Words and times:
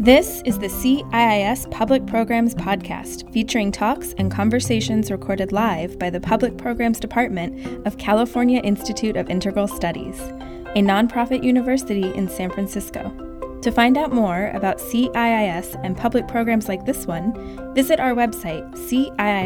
This 0.00 0.40
is 0.46 0.58
the 0.58 0.68
CIIS 0.68 1.70
Public 1.70 2.06
Programs 2.06 2.54
Podcast, 2.54 3.30
featuring 3.34 3.70
talks 3.70 4.14
and 4.16 4.32
conversations 4.32 5.10
recorded 5.10 5.52
live 5.52 5.98
by 5.98 6.08
the 6.08 6.18
Public 6.18 6.56
Programs 6.56 6.98
Department 6.98 7.86
of 7.86 7.98
California 7.98 8.62
Institute 8.62 9.18
of 9.18 9.28
Integral 9.28 9.68
Studies, 9.68 10.18
a 10.18 10.80
nonprofit 10.80 11.44
university 11.44 12.14
in 12.14 12.30
San 12.30 12.50
Francisco. 12.50 13.12
To 13.60 13.70
find 13.70 13.98
out 13.98 14.10
more 14.10 14.50
about 14.54 14.78
CIIS 14.78 15.78
and 15.84 15.98
public 15.98 16.26
programs 16.26 16.66
like 16.66 16.86
this 16.86 17.06
one, 17.06 17.74
visit 17.74 18.00
our 18.00 18.14
website, 18.14 18.72
ciis.edu, 18.76 19.42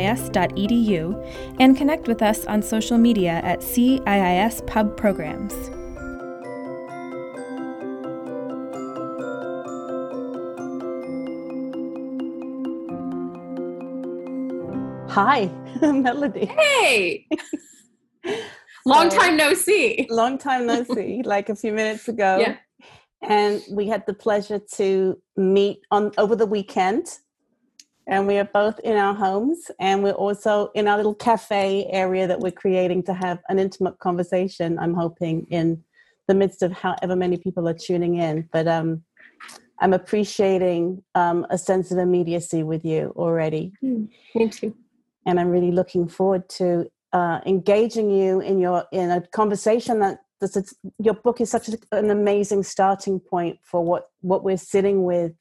and 1.59 1.77
connect 1.77 2.07
with 2.07 2.23
us 2.23 2.45
on 2.45 2.63
social 2.63 2.97
media 2.97 3.41
at 3.43 3.59
CIIS 3.59 4.65
Pub 4.69 4.97
Programs. 4.97 5.53
Hi, 15.15 15.47
Melody. 15.81 16.45
Hey! 16.47 17.29
Long 18.85 19.13
So- 19.13 19.19
time 19.19 19.37
no 19.37 19.55
see. 19.55 20.09
Long 20.11 20.39
time 20.39 20.67
no 20.67 20.83
see, 20.95 21.23
like 21.23 21.49
a 21.49 21.55
few 21.55 21.73
minutes 21.73 22.09
ago. 22.09 22.39
Yeah. 22.41 22.57
And 23.23 23.63
we 23.71 23.87
had 23.87 24.05
the 24.07 24.13
pleasure 24.13 24.59
to 24.73 25.17
meet 25.37 25.83
on 25.93 26.11
over 26.19 26.35
the 26.35 26.47
weekend. 26.47 27.07
And 28.09 28.27
we 28.27 28.39
are 28.39 28.51
both 28.53 28.81
in 28.81 28.97
our 28.97 29.15
homes 29.15 29.71
and 29.79 30.03
we're 30.03 30.11
also 30.25 30.73
in 30.75 30.89
our 30.89 30.97
little 30.97 31.15
cafe 31.15 31.87
area 31.91 32.27
that 32.27 32.41
we're 32.41 32.51
creating 32.51 33.05
to 33.05 33.15
have 33.15 33.39
an 33.49 33.61
intimate 33.61 34.01
conversation, 34.01 34.81
I'm 34.81 34.95
hoping, 34.95 35.47
in 35.49 35.85
the 36.27 36.35
midst 36.35 36.61
of 36.65 36.73
however 36.73 37.15
many 37.15 37.37
people 37.37 37.69
are 37.69 37.73
tuning 37.73 38.17
in. 38.17 38.49
But 38.53 38.67
um 38.67 39.05
I'm 39.81 39.93
appreciating 39.93 41.03
um, 41.15 41.47
a 41.51 41.59
sense 41.59 41.91
of 41.93 41.99
immediacy 41.99 42.63
with 42.63 42.85
you 42.85 43.13
already. 43.17 43.73
Me 43.83 44.49
too. 44.49 44.75
And 45.27 45.41
I'm 45.41 45.49
really 45.49 45.73
looking 45.73 46.09
forward 46.09 46.49
to 46.51 46.91
uh, 47.13 47.41
engaging 47.47 48.11
you 48.11 48.41
in 48.41 48.59
your 48.59 48.85
in 48.93 49.11
a 49.11 49.21
conversation 49.29 50.01
that 50.01 50.19
this 50.41 50.57
is, 50.57 50.75
your 50.99 51.15
book 51.15 51.41
is 51.41 51.51
such 51.51 51.71
an 51.93 52.11
amazing 52.11 52.63
starting 52.65 53.21
point 53.21 53.59
for 53.63 53.83
what 53.83 54.11
what 54.21 54.45
we're 54.45 54.57
sitting 54.57 55.05
with, 55.05 55.33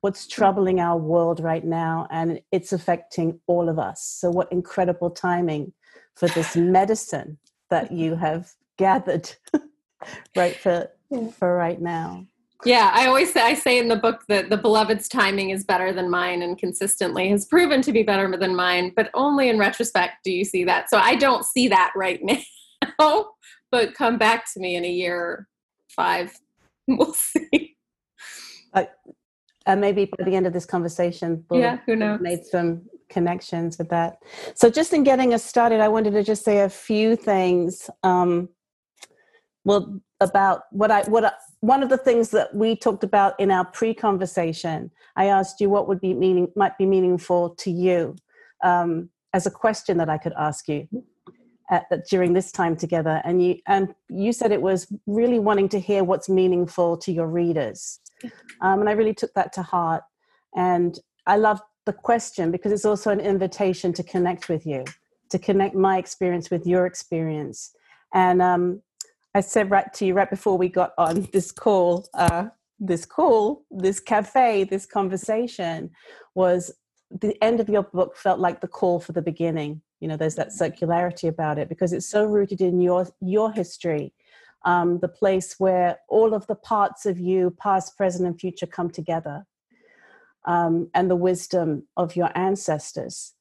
what's 0.00 0.26
troubling 0.26 0.80
our 0.80 0.98
world 0.98 1.40
right 1.40 1.64
now, 1.64 2.06
and 2.10 2.40
it's 2.50 2.72
affecting 2.72 3.40
all 3.46 3.68
of 3.68 3.78
us. 3.78 4.02
So, 4.02 4.30
what 4.30 4.50
incredible 4.52 5.10
timing 5.10 5.72
for 6.16 6.28
this 6.28 6.56
medicine 6.78 7.38
that 7.70 7.92
you 7.92 8.16
have 8.16 8.52
gathered 8.76 9.32
right 10.36 10.56
for 10.56 10.88
for 11.38 11.56
right 11.56 11.80
now. 11.80 12.26
Yeah, 12.64 12.90
I 12.94 13.06
always 13.06 13.32
say 13.32 13.40
I 13.42 13.54
say 13.54 13.78
in 13.78 13.88
the 13.88 13.96
book 13.96 14.22
that 14.28 14.48
the 14.50 14.56
beloved's 14.56 15.08
timing 15.08 15.50
is 15.50 15.64
better 15.64 15.92
than 15.92 16.08
mine 16.08 16.42
and 16.42 16.56
consistently 16.56 17.28
has 17.30 17.44
proven 17.46 17.82
to 17.82 17.92
be 17.92 18.02
better 18.02 18.34
than 18.36 18.54
mine, 18.54 18.92
but 18.94 19.10
only 19.14 19.48
in 19.48 19.58
retrospect 19.58 20.22
do 20.24 20.30
you 20.30 20.44
see 20.44 20.64
that. 20.64 20.88
So 20.88 20.98
I 20.98 21.16
don't 21.16 21.44
see 21.44 21.68
that 21.68 21.92
right 21.96 22.20
now. 22.98 23.30
but 23.70 23.94
come 23.94 24.16
back 24.18 24.44
to 24.52 24.60
me 24.60 24.76
in 24.76 24.84
a 24.84 24.90
year 24.90 25.48
five. 25.88 26.32
We'll 26.88 27.14
see. 27.14 27.76
and 28.74 29.80
maybe 29.80 30.06
by 30.18 30.24
the 30.24 30.34
end 30.34 30.48
of 30.48 30.52
this 30.52 30.66
conversation, 30.66 31.44
we'll 31.48 31.60
Yeah, 31.60 31.78
who 31.86 31.94
knows? 31.94 32.20
made 32.20 32.44
some 32.44 32.82
connections 33.08 33.78
with 33.78 33.88
that. 33.90 34.16
So, 34.56 34.68
just 34.68 34.92
in 34.92 35.04
getting 35.04 35.32
us 35.32 35.44
started, 35.44 35.80
I 35.80 35.86
wanted 35.86 36.10
to 36.14 36.24
just 36.24 36.44
say 36.44 36.60
a 36.60 36.68
few 36.68 37.14
things. 37.14 37.88
Um, 38.02 38.48
well, 39.64 40.00
about 40.22 40.62
what 40.70 40.90
I 40.90 41.02
what 41.02 41.24
I, 41.24 41.32
one 41.60 41.82
of 41.82 41.88
the 41.88 41.98
things 41.98 42.30
that 42.30 42.54
we 42.54 42.76
talked 42.76 43.04
about 43.04 43.38
in 43.38 43.50
our 43.50 43.64
pre-conversation. 43.64 44.90
I 45.16 45.26
asked 45.26 45.60
you 45.60 45.68
what 45.68 45.88
would 45.88 46.00
be 46.00 46.14
meaning 46.14 46.48
might 46.56 46.78
be 46.78 46.86
meaningful 46.86 47.50
to 47.56 47.70
you 47.70 48.16
um, 48.62 49.10
as 49.32 49.46
a 49.46 49.50
question 49.50 49.98
that 49.98 50.08
I 50.08 50.18
could 50.18 50.34
ask 50.38 50.68
you. 50.68 50.88
At, 51.70 51.86
during 52.10 52.34
this 52.34 52.52
time 52.52 52.76
together 52.76 53.22
and 53.24 53.42
you 53.42 53.56
and 53.66 53.94
you 54.10 54.34
said 54.34 54.52
it 54.52 54.60
was 54.60 54.92
really 55.06 55.38
wanting 55.38 55.70
to 55.70 55.80
hear 55.80 56.04
what's 56.04 56.28
meaningful 56.28 56.98
to 56.98 57.12
your 57.12 57.28
readers 57.28 58.00
um, 58.60 58.80
and 58.80 58.88
I 58.88 58.92
really 58.92 59.14
took 59.14 59.32
that 59.34 59.52
to 59.54 59.62
heart. 59.62 60.04
And 60.54 60.98
I 61.26 61.36
love 61.36 61.60
the 61.86 61.92
question 61.92 62.50
because 62.50 62.72
it's 62.72 62.84
also 62.84 63.10
an 63.10 63.20
invitation 63.20 63.92
to 63.94 64.02
connect 64.02 64.48
with 64.48 64.66
you, 64.66 64.84
to 65.30 65.38
connect 65.38 65.74
my 65.74 65.98
experience 65.98 66.50
with 66.50 66.66
your 66.66 66.86
experience. 66.86 67.74
And 68.14 68.42
um, 68.42 68.82
I 69.34 69.40
said 69.40 69.70
right 69.70 69.92
to 69.94 70.06
you 70.06 70.14
right 70.14 70.28
before 70.28 70.58
we 70.58 70.68
got 70.68 70.92
on 70.98 71.28
this 71.32 71.52
call, 71.52 72.06
uh, 72.14 72.48
this 72.78 73.06
call, 73.06 73.64
this 73.70 74.00
cafe, 74.00 74.64
this 74.64 74.86
conversation 74.86 75.90
was 76.34 76.72
the 77.10 77.42
end 77.42 77.60
of 77.60 77.68
your 77.68 77.82
book 77.82 78.16
felt 78.16 78.40
like 78.40 78.60
the 78.60 78.68
call 78.68 78.98
for 78.98 79.12
the 79.12 79.22
beginning. 79.22 79.82
You 80.00 80.08
know, 80.08 80.16
there's 80.16 80.34
that 80.34 80.48
circularity 80.48 81.28
about 81.28 81.58
it 81.58 81.68
because 81.68 81.92
it's 81.92 82.08
so 82.08 82.24
rooted 82.24 82.60
in 82.60 82.80
your 82.80 83.06
your 83.20 83.52
history 83.52 84.12
um, 84.64 84.98
the 85.00 85.08
place 85.08 85.56
where 85.58 85.98
all 86.08 86.34
of 86.34 86.46
the 86.46 86.54
parts 86.54 87.06
of 87.06 87.18
you, 87.18 87.54
past, 87.58 87.96
present, 87.96 88.26
and 88.26 88.38
future, 88.38 88.66
come 88.66 88.90
together, 88.90 89.44
um, 90.44 90.90
and 90.94 91.10
the 91.10 91.16
wisdom 91.16 91.86
of 91.96 92.16
your 92.16 92.30
ancestors. 92.36 93.34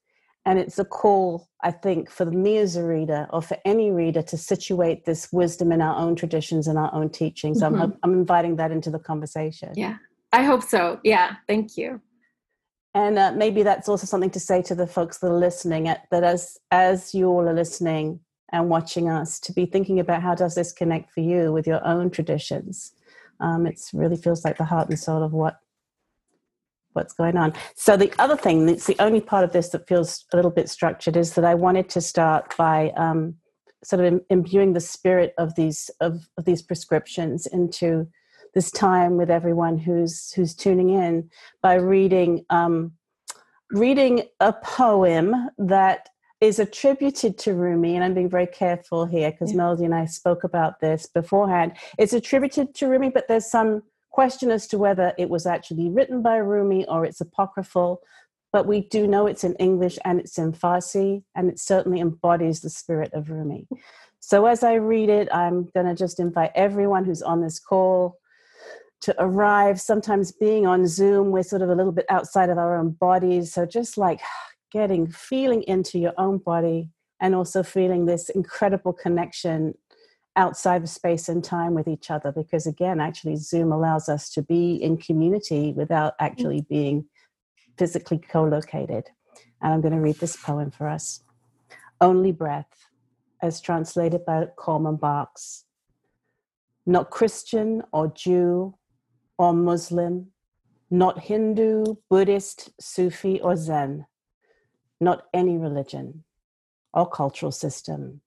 And 0.46 0.58
it's 0.58 0.80
a 0.80 0.86
call, 0.86 1.48
I 1.62 1.72
think, 1.72 2.10
for 2.10 2.26
me 2.26 2.58
as 2.58 2.76
a 2.76 2.84
reader 2.84 3.28
or 3.30 3.42
for 3.42 3.58
any 3.64 3.92
reader 3.92 4.24
to 4.24 4.38
situate 4.38 5.06
this 5.06 5.32
wisdom 5.32 5.72
in 5.72 5.82
our 5.82 5.96
own 5.96 6.16
traditions 6.16 6.68
and 6.68 6.80
our 6.80 6.94
own 6.94 7.10
teachings. 7.10 7.62
I'm, 7.62 7.76
Mhm. 7.76 7.98
I'm 8.02 8.14
inviting 8.14 8.56
that 8.56 8.72
into 8.72 8.90
the 8.90 8.98
conversation. 9.00 9.70
Yeah. 9.76 9.98
I 10.34 10.44
hope 10.44 10.64
so. 10.64 11.00
Yeah. 11.04 11.36
Thank 11.48 11.78
you. 11.78 12.02
And 12.94 13.18
uh, 13.20 13.32
maybe 13.34 13.64
that's 13.64 13.88
also 13.88 14.06
something 14.06 14.32
to 14.32 14.40
say 14.40 14.62
to 14.64 14.76
the 14.76 14.88
folks 14.88 15.20
that 15.20 15.28
are 15.28 15.38
listening 15.38 15.88
at, 15.88 16.08
that 16.12 16.24
as 16.24 16.58
as 16.72 17.14
you 17.14 17.28
all 17.28 17.48
are 17.48 17.54
listening 17.54 18.20
and 18.52 18.68
watching 18.70 19.08
us, 19.08 19.40
to 19.42 19.54
be 19.54 19.66
thinking 19.66 20.00
about 20.00 20.22
how 20.22 20.36
does 20.36 20.56
this 20.56 20.74
connect 20.74 21.14
for 21.14 21.22
you 21.22 21.54
with 21.54 21.66
your 21.66 21.86
own 21.88 22.10
traditions. 22.10 22.92
Um, 23.40 23.66
it 23.66 23.80
really 23.94 24.18
feels 24.18 24.44
like 24.44 24.58
the 24.58 24.66
heart 24.66 24.90
and 24.90 25.00
soul 25.00 25.24
of 25.24 25.32
what 25.32 25.61
what's 26.94 27.14
going 27.14 27.38
on. 27.38 27.54
So 27.76 27.98
the 27.98 28.12
other 28.20 28.38
thing, 28.38 28.68
it's 28.70 28.88
the 28.88 28.96
only 29.00 29.22
part 29.22 29.44
of 29.44 29.52
this 29.52 29.70
that 29.70 29.88
feels 29.88 30.26
a 30.34 30.36
little 30.36 30.52
bit 30.52 30.70
structured, 30.70 31.16
is 31.16 31.34
that 31.36 31.46
I 31.46 31.56
wanted 31.56 31.90
to 31.90 32.02
start 32.02 32.56
by 32.58 32.92
um, 32.92 33.36
sort 33.84 34.04
of 34.04 34.22
imbuing 34.30 34.74
the 34.74 34.80
spirit 34.80 35.34
of 35.38 35.56
these 35.56 35.90
of, 36.00 36.28
of 36.38 36.46
these 36.46 36.62
prescriptions 36.62 37.48
into 37.48 38.08
this 38.54 38.70
time 38.70 39.18
with 39.18 39.30
everyone 39.30 39.78
who's 39.78 40.32
who's 40.34 40.54
tuning 40.54 40.90
in 40.90 41.30
by 41.62 41.76
reading 41.76 42.46
um, 42.50 42.94
reading 43.72 44.24
a 44.40 44.54
poem 44.54 45.50
that 45.58 46.10
is 46.42 46.58
attributed 46.58 47.38
to 47.38 47.54
Rumi, 47.54 47.96
and 47.96 48.04
I'm 48.04 48.16
being 48.16 48.30
very 48.30 48.48
careful 48.48 49.06
here 49.06 49.32
because 49.32 49.52
Yeah. 49.52 49.58
Melody 49.58 49.86
and 49.86 49.94
I 49.94 50.06
spoke 50.06 50.44
about 50.44 50.80
this 50.80 51.06
beforehand. 51.06 51.74
It's 52.00 52.14
attributed 52.14 52.74
to 52.76 52.88
Rumi, 52.88 53.10
but 53.10 53.28
there's 53.28 53.50
some 53.50 53.84
question 54.12 54.52
as 54.52 54.68
to 54.68 54.78
whether 54.78 55.14
it 55.18 55.30
was 55.30 55.46
actually 55.46 55.90
written 55.90 56.22
by 56.22 56.36
Rumi 56.36 56.86
or 56.88 57.06
it's 57.06 57.22
apocryphal. 57.22 58.02
But 58.54 58.68
we 58.68 58.82
do 58.82 59.08
know 59.08 59.28
it's 59.28 59.46
in 59.46 59.56
English 59.56 59.98
and 60.04 60.20
it's 60.20 60.38
in 60.38 60.52
Farsi, 60.52 61.24
and 61.36 61.50
it 61.50 61.58
certainly 61.58 62.02
embodies 62.02 62.60
the 62.60 62.70
spirit 62.70 63.14
of 63.14 63.30
Rumi. 63.30 63.68
So 64.20 64.46
as 64.46 64.64
I 64.64 64.74
read 64.74 65.10
it, 65.10 65.30
I'm 65.34 65.70
going 65.74 65.86
to 65.88 65.96
just 65.96 66.20
invite 66.20 66.52
everyone 66.54 67.06
who's 67.06 67.22
on 67.22 67.42
this 67.42 67.60
call 67.60 68.20
to 69.02 69.16
arrive. 69.18 69.80
Sometimes 69.80 70.32
being 70.32 70.68
on 70.68 70.86
Zoom, 70.86 71.32
we're 71.32 71.44
sort 71.44 71.62
of 71.62 71.70
a 71.70 71.76
little 71.76 71.94
bit 71.94 72.06
outside 72.10 72.50
of 72.50 72.58
our 72.58 72.78
own 72.78 72.92
bodies. 72.92 73.54
So 73.54 73.66
just 73.66 73.98
like 73.98 74.20
getting, 74.72 75.10
feeling 75.10 75.64
into 75.64 75.98
your 75.98 76.14
own 76.18 76.38
body 76.38 76.90
and 77.20 77.34
also 77.34 77.64
feeling 77.64 78.06
this 78.06 78.30
incredible 78.30 78.94
connection 78.94 79.76
outside 80.36 80.84
of 80.84 80.90
space 80.90 81.30
and 81.30 81.44
time 81.44 81.74
with 81.74 81.88
each 81.88 82.10
other. 82.10 82.32
Because 82.32 82.68
again, 82.68 83.00
actually, 83.00 83.36
Zoom 83.36 83.72
allows 83.72 84.10
us 84.10 84.30
to 84.32 84.42
be 84.42 84.76
in 84.76 84.98
community 84.98 85.74
without 85.74 86.14
mm. 86.14 86.26
actually 86.26 86.66
being 86.70 87.06
physically 87.78 88.18
co 88.18 88.44
located. 88.44 89.10
And 89.62 89.74
I'm 89.74 89.82
going 89.82 89.94
to 89.94 90.00
read 90.00 90.20
this 90.20 90.38
poem 90.38 90.72
for 90.72 90.88
us 90.88 91.24
Only 92.00 92.32
Breath, 92.32 92.88
as 93.42 93.62
translated 93.62 94.26
by 94.26 94.48
Coleman 94.58 94.96
Barks. 94.96 95.66
Not 96.86 97.12
Christian 97.12 97.84
or 97.94 98.08
Jew 98.08 98.76
or 99.38 99.54
Muslim, 99.54 100.32
not 100.90 101.20
Hindu, 101.20 101.96
Buddhist, 102.10 102.72
Sufi, 102.80 103.40
or 103.40 103.56
Zen, 103.56 104.06
not 105.00 105.28
any 105.34 105.58
religion 105.58 106.24
or 106.94 107.10
cultural 107.10 107.52
system. 107.52 108.22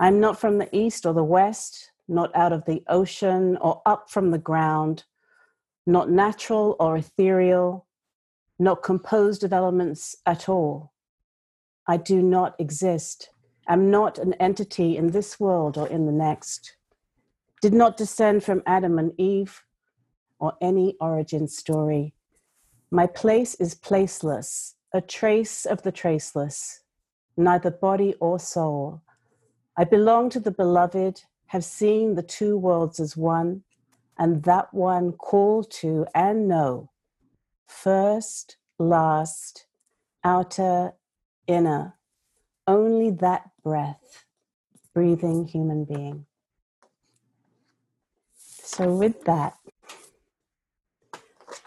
I'm 0.00 0.18
not 0.18 0.40
from 0.40 0.56
the 0.56 0.74
East 0.74 1.04
or 1.04 1.12
the 1.12 1.22
West, 1.22 1.92
not 2.08 2.34
out 2.34 2.54
of 2.54 2.64
the 2.64 2.82
ocean 2.88 3.58
or 3.58 3.82
up 3.84 4.10
from 4.10 4.30
the 4.30 4.38
ground, 4.38 5.04
not 5.86 6.10
natural 6.10 6.74
or 6.80 6.96
ethereal, 6.96 7.86
not 8.58 8.82
composed 8.82 9.44
of 9.44 9.52
elements 9.52 10.16
at 10.24 10.48
all. 10.48 10.94
I 11.86 11.98
do 11.98 12.22
not 12.22 12.56
exist. 12.58 13.28
am 13.68 13.90
not 13.90 14.18
an 14.18 14.32
entity 14.34 14.96
in 14.96 15.10
this 15.10 15.38
world 15.38 15.76
or 15.76 15.86
in 15.86 16.06
the 16.06 16.12
next. 16.12 16.76
Did 17.60 17.74
not 17.74 17.98
descend 17.98 18.42
from 18.42 18.62
Adam 18.66 18.98
and 18.98 19.12
Eve, 19.18 19.62
or 20.38 20.54
any 20.62 20.96
origin 20.98 21.46
story. 21.46 22.14
My 22.90 23.06
place 23.06 23.54
is 23.56 23.74
placeless, 23.74 24.74
a 24.94 25.02
trace 25.02 25.66
of 25.66 25.82
the 25.82 25.92
traceless, 25.92 26.80
neither 27.36 27.70
body 27.70 28.14
or 28.18 28.38
soul. 28.38 29.02
I 29.80 29.84
belong 29.84 30.28
to 30.30 30.40
the 30.40 30.50
beloved, 30.50 31.22
have 31.46 31.64
seen 31.64 32.14
the 32.14 32.22
two 32.22 32.58
worlds 32.58 33.00
as 33.00 33.16
one, 33.16 33.62
and 34.18 34.42
that 34.42 34.74
one 34.74 35.12
call 35.12 35.64
to 35.80 36.06
and 36.14 36.46
know. 36.46 36.90
First, 37.66 38.58
last, 38.78 39.64
outer, 40.22 40.92
inner, 41.46 41.94
only 42.66 43.10
that 43.10 43.52
breath, 43.64 44.26
breathing 44.92 45.46
human 45.46 45.86
being. 45.86 46.26
So, 48.34 48.94
with 48.94 49.24
that, 49.24 49.54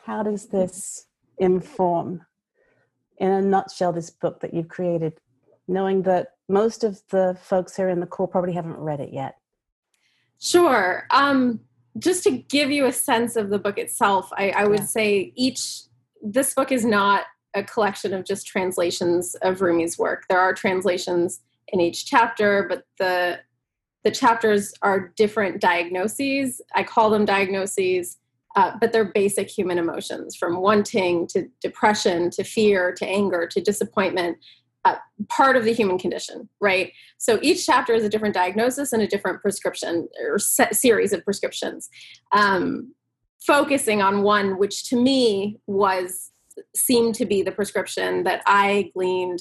how 0.03 0.21
does 0.21 0.45
this 0.49 1.07
inform, 1.39 2.27
in 3.17 3.31
a 3.31 3.41
nutshell, 3.41 3.91
this 3.91 4.11
book 4.11 4.39
that 4.41 4.53
you've 4.53 4.69
created, 4.69 5.19
knowing 5.67 6.03
that 6.03 6.32
most 6.49 6.83
of 6.83 7.01
the 7.09 7.37
folks 7.41 7.75
here 7.75 7.89
in 7.89 7.99
the 7.99 8.05
call 8.05 8.27
probably 8.27 8.53
haven't 8.53 8.77
read 8.77 8.99
it 8.99 9.13
yet? 9.13 9.35
Sure. 10.39 11.07
Um, 11.11 11.61
just 11.99 12.23
to 12.23 12.31
give 12.31 12.71
you 12.71 12.85
a 12.85 12.91
sense 12.91 13.35
of 13.35 13.49
the 13.49 13.59
book 13.59 13.77
itself, 13.77 14.29
I, 14.37 14.49
I 14.49 14.65
would 14.65 14.79
yeah. 14.79 14.85
say 14.85 15.33
each, 15.35 15.83
this 16.21 16.53
book 16.53 16.71
is 16.71 16.85
not 16.85 17.23
a 17.53 17.63
collection 17.63 18.13
of 18.13 18.25
just 18.25 18.47
translations 18.47 19.35
of 19.41 19.61
Rumi's 19.61 19.97
work. 19.97 20.25
There 20.27 20.39
are 20.39 20.53
translations 20.53 21.41
in 21.67 21.79
each 21.79 22.05
chapter, 22.05 22.65
but 22.67 22.85
the 22.99 23.39
the 24.03 24.11
chapters 24.11 24.73
are 24.81 25.13
different 25.15 25.61
diagnoses. 25.61 26.61
I 26.75 26.83
call 26.83 27.09
them 27.09 27.23
diagnoses, 27.23 28.17
uh, 28.57 28.73
but 28.79 28.91
they're 28.91 29.05
basic 29.05 29.49
human 29.49 29.77
emotions 29.77 30.35
from 30.35 30.57
wanting 30.57 31.25
to 31.27 31.47
depression 31.61 32.29
to 32.31 32.43
fear 32.43 32.91
to 32.93 33.05
anger 33.05 33.47
to 33.47 33.61
disappointment. 33.61 34.37
Uh, 34.85 34.95
part 35.29 35.55
of 35.55 35.63
the 35.63 35.71
human 35.71 35.97
condition, 35.97 36.49
right? 36.59 36.91
So 37.17 37.39
each 37.41 37.65
chapter 37.65 37.93
is 37.93 38.03
a 38.03 38.09
different 38.09 38.33
diagnosis 38.33 38.91
and 38.91 39.01
a 39.01 39.07
different 39.07 39.41
prescription 39.41 40.09
or 40.21 40.37
series 40.39 41.13
of 41.13 41.23
prescriptions, 41.23 41.89
um, 42.33 42.93
focusing 43.47 44.01
on 44.01 44.23
one 44.23 44.57
which 44.57 44.89
to 44.89 45.01
me 45.01 45.57
was 45.67 46.31
seemed 46.75 47.15
to 47.15 47.25
be 47.25 47.41
the 47.41 47.51
prescription 47.51 48.23
that 48.23 48.41
I 48.45 48.91
gleaned 48.93 49.39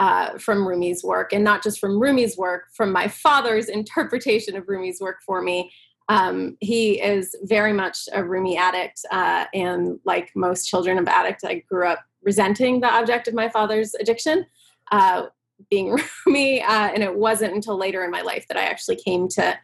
uh, 0.00 0.38
from 0.38 0.66
Rumi's 0.66 1.02
work, 1.02 1.32
and 1.32 1.42
not 1.42 1.62
just 1.62 1.80
from 1.80 2.00
Rumi's 2.00 2.36
work, 2.36 2.68
from 2.74 2.92
my 2.92 3.08
father's 3.08 3.68
interpretation 3.68 4.56
of 4.56 4.68
Rumi's 4.68 5.00
work 5.00 5.18
for 5.26 5.42
me. 5.42 5.70
Um, 6.08 6.56
he 6.60 7.02
is 7.02 7.34
very 7.42 7.72
much 7.72 8.08
a 8.12 8.24
Rumi 8.24 8.56
addict, 8.56 9.00
uh, 9.10 9.44
and 9.52 9.98
like 10.04 10.30
most 10.34 10.66
children 10.66 10.96
of 10.98 11.06
addicts, 11.06 11.44
I 11.44 11.62
grew 11.68 11.86
up 11.86 12.02
resenting 12.22 12.80
the 12.80 12.88
object 12.88 13.28
of 13.28 13.34
my 13.34 13.48
father's 13.48 13.94
addiction, 13.94 14.46
uh, 14.90 15.26
being 15.70 15.98
Rumi, 16.26 16.62
uh, 16.62 16.90
and 16.94 17.02
it 17.02 17.14
wasn't 17.14 17.54
until 17.54 17.78
later 17.78 18.04
in 18.04 18.10
my 18.10 18.22
life 18.22 18.46
that 18.48 18.56
I 18.56 18.64
actually 18.64 18.96
came 18.96 19.28
to 19.28 19.58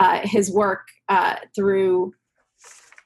uh, 0.00 0.20
his 0.24 0.50
work 0.50 0.88
uh, 1.08 1.36
through 1.54 2.12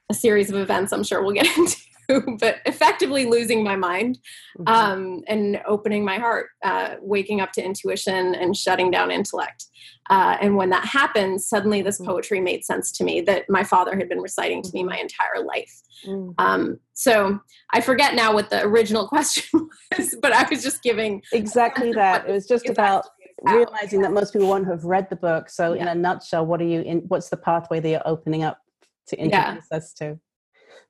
a 0.09 0.13
series 0.13 0.49
of 0.49 0.55
events. 0.57 0.91
I'm 0.91 1.03
sure 1.03 1.23
we'll 1.23 1.33
get 1.33 1.45
into. 1.57 1.77
but 2.39 2.57
effectively 2.65 3.25
losing 3.25 3.63
my 3.63 3.75
mind 3.75 4.19
mm-hmm. 4.57 4.67
um, 4.67 5.23
and 5.27 5.61
opening 5.65 6.03
my 6.03 6.17
heart, 6.17 6.47
uh, 6.63 6.95
waking 7.01 7.41
up 7.41 7.51
to 7.53 7.63
intuition 7.63 8.35
and 8.35 8.55
shutting 8.55 8.91
down 8.91 9.11
intellect. 9.11 9.65
Uh, 10.09 10.37
and 10.41 10.57
when 10.57 10.69
that 10.69 10.85
happened, 10.85 11.41
suddenly 11.41 11.81
this 11.81 11.99
mm-hmm. 11.99 12.11
poetry 12.11 12.41
made 12.41 12.65
sense 12.65 12.91
to 12.91 13.03
me 13.03 13.21
that 13.21 13.49
my 13.49 13.63
father 13.63 13.95
had 13.95 14.09
been 14.09 14.19
reciting 14.19 14.61
to 14.61 14.69
me 14.73 14.83
my 14.83 14.97
entire 14.97 15.43
life. 15.45 15.73
Mm-hmm. 16.05 16.31
Um, 16.37 16.79
so 16.93 17.39
I 17.73 17.81
forget 17.81 18.15
now 18.15 18.33
what 18.33 18.49
the 18.49 18.63
original 18.63 19.07
question 19.09 19.69
was, 19.97 20.15
but 20.21 20.33
I 20.33 20.47
was 20.49 20.63
just 20.63 20.83
giving 20.83 21.21
exactly 21.31 21.93
that. 21.93 22.27
It 22.27 22.31
was 22.31 22.47
just 22.47 22.67
about 22.67 23.05
realizing 23.43 24.01
that 24.01 24.11
most 24.11 24.33
people 24.33 24.47
won't 24.47 24.67
have 24.67 24.83
read 24.83 25.09
the 25.09 25.15
book. 25.15 25.49
So, 25.49 25.73
yeah. 25.73 25.83
in 25.83 25.87
a 25.87 25.95
nutshell, 25.95 26.45
what 26.45 26.61
are 26.61 26.65
you 26.65 26.81
in? 26.81 26.99
What's 27.07 27.29
the 27.29 27.37
pathway 27.37 27.79
that 27.79 27.89
you're 27.89 28.01
opening 28.07 28.43
up 28.43 28.59
to 29.07 29.17
introduce 29.17 29.65
yeah. 29.71 29.77
us 29.77 29.93
to? 29.93 30.19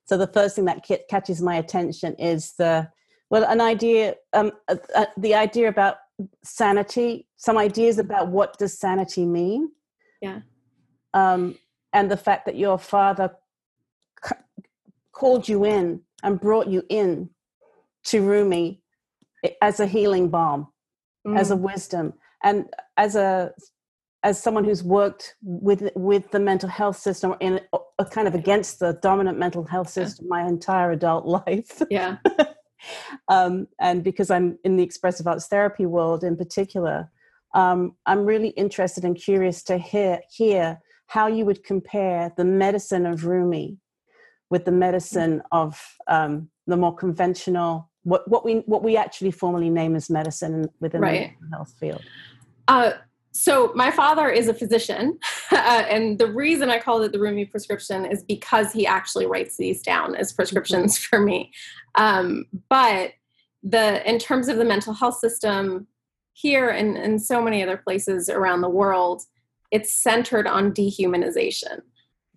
So 0.06 0.18
the 0.18 0.28
first 0.28 0.56
thing 0.56 0.66
that 0.66 0.86
catches 1.10 1.42
my 1.42 1.56
attention 1.56 2.16
is 2.16 2.54
the 2.54 2.90
well, 3.32 3.46
an 3.46 3.62
idea, 3.62 4.16
um, 4.34 4.52
uh, 4.68 4.76
uh, 4.94 5.06
the 5.16 5.36
idea 5.36 5.70
about 5.70 5.96
sanity. 6.44 7.28
Some 7.38 7.58
ideas 7.58 7.98
about 7.98 8.28
what 8.28 8.58
does 8.58 8.78
sanity 8.78 9.26
mean. 9.26 9.72
Yeah. 10.22 10.42
Um, 11.14 11.58
and 11.94 12.12
the 12.12 12.18
fact 12.18 12.46
that 12.46 12.58
your 12.58 12.78
father 12.78 13.32
c- 14.24 14.36
called 15.14 15.48
you 15.48 15.64
in 15.64 16.02
and 16.24 16.42
brought 16.42 16.68
you 16.68 16.84
in 16.90 17.30
to 18.04 18.22
Rumi 18.22 18.82
as 19.62 19.80
a 19.80 19.88
healing 19.88 20.28
balm, 20.28 20.68
mm. 21.26 21.40
as 21.40 21.52
a 21.52 21.56
mm. 21.56 21.62
wisdom, 21.62 22.14
and 22.44 22.66
as 22.98 23.16
a 23.16 23.54
as 24.24 24.42
someone 24.42 24.64
who's 24.64 24.84
worked 24.84 25.36
with 25.42 25.90
with 25.96 26.32
the 26.32 26.40
mental 26.40 26.70
health 26.70 26.98
system 26.98 27.36
in 27.40 27.60
a, 28.00 28.06
kind 28.06 28.28
of 28.28 28.36
against 28.36 28.80
the 28.80 28.98
dominant 29.02 29.38
mental 29.38 29.64
health 29.64 29.90
system 29.90 30.26
yeah. 30.26 30.30
my 30.30 30.48
entire 30.48 30.92
adult 30.92 31.26
life 31.40 31.82
yeah 31.90 32.18
um, 33.28 33.68
and 33.80 34.04
because 34.04 34.30
i'm 34.30 34.58
in 34.64 34.78
the 34.78 34.84
expressive 34.84 35.28
arts 35.28 35.48
therapy 35.48 35.86
world 35.86 36.24
in 36.24 36.36
particular 36.36 37.10
um, 37.54 37.96
i'm 38.06 38.26
really 38.26 38.50
interested 38.50 39.04
and 39.04 39.16
curious 39.16 39.64
to 39.64 39.78
hear 39.78 40.20
hear 40.30 40.80
how 41.08 41.28
you 41.28 41.46
would 41.46 41.64
compare 41.64 42.32
the 42.38 42.46
medicine 42.46 43.06
of 43.06 43.26
rumi 43.26 43.78
with 44.50 44.66
the 44.66 44.72
medicine 44.72 45.42
of 45.52 45.82
um, 46.08 46.50
the 46.68 46.78
more 46.78 46.96
conventional 46.96 47.90
what, 48.04 48.28
what 48.28 48.44
we 48.44 48.56
what 48.66 48.84
we 48.84 48.98
actually 48.98 49.32
formally 49.32 49.70
name 49.70 49.96
as 49.96 50.10
medicine 50.10 50.68
within 50.80 51.02
right. 51.02 51.34
the 51.42 51.56
health 51.56 51.74
field 51.80 52.02
uh, 52.68 52.92
so 53.34 53.72
my 53.76 53.90
father 53.90 54.30
is 54.30 54.48
a 54.48 54.54
physician 54.54 55.18
uh, 55.52 55.84
and 55.90 56.20
the 56.20 56.28
reason 56.28 56.70
i 56.70 56.80
called 56.80 57.04
it 57.04 57.12
the 57.12 57.20
rumi 57.20 57.46
prescription 57.46 58.06
is 58.06 58.24
because 58.24 58.72
he 58.72 58.86
actually 58.86 59.26
writes 59.26 59.58
these 59.58 59.82
down 59.82 60.16
as 60.16 60.34
prescriptions 60.34 60.98
mm-hmm. 60.98 61.10
for 61.10 61.20
me. 61.22 61.52
Um, 61.96 62.46
but 62.70 63.12
the 63.64 64.08
in 64.10 64.18
terms 64.18 64.48
of 64.48 64.58
the 64.58 64.66
mental 64.66 64.94
health 64.94 65.20
system 65.20 65.88
here 66.34 66.70
and, 66.70 66.98
and 66.98 67.22
so 67.22 67.42
many 67.42 67.62
other 67.62 67.78
places 67.78 68.30
around 68.30 68.62
the 68.62 68.70
world 68.70 69.24
it's 69.70 69.94
centered 69.94 70.48
on 70.48 70.74
dehumanization. 70.74 71.80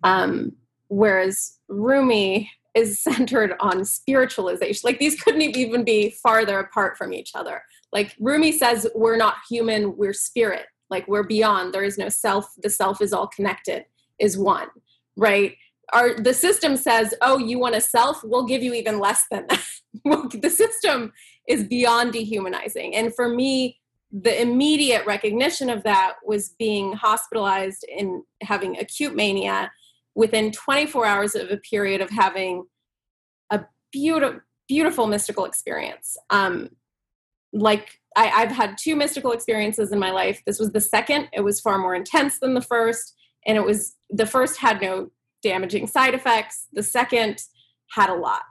Um, 0.03 0.53
whereas 0.87 1.57
rumi 1.67 2.49
is 2.75 2.99
centered 3.03 3.55
on 3.59 3.83
spiritualization. 3.83 4.83
Like 4.83 4.99
these 4.99 5.19
couldn't 5.21 5.41
even 5.41 5.83
be 5.83 6.11
farther 6.11 6.59
apart 6.59 6.97
from 6.97 7.13
each 7.13 7.31
other. 7.35 7.61
Like 7.91 8.15
rumi 8.19 8.51
says 8.51 8.87
we're 8.95 9.17
not 9.17 9.35
human 9.49 9.97
we're 9.97 10.13
spirit 10.13 10.67
like 10.89 11.07
we're 11.07 11.23
beyond. 11.23 11.73
There 11.73 11.83
is 11.83 11.97
no 11.97 12.09
self. 12.09 12.53
The 12.61 12.69
self 12.69 13.01
is 13.01 13.13
all 13.13 13.27
connected 13.27 13.85
is 14.19 14.37
one 14.37 14.67
right? 15.15 15.55
Our 15.93 16.15
the 16.15 16.33
system 16.33 16.77
says 16.77 17.13
oh 17.21 17.37
you 17.37 17.59
want 17.59 17.75
a 17.75 17.81
self? 17.81 18.21
We'll 18.23 18.45
give 18.45 18.63
you 18.63 18.73
even 18.73 18.99
less 18.99 19.25
than 19.29 19.45
that. 19.47 19.63
The 20.41 20.49
system 20.49 21.13
is 21.47 21.63
beyond 21.63 22.13
dehumanizing. 22.13 22.95
And 22.95 23.15
for 23.15 23.29
me 23.29 23.79
the 24.11 24.41
immediate 24.41 25.05
recognition 25.05 25.69
of 25.69 25.83
that 25.83 26.15
was 26.25 26.49
being 26.59 26.93
hospitalized 26.93 27.85
and 27.97 28.23
having 28.43 28.77
acute 28.77 29.15
mania 29.15 29.71
within 30.15 30.51
24 30.51 31.05
hours 31.05 31.35
of 31.35 31.49
a 31.49 31.57
period 31.57 32.01
of 32.01 32.09
having 32.09 32.65
a 33.51 33.61
beautiful 33.91 34.41
beautiful 34.67 35.05
mystical 35.07 35.45
experience. 35.45 36.17
Um, 36.29 36.69
like 37.53 37.99
I, 38.15 38.29
I've 38.29 38.51
had 38.51 38.77
two 38.77 38.95
mystical 38.95 39.31
experiences 39.31 39.91
in 39.91 39.99
my 39.99 40.11
life. 40.11 40.41
This 40.45 40.59
was 40.59 40.71
the 40.71 40.81
second. 40.81 41.29
It 41.33 41.41
was 41.41 41.59
far 41.59 41.77
more 41.77 41.95
intense 41.95 42.39
than 42.39 42.53
the 42.53 42.61
first. 42.61 43.15
And 43.45 43.57
it 43.57 43.65
was 43.65 43.95
the 44.09 44.25
first 44.25 44.59
had 44.59 44.81
no 44.81 45.11
damaging 45.43 45.87
side 45.87 46.13
effects. 46.13 46.67
The 46.73 46.83
second 46.83 47.41
had 47.91 48.09
a 48.09 48.15
lot, 48.15 48.43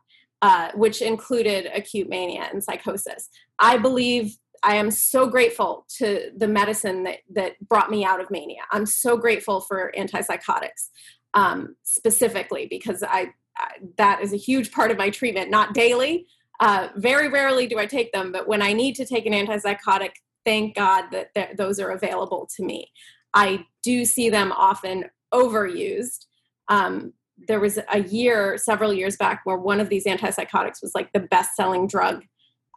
uh, 0.43 0.71
which 0.75 1.03
included 1.03 1.69
acute 1.75 2.09
mania 2.09 2.49
and 2.53 2.63
psychosis. 2.63 3.29
I 3.59 3.79
believe 3.79 4.37
I 4.63 4.77
am 4.77 4.91
so 4.91 5.27
grateful 5.27 5.87
to 5.99 6.31
the 6.37 6.49
medicine 6.49 7.05
that, 7.05 7.19
that 7.35 7.53
brought 7.69 7.91
me 7.91 8.05
out 8.05 8.21
of 8.21 8.31
mania. 8.31 8.63
I'm 8.71 8.87
so 8.87 9.17
grateful 9.17 9.61
for 9.61 9.93
antipsychotics 9.97 10.89
um, 11.35 11.77
specifically 11.83 12.67
because 12.71 13.03
I, 13.03 13.33
I, 13.59 13.73
that 13.99 14.23
is 14.23 14.33
a 14.33 14.39
huge 14.39 14.73
part 14.73 14.91
of 14.91 14.97
my 14.97 15.11
treatment, 15.11 15.51
not 15.51 15.75
daily, 15.75 16.27
uh, 16.61 16.89
very 16.97 17.29
rarely 17.29 17.67
do 17.67 17.79
I 17.79 17.87
take 17.87 18.13
them, 18.13 18.33
but 18.33 18.47
when 18.47 18.63
I 18.63 18.73
need 18.73 18.95
to 18.97 19.07
take 19.07 19.27
an 19.27 19.33
antipsychotic, 19.33 20.11
thank 20.45 20.77
God 20.77 21.07
that 21.11 21.57
those 21.57 21.81
are 21.81 21.91
available 21.91 22.49
to 22.57 22.65
me. 22.65 22.91
I 23.35 23.67
do 23.83 24.05
see 24.05 24.31
them 24.31 24.53
often 24.53 25.07
overused. 25.33 26.27
Um, 26.69 27.13
there 27.49 27.61
was 27.61 27.79
a 27.93 28.01
year, 28.01 28.57
several 28.57 28.93
years 28.93 29.17
back, 29.17 29.41
where 29.45 29.57
one 29.57 29.81
of 29.81 29.89
these 29.89 30.05
antipsychotics 30.05 30.81
was 30.81 30.93
like 30.95 31.13
the 31.13 31.21
best 31.21 31.57
selling 31.57 31.89
drug 31.89 32.25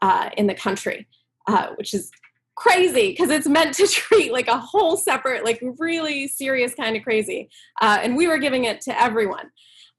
uh, 0.01 0.29
in 0.36 0.48
the 0.48 0.55
country, 0.55 1.07
uh, 1.48 1.67
which 1.75 1.93
is 1.93 2.10
crazy 2.55 3.12
because 3.12 3.29
it's 3.29 3.48
meant 3.48 3.75
to 3.75 3.88
treat 3.91 4.34
like 4.34 4.48
a 4.48 4.57
whole 4.57 4.98
separate, 4.98 5.46
like 5.46 5.63
really 5.77 6.27
serious 6.27 6.74
kind 6.74 6.98
of 6.98 7.03
crazy. 7.03 7.50
Uh, 7.81 8.00
and 8.01 8.17
we 8.17 8.27
were 8.27 8.39
giving 8.39 8.65
it 8.65 8.81
to 8.81 9.01
everyone. 9.01 9.51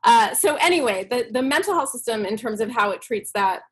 Uh, 0.04 0.34
so 0.34 0.56
anyway, 0.56 1.06
the, 1.10 1.26
the 1.30 1.42
mental 1.42 1.74
health 1.74 1.90
system 1.90 2.24
in 2.24 2.36
terms 2.36 2.60
of 2.60 2.70
how 2.70 2.90
it 2.90 3.02
treats 3.02 3.32
that, 3.32 3.62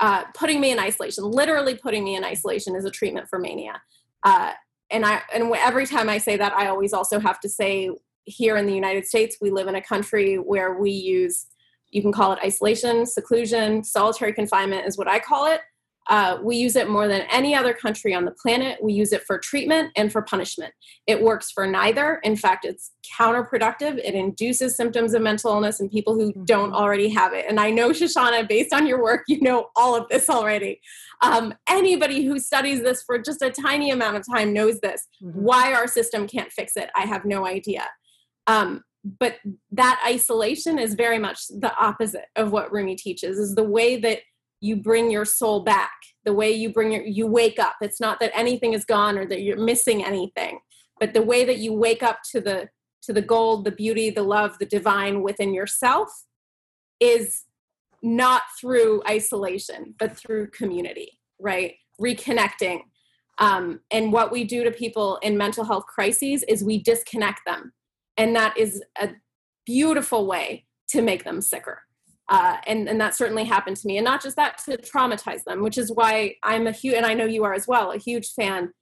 uh, 0.00 0.24
putting 0.34 0.60
me 0.60 0.70
in 0.70 0.78
isolation, 0.78 1.24
literally 1.24 1.74
putting 1.74 2.04
me 2.04 2.16
in 2.16 2.24
isolation 2.24 2.74
is 2.74 2.84
a 2.84 2.90
treatment 2.90 3.28
for 3.28 3.38
mania. 3.38 3.80
Uh, 4.22 4.52
and 4.90 5.04
I 5.04 5.22
and 5.34 5.52
every 5.54 5.86
time 5.86 6.08
I 6.08 6.18
say 6.18 6.36
that, 6.36 6.52
I 6.52 6.68
always 6.68 6.92
also 6.92 7.18
have 7.18 7.40
to 7.40 7.48
say 7.48 7.90
here 8.24 8.56
in 8.56 8.66
the 8.66 8.74
United 8.74 9.06
States, 9.06 9.36
we 9.40 9.50
live 9.50 9.68
in 9.68 9.74
a 9.74 9.82
country 9.82 10.36
where 10.36 10.78
we 10.78 10.90
use 10.90 11.46
you 11.90 12.02
can 12.02 12.12
call 12.12 12.32
it 12.32 12.38
isolation, 12.44 13.06
seclusion, 13.06 13.82
solitary 13.82 14.32
confinement 14.32 14.86
is 14.86 14.98
what 14.98 15.08
I 15.08 15.18
call 15.18 15.46
it. 15.46 15.60
Uh, 16.08 16.38
we 16.42 16.56
use 16.56 16.76
it 16.76 16.88
more 16.88 17.08
than 17.08 17.22
any 17.22 17.54
other 17.54 17.74
country 17.74 18.14
on 18.14 18.24
the 18.24 18.30
planet. 18.30 18.78
We 18.82 18.92
use 18.92 19.12
it 19.12 19.24
for 19.24 19.38
treatment 19.38 19.92
and 19.96 20.12
for 20.12 20.22
punishment. 20.22 20.72
It 21.06 21.20
works 21.20 21.50
for 21.50 21.66
neither. 21.66 22.20
In 22.22 22.36
fact, 22.36 22.64
it's 22.64 22.92
counterproductive. 23.18 23.98
It 23.98 24.14
induces 24.14 24.76
symptoms 24.76 25.14
of 25.14 25.22
mental 25.22 25.52
illness 25.52 25.80
in 25.80 25.88
people 25.88 26.14
who 26.14 26.32
don't 26.44 26.70
mm-hmm. 26.70 26.76
already 26.76 27.08
have 27.08 27.32
it. 27.32 27.46
And 27.48 27.58
I 27.58 27.70
know, 27.70 27.90
Shoshana, 27.90 28.48
based 28.48 28.72
on 28.72 28.86
your 28.86 29.02
work, 29.02 29.24
you 29.28 29.40
know 29.40 29.68
all 29.74 29.96
of 29.96 30.08
this 30.08 30.30
already. 30.30 30.80
Um, 31.22 31.54
anybody 31.68 32.24
who 32.24 32.38
studies 32.38 32.82
this 32.82 33.02
for 33.02 33.18
just 33.18 33.42
a 33.42 33.50
tiny 33.50 33.90
amount 33.90 34.16
of 34.16 34.24
time 34.30 34.52
knows 34.52 34.80
this. 34.80 35.08
Mm-hmm. 35.22 35.42
Why 35.42 35.72
our 35.72 35.88
system 35.88 36.26
can't 36.28 36.52
fix 36.52 36.76
it, 36.76 36.90
I 36.94 37.02
have 37.02 37.24
no 37.24 37.46
idea. 37.46 37.84
Um, 38.46 38.82
but 39.18 39.36
that 39.72 40.02
isolation 40.06 40.78
is 40.78 40.94
very 40.94 41.18
much 41.18 41.46
the 41.48 41.72
opposite 41.76 42.26
of 42.34 42.52
what 42.52 42.72
Rumi 42.72 42.96
teaches, 42.96 43.38
is 43.38 43.54
the 43.54 43.62
way 43.62 43.96
that 43.98 44.20
you 44.66 44.76
bring 44.76 45.10
your 45.10 45.24
soul 45.24 45.60
back. 45.60 45.92
The 46.24 46.32
way 46.32 46.50
you 46.50 46.72
bring 46.72 46.92
your 46.92 47.04
you 47.04 47.26
wake 47.26 47.58
up. 47.58 47.76
It's 47.80 48.00
not 48.00 48.20
that 48.20 48.32
anything 48.34 48.74
is 48.74 48.84
gone 48.84 49.16
or 49.16 49.26
that 49.26 49.42
you're 49.42 49.58
missing 49.58 50.04
anything 50.04 50.58
but 50.98 51.12
the 51.12 51.22
way 51.22 51.44
that 51.44 51.58
you 51.58 51.72
wake 51.72 52.02
up 52.02 52.20
to 52.32 52.40
the 52.40 52.68
to 53.02 53.12
the 53.12 53.22
gold 53.22 53.64
the 53.64 53.70
beauty 53.70 54.10
the 54.10 54.22
love 54.22 54.58
the 54.58 54.66
divine 54.66 55.22
within 55.22 55.54
yourself 55.54 56.08
is 57.00 57.44
not 58.02 58.42
through 58.60 59.02
isolation 59.08 59.94
but 59.98 60.16
through 60.16 60.48
community 60.48 61.16
right? 61.38 61.74
Reconnecting. 62.00 62.80
Um, 63.38 63.80
and 63.90 64.12
what 64.12 64.32
we 64.32 64.44
do 64.44 64.64
to 64.64 64.70
people 64.70 65.18
in 65.22 65.36
mental 65.36 65.64
health 65.64 65.84
crises 65.86 66.42
is 66.48 66.64
we 66.64 66.82
disconnect 66.82 67.40
them. 67.46 67.72
And 68.16 68.34
that 68.34 68.56
is 68.56 68.82
a 69.00 69.10
beautiful 69.66 70.26
way 70.26 70.66
to 70.88 71.02
make 71.02 71.24
them 71.24 71.40
sicker 71.40 71.82
uh, 72.28 72.56
and 72.66 72.88
and 72.88 73.00
that 73.00 73.14
certainly 73.14 73.44
happened 73.44 73.76
to 73.76 73.86
me. 73.86 73.98
And 73.98 74.04
not 74.04 74.22
just 74.22 74.36
that 74.36 74.58
to 74.64 74.76
traumatize 74.78 75.44
them 75.44 75.62
which 75.62 75.78
is 75.78 75.92
why 75.92 76.36
i'm 76.42 76.66
a 76.66 76.72
huge 76.72 76.94
and 76.94 77.06
i 77.06 77.14
know 77.14 77.24
you 77.24 77.44
are 77.44 77.54
as 77.54 77.66
well 77.66 77.92
a 77.92 77.98
huge 77.98 78.32
fan 78.32 78.72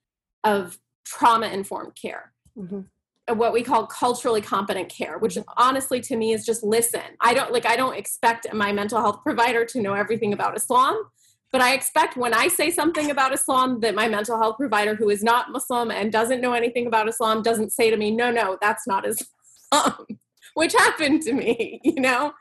of 0.43 0.77
trauma 1.05 1.47
informed 1.47 1.95
care. 1.95 2.31
Mm-hmm. 2.57 3.37
what 3.37 3.51
we 3.51 3.63
call 3.63 3.85
culturally 3.85 4.39
competent 4.41 4.87
care 4.87 5.17
which 5.17 5.37
honestly 5.57 5.99
to 5.99 6.15
me 6.15 6.31
is 6.31 6.45
just 6.45 6.63
listen. 6.63 7.01
I 7.19 7.33
don't 7.33 7.51
like 7.51 7.65
i 7.65 7.75
don't 7.75 7.97
expect 7.97 8.51
my 8.53 8.71
mental 8.71 9.01
health 9.01 9.21
provider 9.23 9.65
to 9.65 9.81
know 9.81 9.93
everything 9.93 10.31
about 10.31 10.55
islam 10.55 10.95
but 11.51 11.61
i 11.61 11.73
expect 11.73 12.15
when 12.17 12.33
i 12.33 12.47
say 12.47 12.69
something 12.69 13.11
about 13.11 13.33
islam 13.33 13.79
that 13.81 13.95
my 13.95 14.07
mental 14.07 14.37
health 14.37 14.57
provider 14.57 14.95
who 14.95 15.09
is 15.09 15.21
not 15.23 15.51
muslim 15.51 15.91
and 15.91 16.11
doesn't 16.11 16.41
know 16.41 16.53
anything 16.53 16.87
about 16.87 17.09
islam 17.09 17.41
doesn't 17.41 17.71
say 17.71 17.89
to 17.89 17.97
me 17.97 18.11
no 18.11 18.31
no 18.31 18.57
that's 18.61 18.87
not 18.87 19.05
islam 19.05 20.05
which 20.53 20.73
happened 20.73 21.21
to 21.21 21.33
me 21.33 21.81
you 21.83 21.99
know 21.99 22.33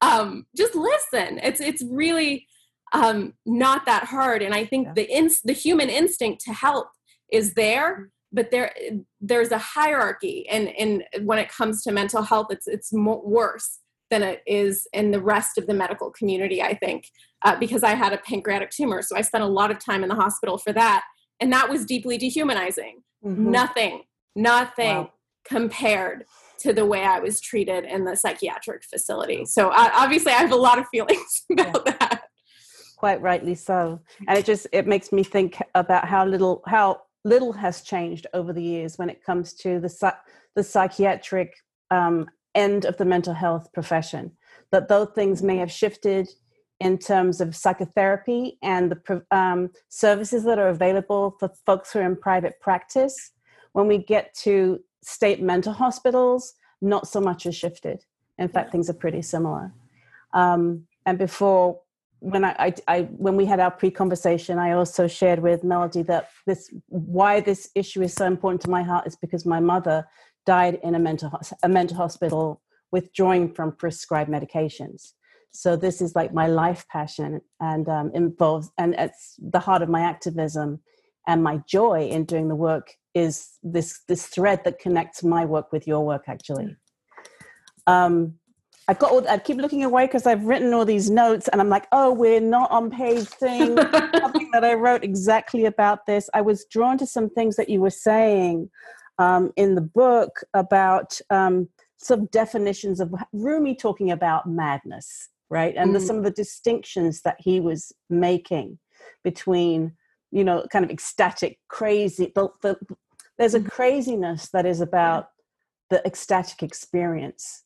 um, 0.00 0.46
just 0.56 0.74
listen. 0.74 1.40
It's 1.42 1.60
it's 1.60 1.84
really 1.90 2.46
um, 2.92 3.34
not 3.44 3.86
that 3.86 4.04
hard, 4.04 4.42
and 4.42 4.54
I 4.54 4.64
think 4.64 4.86
yeah. 4.86 4.92
the 4.94 5.10
ins- 5.10 5.42
the 5.42 5.52
human 5.52 5.88
instinct 5.88 6.42
to 6.44 6.52
help 6.52 6.88
is 7.32 7.54
there, 7.54 7.92
mm-hmm. 7.92 8.04
but 8.32 8.50
there 8.50 8.72
there's 9.20 9.50
a 9.50 9.58
hierarchy, 9.58 10.48
and 10.48 10.68
and 10.78 11.04
when 11.26 11.38
it 11.38 11.48
comes 11.48 11.82
to 11.82 11.92
mental 11.92 12.22
health, 12.22 12.46
it's 12.50 12.66
it's 12.66 12.92
more, 12.92 13.22
worse 13.24 13.80
than 14.10 14.22
it 14.22 14.42
is 14.46 14.86
in 14.92 15.10
the 15.10 15.20
rest 15.20 15.58
of 15.58 15.66
the 15.66 15.74
medical 15.74 16.10
community. 16.10 16.62
I 16.62 16.74
think 16.74 17.08
uh, 17.44 17.58
because 17.58 17.82
I 17.82 17.94
had 17.94 18.12
a 18.12 18.18
pancreatic 18.18 18.70
tumor, 18.70 19.02
so 19.02 19.16
I 19.16 19.22
spent 19.22 19.44
a 19.44 19.48
lot 19.48 19.70
of 19.70 19.84
time 19.84 20.02
in 20.02 20.08
the 20.08 20.14
hospital 20.14 20.58
for 20.58 20.72
that, 20.72 21.04
and 21.40 21.52
that 21.52 21.68
was 21.68 21.84
deeply 21.84 22.18
dehumanizing. 22.18 23.02
Mm-hmm. 23.24 23.50
Nothing, 23.50 24.02
nothing 24.36 24.96
wow. 24.96 25.12
compared 25.44 26.24
to 26.60 26.72
the 26.72 26.86
way 26.86 27.04
I 27.04 27.18
was 27.18 27.40
treated 27.40 27.84
in 27.84 28.04
the 28.04 28.16
psychiatric 28.16 28.84
facility. 28.84 29.44
So 29.44 29.68
uh, 29.68 29.90
obviously, 29.92 30.32
I 30.32 30.36
have 30.36 30.52
a 30.52 30.56
lot 30.56 30.78
of 30.78 30.86
feelings 30.88 31.44
about 31.52 31.82
yeah. 31.86 31.96
that. 32.00 32.22
Quite 32.96 33.20
rightly 33.20 33.54
so, 33.54 34.00
and 34.26 34.36
it 34.36 34.44
just 34.44 34.66
it 34.72 34.86
makes 34.86 35.12
me 35.12 35.22
think 35.22 35.62
about 35.74 36.08
how 36.08 36.26
little 36.26 36.62
how 36.66 37.02
little 37.24 37.52
has 37.52 37.82
changed 37.82 38.26
over 38.34 38.52
the 38.52 38.62
years 38.62 38.98
when 38.98 39.08
it 39.08 39.22
comes 39.24 39.54
to 39.54 39.78
the 39.78 40.14
the 40.56 40.64
psychiatric 40.64 41.54
um, 41.92 42.26
end 42.56 42.84
of 42.84 42.96
the 42.96 43.04
mental 43.04 43.34
health 43.34 43.72
profession. 43.72 44.32
That 44.72 44.88
those 44.88 45.08
things 45.14 45.42
may 45.42 45.56
have 45.58 45.70
shifted 45.70 46.28
in 46.80 46.98
terms 46.98 47.40
of 47.40 47.56
psychotherapy 47.56 48.58
and 48.62 48.90
the 48.90 49.22
um, 49.30 49.70
services 49.88 50.44
that 50.44 50.58
are 50.58 50.68
available 50.68 51.36
for 51.38 51.50
folks 51.66 51.92
who 51.92 51.98
are 52.00 52.06
in 52.06 52.16
private 52.16 52.60
practice. 52.60 53.32
When 53.72 53.86
we 53.86 53.98
get 53.98 54.34
to 54.42 54.80
state 55.08 55.40
mental 55.40 55.72
hospitals, 55.72 56.52
not 56.82 57.08
so 57.08 57.20
much 57.20 57.44
has 57.44 57.56
shifted. 57.56 58.04
In 58.36 58.48
fact, 58.48 58.70
things 58.70 58.90
are 58.90 58.94
pretty 58.94 59.22
similar. 59.22 59.72
Um, 60.34 60.86
and 61.06 61.18
before, 61.18 61.80
when 62.20 62.44
I, 62.44 62.54
I, 62.58 62.74
I, 62.86 63.02
when 63.02 63.34
we 63.34 63.46
had 63.46 63.58
our 63.58 63.70
pre-conversation, 63.70 64.58
I 64.58 64.72
also 64.72 65.06
shared 65.06 65.40
with 65.40 65.64
Melody 65.64 66.02
that 66.02 66.28
this 66.46 66.70
why 66.88 67.40
this 67.40 67.70
issue 67.74 68.02
is 68.02 68.12
so 68.12 68.26
important 68.26 68.60
to 68.62 68.70
my 68.70 68.82
heart 68.82 69.06
is 69.06 69.16
because 69.16 69.46
my 69.46 69.60
mother 69.60 70.06
died 70.44 70.78
in 70.82 70.94
a 70.94 70.98
mental 70.98 71.30
a 71.62 71.68
mental 71.68 71.96
hospital 71.96 72.60
withdrawing 72.92 73.54
from 73.54 73.72
prescribed 73.72 74.30
medications. 74.30 75.12
So 75.52 75.74
this 75.76 76.02
is 76.02 76.14
like 76.14 76.34
my 76.34 76.48
life 76.48 76.86
passion 76.88 77.40
and 77.60 77.88
um, 77.88 78.10
involves 78.14 78.70
and 78.76 78.94
it's 78.98 79.36
the 79.38 79.60
heart 79.60 79.82
of 79.82 79.88
my 79.88 80.02
activism 80.02 80.80
and 81.26 81.42
my 81.42 81.62
joy 81.66 82.08
in 82.08 82.24
doing 82.24 82.48
the 82.48 82.54
work 82.54 82.97
is 83.14 83.58
this 83.62 84.00
this 84.08 84.26
thread 84.26 84.62
that 84.64 84.78
connects 84.78 85.22
my 85.22 85.44
work 85.44 85.72
with 85.72 85.86
your 85.86 86.04
work 86.04 86.24
actually. 86.26 86.76
Um 87.86 88.34
I've 88.90 88.98
got 88.98 89.10
all, 89.10 89.28
i 89.28 89.36
keep 89.36 89.58
looking 89.58 89.84
away 89.84 90.06
because 90.06 90.26
i've 90.26 90.44
written 90.44 90.72
all 90.72 90.86
these 90.86 91.10
notes 91.10 91.46
and 91.48 91.60
i'm 91.60 91.68
like 91.68 91.86
oh 91.92 92.10
we're 92.10 92.40
not 92.40 92.70
on 92.70 92.90
page 92.90 93.26
thing. 93.26 93.76
Something 94.18 94.50
that 94.52 94.64
i 94.64 94.74
wrote 94.74 95.04
exactly 95.04 95.66
about 95.66 96.06
this. 96.06 96.30
I 96.32 96.40
was 96.40 96.64
drawn 96.70 96.96
to 96.98 97.06
some 97.06 97.28
things 97.28 97.56
that 97.56 97.68
you 97.68 97.80
were 97.80 97.90
saying 97.90 98.70
um, 99.18 99.52
in 99.56 99.74
the 99.74 99.80
book 99.80 100.40
about 100.54 101.20
um, 101.28 101.68
some 101.96 102.26
definitions 102.26 103.00
of 103.00 103.12
rumi 103.32 103.74
talking 103.74 104.10
about 104.12 104.48
madness 104.48 105.28
right? 105.50 105.74
And 105.76 105.90
mm. 105.90 105.94
the, 105.94 106.00
some 106.00 106.16
of 106.16 106.24
the 106.24 106.30
distinctions 106.30 107.22
that 107.22 107.36
he 107.38 107.60
was 107.60 107.92
making 108.10 108.78
between 109.24 109.92
you 110.30 110.44
know 110.44 110.64
kind 110.70 110.84
of 110.84 110.90
ecstatic 110.90 111.58
crazy 111.68 112.32
the, 112.34 112.48
the, 112.62 112.76
there's 113.38 113.54
a 113.54 113.60
mm-hmm. 113.60 113.68
craziness 113.68 114.48
that 114.50 114.66
is 114.66 114.80
about 114.80 115.28
the 115.90 116.04
ecstatic 116.06 116.62
experience. 116.62 117.64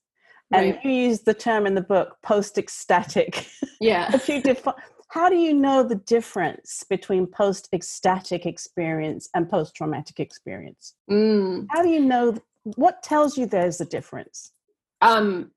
And 0.52 0.73
right. 0.73 0.85
you 0.85 0.90
use 0.90 1.21
the 1.21 1.35
term 1.35 1.66
in 1.66 1.75
the 1.75 1.81
book 1.81 2.16
post 2.23 2.59
ecstatic 2.59 3.47
yeah 3.81 4.11
defi- 4.26 4.71
how 5.09 5.28
do 5.31 5.37
you 5.37 5.54
know 5.54 5.83
the 5.83 5.95
difference 5.95 6.85
between 6.88 7.26
post 7.26 7.69
ecstatic 7.73 8.45
experience 8.45 9.31
and 9.35 9.49
post 9.49 9.75
traumatic 9.75 10.21
experience? 10.21 10.95
Mm. 11.11 11.66
how 11.71 11.83
do 11.83 11.88
you 11.88 12.00
know 12.00 12.37
what 12.76 13.02
tells 13.02 13.38
you 13.38 13.47
there's 13.47 13.81
a 13.81 13.87
difference? 13.87 14.52
Um 15.00 15.52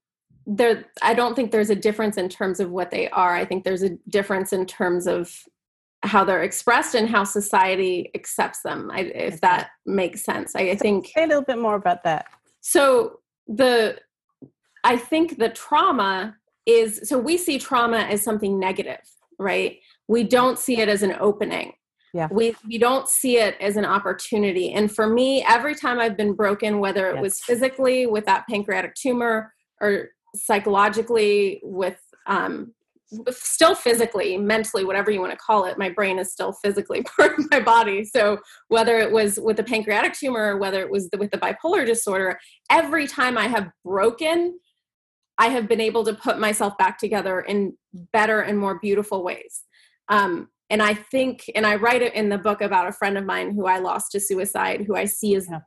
there 0.48 0.86
i 1.02 1.14
don't 1.14 1.36
think 1.36 1.52
there's 1.52 1.72
a 1.72 1.76
difference 1.76 2.18
in 2.18 2.30
terms 2.30 2.60
of 2.60 2.72
what 2.72 2.90
they 2.92 3.10
are. 3.10 3.36
I 3.36 3.44
think 3.44 3.66
there's 3.66 3.84
a 3.84 3.98
difference 4.08 4.54
in 4.54 4.66
terms 4.66 5.08
of 5.08 5.36
how 6.04 6.24
they're 6.24 6.44
expressed 6.44 6.96
and 6.96 7.10
how 7.10 7.24
society 7.24 8.12
accepts 8.16 8.62
them. 8.62 8.92
I, 8.94 9.02
if 9.02 9.42
that 9.42 9.70
makes 9.86 10.24
sense. 10.24 10.56
I, 10.56 10.72
I 10.72 10.76
think 10.76 11.08
say 11.08 11.24
a 11.24 11.28
little 11.28 11.44
bit 11.44 11.58
more 11.58 11.76
about 11.76 12.04
that. 12.04 12.28
So 12.62 13.20
the 13.48 13.96
i 14.84 14.98
think 14.98 15.38
the 15.38 15.50
trauma 15.50 16.36
is 16.66 17.08
so 17.08 17.16
we 17.16 17.38
see 17.38 17.60
trauma 17.60 18.00
as 18.00 18.24
something 18.24 18.60
negative 18.60 19.02
right? 19.40 19.80
We 20.08 20.24
don't 20.24 20.58
see 20.58 20.80
it 20.80 20.90
as 20.90 21.04
an 21.04 21.16
opening. 21.20 21.74
Yeah. 22.14 22.30
we 22.32 22.56
we 22.66 22.78
don't 22.78 23.10
see 23.10 23.40
it 23.40 23.58
as 23.60 23.76
an 23.76 23.84
opportunity. 23.84 24.72
And 24.72 24.90
for 24.90 25.06
me 25.06 25.46
every 25.50 25.76
time 25.76 26.00
i've 26.00 26.16
been 26.16 26.34
broken 26.34 26.80
whether 26.80 27.10
it 27.10 27.16
yes. 27.16 27.22
was 27.22 27.40
physically 27.42 28.06
with 28.06 28.26
that 28.26 28.46
pancreatic 28.50 28.96
tumor 28.96 29.54
or 29.82 30.12
psychologically 30.34 31.60
with 31.62 32.00
um, 32.28 32.74
still 33.32 33.76
physically, 33.76 34.38
mentally, 34.38 34.84
whatever 34.84 35.12
you 35.12 35.20
want 35.20 35.32
to 35.32 35.38
call 35.38 35.66
it, 35.66 35.78
my 35.78 35.90
brain 35.90 36.20
is 36.20 36.32
still 36.32 36.54
physically 36.54 37.04
part 37.18 37.38
of 37.38 37.50
my 37.52 37.60
body. 37.60 38.04
So 38.04 38.40
whether 38.68 39.00
it 39.00 39.12
was 39.12 39.40
with 39.40 39.58
the 39.58 39.64
pancreatic 39.64 40.14
tumor 40.14 40.54
or 40.54 40.58
whether 40.58 40.82
it 40.82 40.90
was 40.90 41.10
the, 41.10 41.18
with 41.18 41.32
the 41.32 41.38
bipolar 41.38 41.86
disorder, 41.86 42.40
every 42.70 43.08
time 43.08 43.38
I 43.38 43.48
have 43.48 43.70
broken, 43.84 44.60
I 45.38 45.48
have 45.48 45.68
been 45.68 45.82
able 45.82 46.06
to 46.06 46.14
put 46.14 46.40
myself 46.40 46.78
back 46.78 46.98
together 46.98 47.42
in 47.42 47.78
better 48.14 48.42
and 48.42 48.58
more 48.58 48.80
beautiful 48.80 49.24
ways. 49.24 49.64
Um, 50.10 50.50
and 50.70 50.82
I 50.82 50.94
think, 50.94 51.50
and 51.54 51.66
I 51.66 51.76
write 51.76 52.02
it 52.02 52.14
in 52.16 52.30
the 52.30 52.38
book 52.38 52.62
about 52.62 52.88
a 52.88 52.92
friend 52.92 53.18
of 53.18 53.26
mine 53.26 53.54
who 53.54 53.68
I 53.68 53.80
lost 53.80 54.12
to 54.14 54.20
suicide, 54.20 54.86
who 54.88 54.96
I 54.96 55.06
see 55.06 55.36
as 55.36 55.48
yeah. 55.50 55.60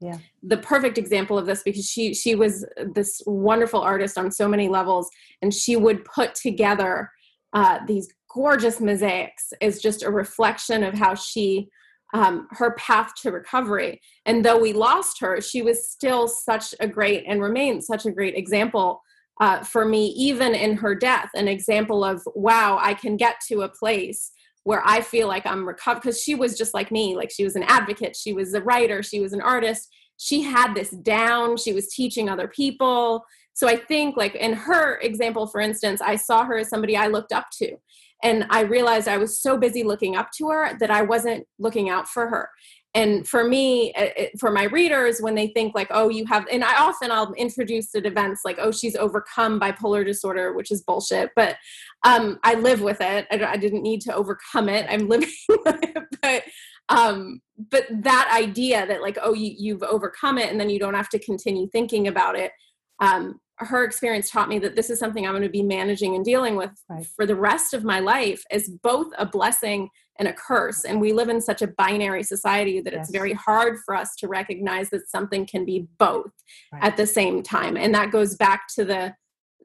Yeah. 0.00 0.18
The 0.42 0.58
perfect 0.58 0.98
example 0.98 1.38
of 1.38 1.46
this 1.46 1.62
because 1.62 1.88
she 1.88 2.12
she 2.12 2.34
was 2.34 2.66
this 2.94 3.22
wonderful 3.26 3.80
artist 3.80 4.18
on 4.18 4.30
so 4.30 4.46
many 4.46 4.68
levels 4.68 5.08
and 5.40 5.52
she 5.52 5.76
would 5.76 6.04
put 6.04 6.34
together 6.34 7.10
uh, 7.54 7.78
these 7.86 8.08
gorgeous 8.30 8.80
mosaics 8.80 9.52
is 9.62 9.80
just 9.80 10.02
a 10.02 10.10
reflection 10.10 10.82
of 10.82 10.94
how 10.94 11.14
she 11.14 11.68
um, 12.14 12.46
her 12.52 12.72
path 12.72 13.12
to 13.22 13.32
recovery. 13.32 14.00
And 14.26 14.44
though 14.44 14.58
we 14.58 14.74
lost 14.74 15.18
her 15.20 15.40
she 15.40 15.62
was 15.62 15.88
still 15.88 16.28
such 16.28 16.74
a 16.78 16.86
great 16.86 17.24
and 17.26 17.40
remains 17.40 17.86
such 17.86 18.04
a 18.04 18.12
great 18.12 18.34
example 18.34 19.00
uh, 19.40 19.62
for 19.62 19.84
me 19.84 20.08
even 20.08 20.54
in 20.54 20.76
her 20.76 20.94
death 20.94 21.30
an 21.34 21.46
example 21.46 22.02
of 22.02 22.22
wow 22.34 22.78
i 22.80 22.94
can 22.94 23.18
get 23.18 23.36
to 23.46 23.62
a 23.62 23.68
place 23.68 24.32
where 24.66 24.82
I 24.84 25.00
feel 25.00 25.28
like 25.28 25.46
I'm 25.46 25.64
recovered 25.64 26.02
because 26.02 26.20
she 26.20 26.34
was 26.34 26.58
just 26.58 26.74
like 26.74 26.90
me. 26.90 27.14
Like 27.14 27.30
she 27.30 27.44
was 27.44 27.54
an 27.54 27.62
advocate, 27.68 28.16
she 28.16 28.32
was 28.32 28.52
a 28.52 28.60
writer, 28.60 29.00
she 29.00 29.20
was 29.20 29.32
an 29.32 29.40
artist. 29.40 29.88
She 30.16 30.42
had 30.42 30.74
this 30.74 30.90
down. 30.90 31.56
She 31.56 31.72
was 31.72 31.88
teaching 31.88 32.28
other 32.28 32.48
people. 32.48 33.24
So 33.52 33.68
I 33.68 33.76
think, 33.76 34.16
like 34.16 34.34
in 34.34 34.54
her 34.54 34.98
example, 34.98 35.46
for 35.46 35.60
instance, 35.60 36.00
I 36.00 36.16
saw 36.16 36.44
her 36.44 36.58
as 36.58 36.68
somebody 36.68 36.96
I 36.96 37.06
looked 37.06 37.32
up 37.32 37.46
to. 37.58 37.76
And 38.24 38.44
I 38.50 38.62
realized 38.62 39.06
I 39.06 39.18
was 39.18 39.40
so 39.40 39.56
busy 39.56 39.84
looking 39.84 40.16
up 40.16 40.30
to 40.38 40.48
her 40.48 40.76
that 40.78 40.90
I 40.90 41.02
wasn't 41.02 41.46
looking 41.60 41.88
out 41.88 42.08
for 42.08 42.28
her 42.28 42.48
and 42.96 43.28
for 43.28 43.44
me 43.44 43.92
for 44.40 44.50
my 44.50 44.64
readers 44.64 45.20
when 45.20 45.34
they 45.34 45.48
think 45.48 45.74
like 45.74 45.88
oh 45.90 46.08
you 46.08 46.24
have 46.26 46.46
and 46.50 46.64
i 46.64 46.74
often 46.82 47.10
i'll 47.12 47.32
introduce 47.34 47.94
at 47.94 48.06
events 48.06 48.40
like 48.44 48.58
oh 48.58 48.72
she's 48.72 48.96
overcome 48.96 49.60
bipolar 49.60 50.04
disorder 50.04 50.54
which 50.54 50.72
is 50.72 50.82
bullshit 50.82 51.30
but 51.36 51.56
um, 52.04 52.38
i 52.42 52.54
live 52.54 52.80
with 52.80 53.00
it. 53.00 53.26
I, 53.30 53.44
I, 53.44 53.56
didn't 53.56 53.82
need 53.82 54.00
to 54.02 54.14
overcome 54.14 54.68
it. 54.68 54.86
I'm 54.88 55.08
living 55.08 55.30
with 55.48 55.78
it. 55.82 56.04
But 56.22 56.44
um, 56.88 57.40
but 57.70 57.86
that 57.90 58.32
idea 58.36 58.86
that 58.86 59.02
like 59.02 59.18
oh 59.22 59.34
you, 59.34 59.54
you've 59.56 59.82
overcome 59.82 60.38
it 60.38 60.50
and 60.50 60.60
then 60.60 60.70
you 60.70 60.78
don't 60.78 60.94
have 60.94 61.08
to 61.10 61.18
continue 61.18 61.68
thinking 61.68 62.08
about 62.08 62.36
it 62.36 62.52
um, 63.00 63.40
her 63.58 63.84
experience 63.84 64.30
taught 64.30 64.48
me 64.48 64.58
that 64.58 64.76
this 64.76 64.90
is 64.90 64.98
something 64.98 65.26
i'm 65.26 65.32
going 65.32 65.42
to 65.42 65.48
be 65.48 65.62
managing 65.62 66.14
and 66.14 66.24
dealing 66.24 66.56
with 66.56 66.70
right. 66.90 67.06
for 67.16 67.26
the 67.26 67.34
rest 67.34 67.74
of 67.74 67.84
my 67.84 67.98
life 67.98 68.44
as 68.50 68.68
both 68.82 69.08
a 69.18 69.26
blessing 69.26 69.88
and 70.18 70.28
a 70.28 70.32
curse. 70.32 70.84
And 70.84 71.00
we 71.00 71.12
live 71.12 71.28
in 71.28 71.40
such 71.40 71.62
a 71.62 71.66
binary 71.66 72.22
society 72.22 72.80
that 72.80 72.92
yes. 72.92 73.02
it's 73.02 73.16
very 73.16 73.32
hard 73.32 73.78
for 73.84 73.94
us 73.94 74.14
to 74.16 74.28
recognize 74.28 74.90
that 74.90 75.08
something 75.08 75.46
can 75.46 75.64
be 75.64 75.86
both 75.98 76.30
right. 76.72 76.84
at 76.84 76.96
the 76.96 77.06
same 77.06 77.42
time. 77.42 77.76
And 77.76 77.94
that 77.94 78.10
goes 78.10 78.34
back 78.36 78.66
to 78.74 78.84
the 78.84 79.14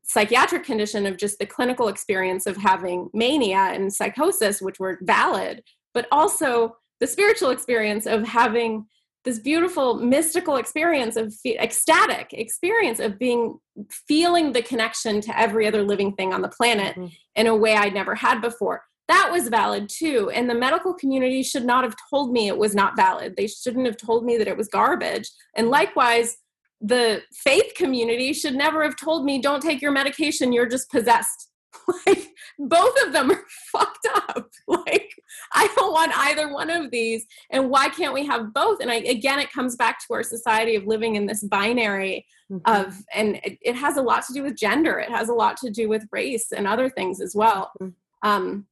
psychiatric 0.04 0.64
condition 0.64 1.06
of 1.06 1.18
just 1.18 1.40
the 1.40 1.46
clinical 1.46 1.88
experience 1.88 2.46
of 2.46 2.58
having 2.58 3.10
mania 3.14 3.72
and 3.74 3.94
psychosis, 3.94 4.62
which 4.62 4.80
were 4.80 5.00
valid, 5.02 5.64
but 5.94 6.08
also 6.12 6.76
the 7.00 7.08
spiritual 7.08 7.50
experience 7.50 8.06
of 8.06 8.28
having 8.28 8.86
this 9.24 9.40
beautiful 9.40 9.96
mystical 9.96 10.56
experience 10.56 11.16
of 11.16 11.34
ecstatic 11.46 12.34
experience 12.34 13.00
of 13.00 13.20
being 13.20 13.60
feeling 14.08 14.52
the 14.52 14.64
connection 14.64 15.22
to 15.22 15.40
every 15.40 15.68
other 15.68 15.84
living 15.84 16.14
thing 16.14 16.34
on 16.34 16.42
the 16.42 16.50
planet 16.50 16.96
mm-hmm. 16.96 17.08
in 17.36 17.48
a 17.48 17.56
way 17.56 17.76
I'd 17.76 17.94
never 17.94 18.16
had 18.16 18.42
before 18.42 18.84
that 19.12 19.30
was 19.30 19.50
valid 19.50 19.90
too. 19.90 20.32
And 20.34 20.50
the 20.50 20.56
medical 20.56 20.94
community 20.94 21.44
should 21.44 21.66
not 21.66 21.84
have 21.84 21.96
told 22.10 22.32
me 22.32 22.48
it 22.48 22.58
was 22.58 22.74
not 22.74 22.96
valid. 22.96 23.36
They 23.36 23.48
shouldn't 23.48 23.86
have 23.86 23.98
told 23.98 24.24
me 24.24 24.38
that 24.38 24.48
it 24.48 24.56
was 24.56 24.70
garbage. 24.70 25.30
And 25.56 25.70
likewise, 25.70 26.38
the 26.80 27.22
faith 27.34 27.74
community 27.76 28.32
should 28.32 28.56
never 28.56 28.84
have 28.84 28.96
told 28.96 29.26
me, 29.26 29.42
don't 29.42 29.62
take 29.62 29.82
your 29.82 29.92
medication, 29.92 30.54
you're 30.54 30.66
just 30.66 30.90
possessed. 30.90 31.50
like, 32.06 32.30
both 32.58 32.96
of 33.06 33.12
them 33.12 33.32
are 33.32 33.44
fucked 33.72 34.08
up. 34.28 34.50
Like, 34.68 35.14
I 35.54 35.68
don't 35.76 35.92
want 35.92 36.14
either 36.16 36.54
one 36.54 36.70
of 36.70 36.92
these. 36.92 37.26
And 37.50 37.70
why 37.70 37.90
can't 37.90 38.14
we 38.14 38.26
have 38.26 38.54
both? 38.54 38.80
And 38.80 38.90
I, 38.90 38.96
again, 38.96 39.38
it 39.40 39.52
comes 39.52 39.76
back 39.76 40.00
to 40.00 40.14
our 40.14 40.24
society 40.24 40.76
of 40.76 40.86
living 40.86 41.18
in 41.18 41.26
this 41.26 41.44
binary 41.44 42.26
mm-hmm. 42.50 42.62
of, 42.74 42.96
and 43.14 43.36
it, 43.44 43.58
it, 43.62 43.76
has 43.76 43.98
a 43.98 44.02
lot 44.02 44.26
to 44.28 44.34
do 44.34 44.44
with 44.44 44.56
gender, 44.56 44.98
it 45.00 45.10
has 45.10 45.28
a 45.28 45.34
lot 45.34 45.58
to 45.58 45.70
do 45.70 45.90
with 45.90 46.08
race 46.12 46.54
and 46.54 46.68
other 46.68 46.90
things 46.90 47.20
as 47.20 47.36
well. 47.36 47.72
Mm-hmm. 47.82 48.30
Um, 48.30 48.68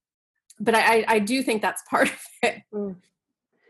but 0.60 0.76
I, 0.76 1.06
I 1.08 1.19
do 1.19 1.41
think 1.41 1.62
that's 1.62 1.84
part 1.89 2.10
of 2.10 2.19
it. 2.43 2.62
Mm. 2.74 2.95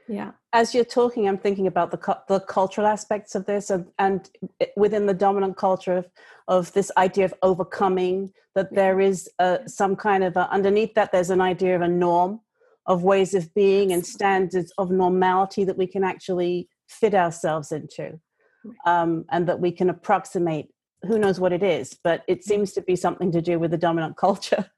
Yeah. 0.10 0.32
As 0.54 0.74
you're 0.74 0.84
talking, 0.84 1.28
I'm 1.28 1.38
thinking 1.38 1.68
about 1.68 1.92
the 1.92 2.18
the 2.28 2.40
cultural 2.40 2.88
aspects 2.88 3.36
of 3.36 3.46
this, 3.46 3.70
and, 3.70 3.86
and 4.00 4.28
within 4.76 5.06
the 5.06 5.14
dominant 5.14 5.56
culture 5.56 5.98
of, 5.98 6.10
of 6.48 6.74
this 6.74 6.92
idea 6.98 7.26
of 7.26 7.34
overcoming, 7.44 8.34
that 8.56 8.74
there 8.74 9.00
is 9.00 9.30
a, 9.38 9.60
some 9.68 9.96
kind 9.96 10.24
of 10.24 10.36
a, 10.36 10.50
underneath 10.52 10.96
that 10.96 11.12
there's 11.12 11.30
an 11.30 11.42
idea 11.42 11.76
of 11.76 11.84
a 11.84 11.88
norm 11.88 12.42
of 12.88 13.04
ways 13.04 13.36
of 13.36 13.54
being 13.54 13.92
and 13.92 14.04
standards 14.04 14.74
of 14.80 14.90
normality 14.90 15.64
that 15.64 15.78
we 15.78 15.86
can 15.86 16.04
actually 16.04 16.68
fit 16.88 17.14
ourselves 17.14 17.72
into, 17.72 18.20
um, 18.88 19.26
and 19.30 19.48
that 19.48 19.60
we 19.60 19.72
can 19.72 19.92
approximate. 19.92 20.70
Who 21.04 21.20
knows 21.20 21.40
what 21.40 21.54
it 21.54 21.62
is, 21.62 21.98
but 22.04 22.24
it 22.28 22.44
seems 22.44 22.74
to 22.74 22.82
be 22.82 22.96
something 22.96 23.32
to 23.32 23.42
do 23.44 23.60
with 23.60 23.70
the 23.70 23.78
dominant 23.78 24.18
culture. 24.26 24.72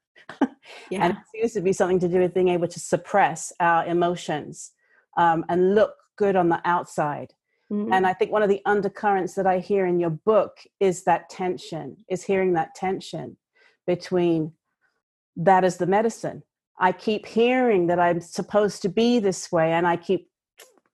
Yeah. 0.90 1.04
and 1.04 1.12
it 1.12 1.18
seems 1.34 1.52
to 1.52 1.60
be 1.60 1.72
something 1.72 1.98
to 1.98 2.08
do 2.08 2.18
with 2.18 2.34
being 2.34 2.48
able 2.48 2.68
to 2.68 2.80
suppress 2.80 3.52
our 3.60 3.84
emotions 3.86 4.72
um, 5.16 5.44
and 5.48 5.74
look 5.74 5.94
good 6.16 6.36
on 6.36 6.48
the 6.48 6.60
outside 6.64 7.32
mm-hmm. 7.70 7.92
and 7.92 8.06
i 8.06 8.12
think 8.12 8.30
one 8.30 8.42
of 8.42 8.48
the 8.48 8.62
undercurrents 8.66 9.34
that 9.34 9.46
i 9.46 9.58
hear 9.58 9.86
in 9.86 9.98
your 9.98 10.10
book 10.10 10.58
is 10.80 11.04
that 11.04 11.28
tension 11.30 11.96
is 12.08 12.22
hearing 12.22 12.52
that 12.52 12.74
tension 12.74 13.36
between 13.86 14.52
that 15.36 15.64
is 15.64 15.76
the 15.76 15.86
medicine 15.86 16.42
i 16.78 16.92
keep 16.92 17.26
hearing 17.26 17.86
that 17.86 17.98
i'm 17.98 18.20
supposed 18.20 18.82
to 18.82 18.88
be 18.88 19.18
this 19.18 19.50
way 19.50 19.72
and 19.72 19.86
i 19.86 19.96
keep 19.96 20.28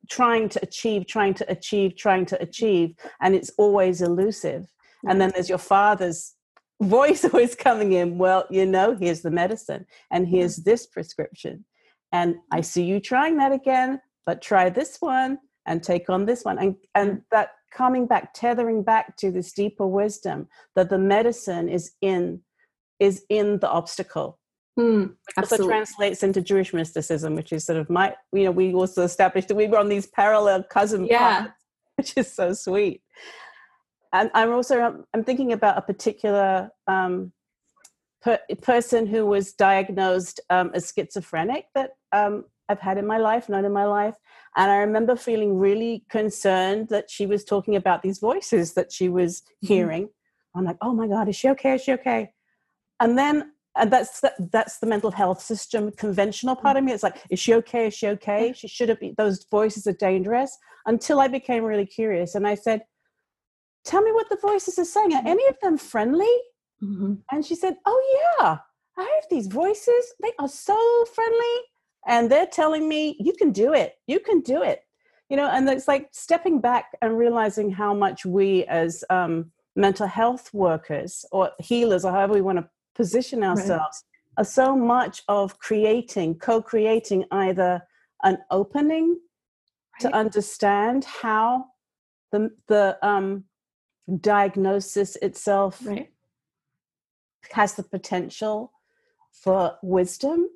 trying 0.09 0.49
to 0.49 0.61
achieve 0.63 1.07
trying 1.07 1.35
to 1.35 1.51
achieve 1.51 1.97
trying 1.97 2.25
to 2.25 2.41
achieve 2.43 2.95
and 3.21 3.35
it's 3.35 3.51
always 3.59 4.01
elusive 4.01 4.63
mm-hmm. 4.63 5.11
and 5.11 5.21
then 5.21 5.31
there's 5.35 5.49
your 5.49 5.59
father's 5.59 6.35
voice 6.81 7.25
always 7.33 7.55
coming 7.55 7.93
in 7.93 8.19
well 8.19 8.47
you 8.51 8.65
know 8.65 8.95
here's 8.95 9.23
the 9.23 9.31
medicine 9.31 9.85
and 10.11 10.29
here's 10.29 10.57
this 10.57 10.87
prescription 10.87 11.65
and 12.13 12.37
i 12.53 12.61
see 12.61 12.85
you 12.85 13.01
trying 13.01 13.37
that 13.37 13.53
again 13.53 14.01
but 14.27 14.43
try 14.43 14.69
this 14.71 14.99
one 15.01 15.39
and 15.67 15.83
take 15.83 16.09
on 16.09 16.27
this 16.27 16.45
one 16.45 16.59
and 16.59 16.77
and 16.95 17.23
that 17.31 17.51
coming 17.73 18.07
back 18.07 18.33
tethering 18.35 18.83
back 18.83 19.17
to 19.17 19.31
this 19.31 19.53
deeper 19.53 19.87
wisdom 19.87 20.49
that 20.75 20.89
the 20.89 20.99
medicine 20.99 21.69
is 21.69 21.93
in 22.01 22.41
is 22.99 23.25
in 23.29 23.59
the 23.61 23.69
obstacle. 23.69 24.39
Mm, 24.79 25.15
also 25.37 25.67
translates 25.67 26.23
into 26.23 26.41
jewish 26.41 26.73
mysticism 26.73 27.35
which 27.35 27.53
is 27.53 27.65
sort 27.65 27.81
of 27.81 27.91
my 27.91 28.15
you 28.33 28.45
know 28.45 28.53
we 28.53 28.73
also 28.73 29.03
established 29.03 29.49
that 29.49 29.57
we 29.57 29.67
were 29.67 29.77
on 29.77 29.89
these 29.89 30.07
parallel 30.07 30.63
cousin 30.63 31.05
yeah. 31.05 31.19
paths 31.19 31.53
which 31.97 32.17
is 32.17 32.33
so 32.33 32.53
sweet 32.53 33.03
and 34.13 34.31
I'm 34.35 34.53
also 34.53 35.05
I'm 35.15 35.25
thinking 35.25 35.53
about 35.53 35.79
a 35.79 35.83
particular 35.83 36.71
um, 36.87 37.33
per, 38.23 38.39
person 38.63 39.07
who 39.07 39.27
was 39.27 39.53
diagnosed 39.53 40.41
um, 40.51 40.71
as 40.75 40.93
schizophrenic 40.93 41.67
that 41.75 41.91
um, 42.13 42.45
I've 42.69 42.81
had 42.81 42.99
in 42.99 43.07
my 43.07 43.19
life, 43.19 43.49
not 43.49 43.65
in 43.65 43.73
my 43.73 43.85
life, 43.85 44.17
and 44.57 44.71
I 44.71 44.79
remember 44.79 45.17
feeling 45.17 45.59
really 45.59 46.05
concerned 46.11 46.89
that 46.89 47.11
she 47.11 47.27
was 47.27 47.45
talking 47.45 47.77
about 47.77 48.03
these 48.03 48.19
voices 48.19 48.75
that 48.75 48.93
she 48.93 49.09
was 49.09 49.41
mm-hmm. 49.41 49.67
hearing. 49.67 50.03
Mm-hmm. 50.05 50.59
I'm 50.59 50.65
like, 50.65 50.79
oh 50.81 50.95
my 50.95 51.07
god, 51.07 51.29
is 51.29 51.37
she 51.37 51.49
okay? 51.51 51.75
Is 51.75 51.83
she 51.83 51.93
okay? 51.93 52.33
And 53.01 53.17
then 53.17 53.53
and 53.79 53.93
that's 53.93 54.21
the, 54.21 54.33
that's 54.53 54.79
the 54.79 54.87
mental 54.87 55.11
health 55.11 55.41
system 55.41 55.91
conventional 55.93 56.57
part 56.57 56.77
of 56.77 56.85
me 56.85 56.93
it's 56.93 57.03
like 57.03 57.23
is 57.31 57.39
she 57.39 57.55
okay 57.55 57.87
is 57.87 57.95
she 57.95 58.09
okay 58.09 58.53
she 58.55 58.69
should 58.69 58.89
have 58.89 59.01
be 59.01 59.15
those 59.17 59.45
voices 59.51 59.87
are 59.87 59.93
dangerous 59.93 60.57
until 60.87 61.21
i 61.21 61.29
became 61.29 61.63
really 61.63 61.87
curious 61.87 62.35
and 62.35 62.47
i 62.47 62.55
said 62.55 62.83
tell 63.89 64.03
me 64.03 64.13
what 64.13 64.29
the 64.29 64.37
voices 64.37 64.79
are 64.79 64.85
saying. 64.85 65.15
Are 65.15 65.23
any 65.27 65.47
of 65.49 65.59
them 65.61 65.79
friendly? 65.79 66.37
Mm-hmm. 66.83 67.15
And 67.33 67.45
she 67.45 67.55
said, 67.55 67.77
oh, 67.87 68.37
yeah, 68.39 68.59
I 68.99 69.03
have 69.03 69.25
these 69.31 69.47
voices. 69.47 70.15
They 70.23 70.33
are 70.39 70.49
so 70.49 70.79
friendly. 71.15 71.57
And 72.07 72.31
they're 72.31 72.47
telling 72.47 72.89
me, 72.89 73.17
you 73.19 73.33
can 73.33 73.51
do 73.51 73.73
it. 73.73 73.95
You 74.07 74.21
can 74.21 74.41
do 74.41 74.63
it. 74.63 74.83
You 75.31 75.37
know, 75.37 75.49
and 75.49 75.69
it's 75.69 75.89
like 75.89 76.09
stepping 76.13 76.61
back 76.61 76.87
and 77.03 77.19
realizing 77.19 77.71
how 77.71 77.93
much 77.95 78.25
we 78.25 78.65
as 78.65 79.05
um, 79.11 79.51
mental 79.75 80.07
health 80.07 80.53
workers 80.53 81.25
or 81.33 81.51
healers, 81.59 82.05
or 82.05 82.13
however 82.13 82.35
we 82.35 82.41
want 82.41 82.59
to 82.59 82.69
position 82.95 83.43
ourselves, 83.43 84.05
right. 84.05 84.43
are 84.43 84.45
so 84.45 84.77
much 84.77 85.23
of 85.29 85.59
creating, 85.59 86.37
co 86.37 86.63
creating 86.63 87.25
either 87.31 87.83
an 88.23 88.39
opening 88.51 89.09
right. 89.11 90.01
to 90.01 90.17
understand 90.17 91.05
how 91.05 91.67
the, 92.33 92.51
the 92.69 92.99
um, 93.03 93.45
diagnosis 94.21 95.17
itself 95.17 95.85
right. 95.85 96.11
has 97.53 97.75
the 97.75 97.83
potential 97.83 98.73
for 99.33 99.77
wisdom 99.83 100.49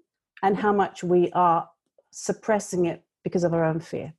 and 0.42 0.56
how 0.56 0.72
much 0.72 1.04
we 1.04 1.30
are 1.32 1.68
suppressing 2.10 2.86
it 2.86 3.02
because 3.22 3.44
of 3.44 3.54
our 3.54 3.64
own 3.64 3.80
fear. 3.80 4.12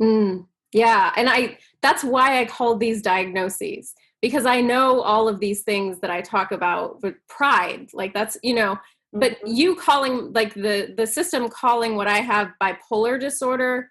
Mm, 0.00 0.46
yeah, 0.72 1.12
and 1.16 1.28
I 1.28 1.58
that's 1.82 2.02
why 2.02 2.40
I 2.40 2.44
call 2.46 2.76
these 2.76 3.02
diagnoses 3.02 3.94
because 4.22 4.46
I 4.46 4.60
know 4.60 5.00
all 5.00 5.28
of 5.28 5.40
these 5.40 5.62
things 5.62 5.98
that 6.00 6.10
I 6.10 6.20
talk 6.20 6.52
about 6.52 7.02
with 7.02 7.14
pride. 7.28 7.90
Like 7.92 8.12
that's, 8.12 8.36
you 8.42 8.54
know, 8.54 8.78
but 9.12 9.32
mm-hmm. 9.32 9.48
you 9.48 9.76
calling 9.76 10.32
like 10.32 10.54
the 10.54 10.94
the 10.96 11.06
system 11.06 11.48
calling 11.48 11.96
what 11.96 12.06
I 12.06 12.18
have 12.18 12.52
bipolar 12.62 13.20
disorder 13.20 13.90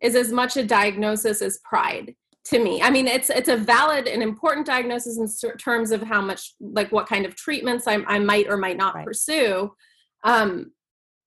is 0.00 0.14
as 0.14 0.30
much 0.32 0.56
a 0.56 0.64
diagnosis 0.64 1.42
as 1.42 1.58
pride 1.64 2.14
to 2.50 2.58
me. 2.58 2.80
I 2.82 2.90
mean 2.90 3.06
it's 3.06 3.30
it's 3.30 3.48
a 3.48 3.56
valid 3.56 4.06
and 4.06 4.22
important 4.22 4.66
diagnosis 4.66 5.18
in 5.18 5.56
terms 5.58 5.90
of 5.90 6.02
how 6.02 6.20
much 6.20 6.54
like 6.60 6.90
what 6.92 7.08
kind 7.08 7.26
of 7.26 7.34
treatments 7.34 7.86
i, 7.86 7.94
I 8.06 8.18
might 8.18 8.48
or 8.48 8.56
might 8.56 8.76
not 8.76 8.94
right. 8.94 9.06
pursue. 9.06 9.72
Um 10.24 10.72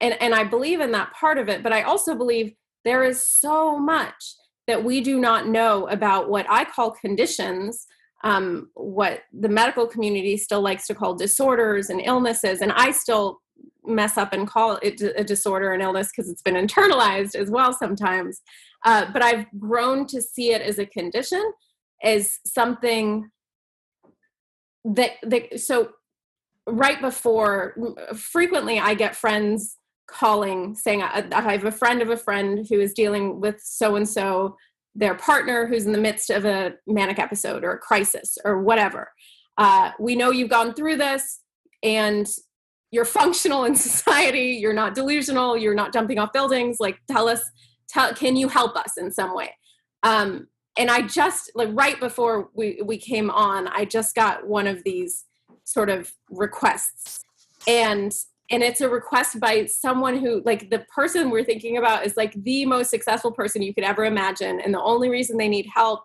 and 0.02 0.20
and 0.20 0.34
i 0.36 0.44
believe 0.44 0.82
in 0.82 0.92
that 0.92 1.14
part 1.14 1.38
of 1.38 1.48
it 1.48 1.64
but 1.64 1.72
i 1.72 1.84
also 1.84 2.16
believe 2.16 2.54
there 2.84 3.04
is 3.04 3.26
so 3.26 3.78
much 3.78 4.36
that 4.68 4.84
we 4.84 5.00
do 5.00 5.20
not 5.20 5.48
know 5.48 5.88
about 5.88 6.30
what 6.30 6.46
i 6.50 6.66
call 6.66 6.92
conditions 6.92 7.86
um, 8.24 8.70
what 8.76 9.24
the 9.34 9.50
medical 9.50 9.88
community 9.88 10.38
still 10.38 10.62
likes 10.62 10.86
to 10.86 10.94
call 10.94 11.16
disorders 11.16 11.90
and 11.90 12.02
illnesses 12.04 12.62
and 12.62 12.72
i 12.74 12.92
still 12.92 13.40
mess 13.84 14.18
up 14.18 14.34
and 14.34 14.48
call 14.48 14.78
it 14.84 15.02
a 15.02 15.24
disorder 15.24 15.74
and 15.74 15.82
illness 15.82 16.10
because 16.10 16.30
it's 16.30 16.44
been 16.44 16.56
internalized 16.56 17.36
as 17.36 17.50
well 17.50 17.74
sometimes 17.74 18.42
uh, 18.86 19.06
but 19.12 19.22
I've 19.22 19.46
grown 19.60 20.06
to 20.08 20.22
see 20.22 20.54
it 20.54 20.62
as 20.62 20.80
a 20.80 20.86
condition, 20.86 21.44
as 22.04 22.40
something 22.46 23.30
that 24.84 25.12
that 25.24 25.60
so 25.60 25.92
right 26.68 27.00
before 27.02 27.76
frequently 28.16 28.80
I 28.80 28.94
get 28.94 29.16
friends 29.16 29.78
calling 30.08 30.76
saying 30.76 31.02
I, 31.02 31.26
I 31.32 31.52
have 31.52 31.66
a 31.66 31.72
friend 31.72 32.02
of 32.02 32.10
a 32.10 32.18
friend 32.18 32.66
who 32.70 32.80
is 32.80 32.94
dealing 32.94 33.40
with 33.40 33.62
so 33.62 33.96
and 33.96 34.08
so 34.08 34.58
their 34.94 35.16
partner 35.16 35.68
who's 35.68 35.86
in 35.86 35.92
the 35.92 35.98
midst 35.98 36.30
of 36.30 36.46
a 36.46 36.74
manic 36.86 37.20
episode 37.20 37.64
or 37.64 37.74
a 37.74 37.78
crisis 37.78 38.38
or 38.44 38.62
whatever. 38.62 39.12
Uh, 39.58 39.92
we 40.00 40.16
know 40.16 40.32
you've 40.32 40.50
gone 40.50 40.74
through 40.74 40.98
this 40.98 41.42
and 41.84 42.28
you're 42.92 43.06
functional 43.06 43.64
in 43.64 43.76
society. 43.76 44.58
You're 44.60 44.74
not 44.74 44.96
delusional. 44.96 45.58
You're 45.58 45.76
not 45.76 45.94
jumping 45.94 46.20
off 46.20 46.34
buildings. 46.34 46.78
Like, 46.80 46.98
tell 47.10 47.30
us 47.30 47.42
tell 47.92 48.14
can 48.14 48.36
you 48.36 48.48
help 48.48 48.76
us 48.76 48.98
in 48.98 49.12
some 49.12 49.36
way? 49.36 49.56
Um, 50.04 50.48
and 50.78 50.90
i 50.90 51.02
just 51.02 51.52
like 51.54 51.68
right 51.74 52.00
before 52.00 52.50
we 52.54 52.82
we 52.86 52.98
came 52.98 53.30
on 53.30 53.68
i 53.68 53.84
just 53.84 54.16
got 54.16 54.48
one 54.48 54.68
of 54.68 54.82
these 54.86 55.26
sort 55.72 55.90
of 55.90 56.12
requests. 56.30 57.22
And 57.68 58.14
and 58.50 58.64
it's 58.64 58.82
a 58.82 58.90
request 58.90 59.40
by 59.40 59.66
someone 59.66 60.18
who 60.18 60.42
like 60.44 60.70
the 60.70 60.80
person 60.94 61.30
we're 61.30 61.44
thinking 61.44 61.78
about 61.78 62.06
is 62.06 62.18
like 62.18 62.34
the 62.44 62.66
most 62.66 62.90
successful 62.90 63.32
person 63.32 63.62
you 63.62 63.74
could 63.74 63.86
ever 63.86 64.04
imagine. 64.04 64.60
And 64.60 64.74
the 64.74 64.82
only 64.82 65.10
reason 65.10 65.38
they 65.38 65.48
need 65.48 65.68
help 65.74 66.02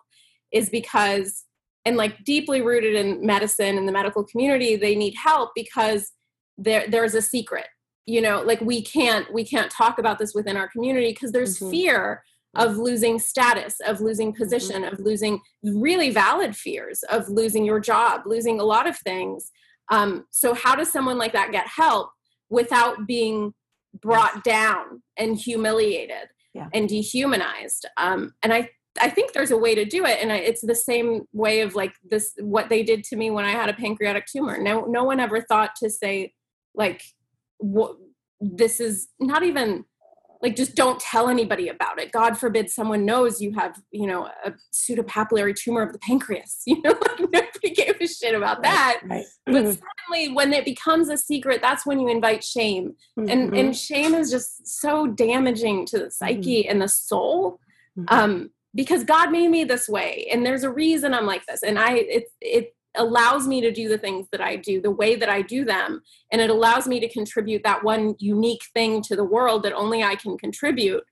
is 0.51 0.69
because 0.69 1.43
and 1.83 1.97
like 1.97 2.23
deeply 2.23 2.61
rooted 2.61 2.95
in 2.95 3.25
medicine 3.25 3.77
and 3.77 3.87
the 3.87 3.91
medical 3.91 4.23
community 4.23 4.75
they 4.75 4.95
need 4.95 5.15
help 5.15 5.51
because 5.55 6.11
there 6.57 6.87
there's 6.89 7.15
a 7.15 7.21
secret 7.21 7.67
you 8.07 8.21
know 8.21 8.41
like 8.41 8.61
we 8.61 8.81
can't 8.81 9.31
we 9.31 9.43
can't 9.43 9.69
talk 9.69 9.99
about 9.99 10.17
this 10.17 10.33
within 10.33 10.57
our 10.57 10.67
community 10.69 11.11
because 11.11 11.31
there's 11.31 11.59
mm-hmm. 11.59 11.69
fear 11.69 12.23
of 12.55 12.77
losing 12.77 13.19
status 13.19 13.79
of 13.85 14.01
losing 14.01 14.31
mm-hmm. 14.31 14.41
position 14.41 14.81
mm-hmm. 14.81 14.93
of 14.93 14.99
losing 14.99 15.39
really 15.63 16.09
valid 16.09 16.55
fears 16.55 17.03
of 17.11 17.29
losing 17.29 17.63
your 17.63 17.79
job 17.79 18.21
losing 18.25 18.59
a 18.59 18.63
lot 18.63 18.87
of 18.87 18.97
things 18.97 19.51
um, 19.89 20.25
so 20.31 20.53
how 20.53 20.75
does 20.75 20.91
someone 20.91 21.17
like 21.17 21.31
that 21.33 21.51
get 21.51 21.67
help 21.67 22.09
without 22.49 23.07
being 23.07 23.53
brought 24.01 24.43
down 24.43 25.01
and 25.17 25.37
humiliated 25.37 26.27
yeah. 26.53 26.67
and 26.73 26.89
dehumanized 26.89 27.85
um, 27.97 28.33
and 28.41 28.53
i 28.53 28.69
i 29.01 29.09
think 29.09 29.33
there's 29.33 29.51
a 29.51 29.57
way 29.57 29.75
to 29.75 29.85
do 29.85 30.05
it 30.05 30.19
and 30.21 30.31
it's 30.31 30.61
the 30.61 30.75
same 30.75 31.23
way 31.33 31.59
of 31.59 31.75
like 31.75 31.93
this 32.09 32.33
what 32.39 32.69
they 32.69 32.83
did 32.83 33.03
to 33.03 33.17
me 33.17 33.29
when 33.29 33.43
i 33.43 33.51
had 33.51 33.69
a 33.69 33.73
pancreatic 33.73 34.25
tumor 34.25 34.57
no 34.57 34.85
no 34.85 35.03
one 35.03 35.19
ever 35.19 35.41
thought 35.41 35.71
to 35.75 35.89
say 35.89 36.33
like 36.73 37.01
what 37.59 37.95
this 38.39 38.79
is 38.79 39.07
not 39.19 39.43
even 39.43 39.85
like 40.41 40.55
just 40.55 40.75
don't 40.75 40.99
tell 40.99 41.29
anybody 41.29 41.69
about 41.69 41.99
it 41.99 42.11
god 42.11 42.37
forbid 42.37 42.69
someone 42.69 43.05
knows 43.05 43.41
you 43.41 43.53
have 43.53 43.79
you 43.91 44.05
know 44.05 44.29
a 44.45 44.53
pseudopapillary 44.73 45.55
tumor 45.55 45.81
of 45.81 45.91
the 45.91 45.99
pancreas 45.99 46.61
you 46.65 46.81
know 46.81 46.91
like 46.91 47.19
nobody 47.19 47.69
gave 47.73 47.95
a 47.99 48.07
shit 48.07 48.35
about 48.35 48.61
that 48.63 48.99
right, 49.03 49.11
right. 49.11 49.25
but 49.45 49.53
mm-hmm. 49.53 49.71
suddenly 49.71 50.33
when 50.33 50.53
it 50.53 50.65
becomes 50.65 51.09
a 51.09 51.17
secret 51.17 51.61
that's 51.61 51.85
when 51.85 51.99
you 51.99 52.07
invite 52.07 52.43
shame 52.43 52.95
mm-hmm. 53.19 53.29
and 53.29 53.55
and 53.55 53.75
shame 53.75 54.13
is 54.13 54.29
just 54.29 54.67
so 54.67 55.07
damaging 55.07 55.85
to 55.85 55.99
the 55.99 56.11
psyche 56.11 56.63
mm-hmm. 56.63 56.71
and 56.71 56.81
the 56.81 56.87
soul 56.87 57.59
mm-hmm. 57.97 58.13
um 58.13 58.49
because 58.75 59.03
god 59.03 59.31
made 59.31 59.49
me 59.49 59.63
this 59.63 59.89
way 59.89 60.27
and 60.31 60.45
there's 60.45 60.63
a 60.63 60.69
reason 60.69 61.13
i'm 61.13 61.25
like 61.25 61.45
this 61.47 61.63
and 61.63 61.79
i 61.79 61.93
it 61.95 62.25
it 62.41 62.73
allows 62.97 63.47
me 63.47 63.61
to 63.61 63.71
do 63.71 63.89
the 63.89 63.97
things 63.97 64.27
that 64.31 64.41
I 64.41 64.55
do 64.55 64.81
the 64.81 64.91
way 64.91 65.15
that 65.15 65.29
I 65.29 65.41
do 65.41 65.65
them. 65.65 66.01
And 66.31 66.41
it 66.41 66.49
allows 66.49 66.87
me 66.87 66.99
to 66.99 67.09
contribute 67.09 67.63
that 67.63 67.83
one 67.83 68.15
unique 68.19 68.63
thing 68.73 69.01
to 69.03 69.15
the 69.15 69.23
world 69.23 69.63
that 69.63 69.73
only 69.73 70.03
I 70.03 70.15
can 70.15 70.37
contribute. 70.37 71.03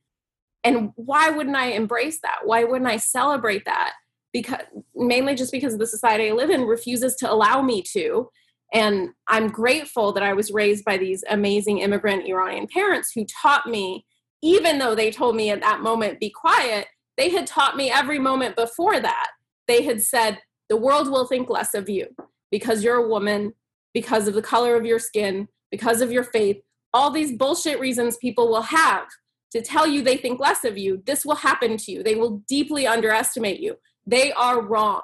And 0.63 0.91
why 0.95 1.29
wouldn't 1.29 1.55
I 1.55 1.67
embrace 1.67 2.19
that? 2.21 2.39
Why 2.43 2.63
wouldn't 2.63 2.89
I 2.89 2.97
celebrate 2.97 3.65
that? 3.65 3.93
Because 4.33 4.61
mainly 4.95 5.35
just 5.35 5.51
because 5.51 5.77
the 5.77 5.87
society 5.87 6.29
I 6.29 6.33
live 6.33 6.49
in 6.49 6.65
refuses 6.65 7.15
to 7.17 7.31
allow 7.31 7.61
me 7.61 7.83
to. 7.93 8.29
And 8.73 9.09
I'm 9.27 9.47
grateful 9.47 10.11
that 10.13 10.23
I 10.23 10.33
was 10.33 10.51
raised 10.51 10.83
by 10.83 10.97
these 10.97 11.23
amazing 11.29 11.79
immigrant 11.79 12.25
Iranian 12.25 12.67
parents 12.67 13.11
who 13.13 13.25
taught 13.25 13.67
me, 13.67 14.05
even 14.41 14.79
though 14.79 14.95
they 14.95 15.11
told 15.11 15.35
me 15.35 15.51
at 15.51 15.61
that 15.61 15.81
moment, 15.81 16.19
be 16.19 16.29
quiet, 16.29 16.87
they 17.17 17.29
had 17.29 17.47
taught 17.47 17.77
me 17.77 17.91
every 17.91 18.19
moment 18.19 18.55
before 18.55 18.99
that. 18.99 19.31
They 19.67 19.83
had 19.83 20.01
said, 20.01 20.39
the 20.69 20.77
world 20.77 21.09
will 21.09 21.27
think 21.27 21.49
less 21.49 21.73
of 21.73 21.89
you 21.89 22.07
because 22.51 22.83
you're 22.83 23.03
a 23.03 23.07
woman, 23.07 23.53
because 23.93 24.27
of 24.27 24.33
the 24.33 24.41
color 24.41 24.75
of 24.75 24.85
your 24.85 24.99
skin, 24.99 25.47
because 25.71 26.01
of 26.01 26.11
your 26.11 26.23
faith, 26.23 26.57
all 26.93 27.11
these 27.11 27.37
bullshit 27.37 27.79
reasons 27.79 28.17
people 28.17 28.47
will 28.47 28.61
have 28.61 29.07
to 29.51 29.61
tell 29.61 29.87
you 29.87 30.01
they 30.01 30.17
think 30.17 30.39
less 30.39 30.63
of 30.63 30.77
you. 30.77 31.01
This 31.05 31.25
will 31.25 31.35
happen 31.35 31.77
to 31.77 31.91
you. 31.91 32.03
They 32.03 32.15
will 32.15 32.41
deeply 32.47 32.87
underestimate 32.87 33.59
you. 33.59 33.75
They 34.05 34.31
are 34.33 34.61
wrong. 34.61 35.01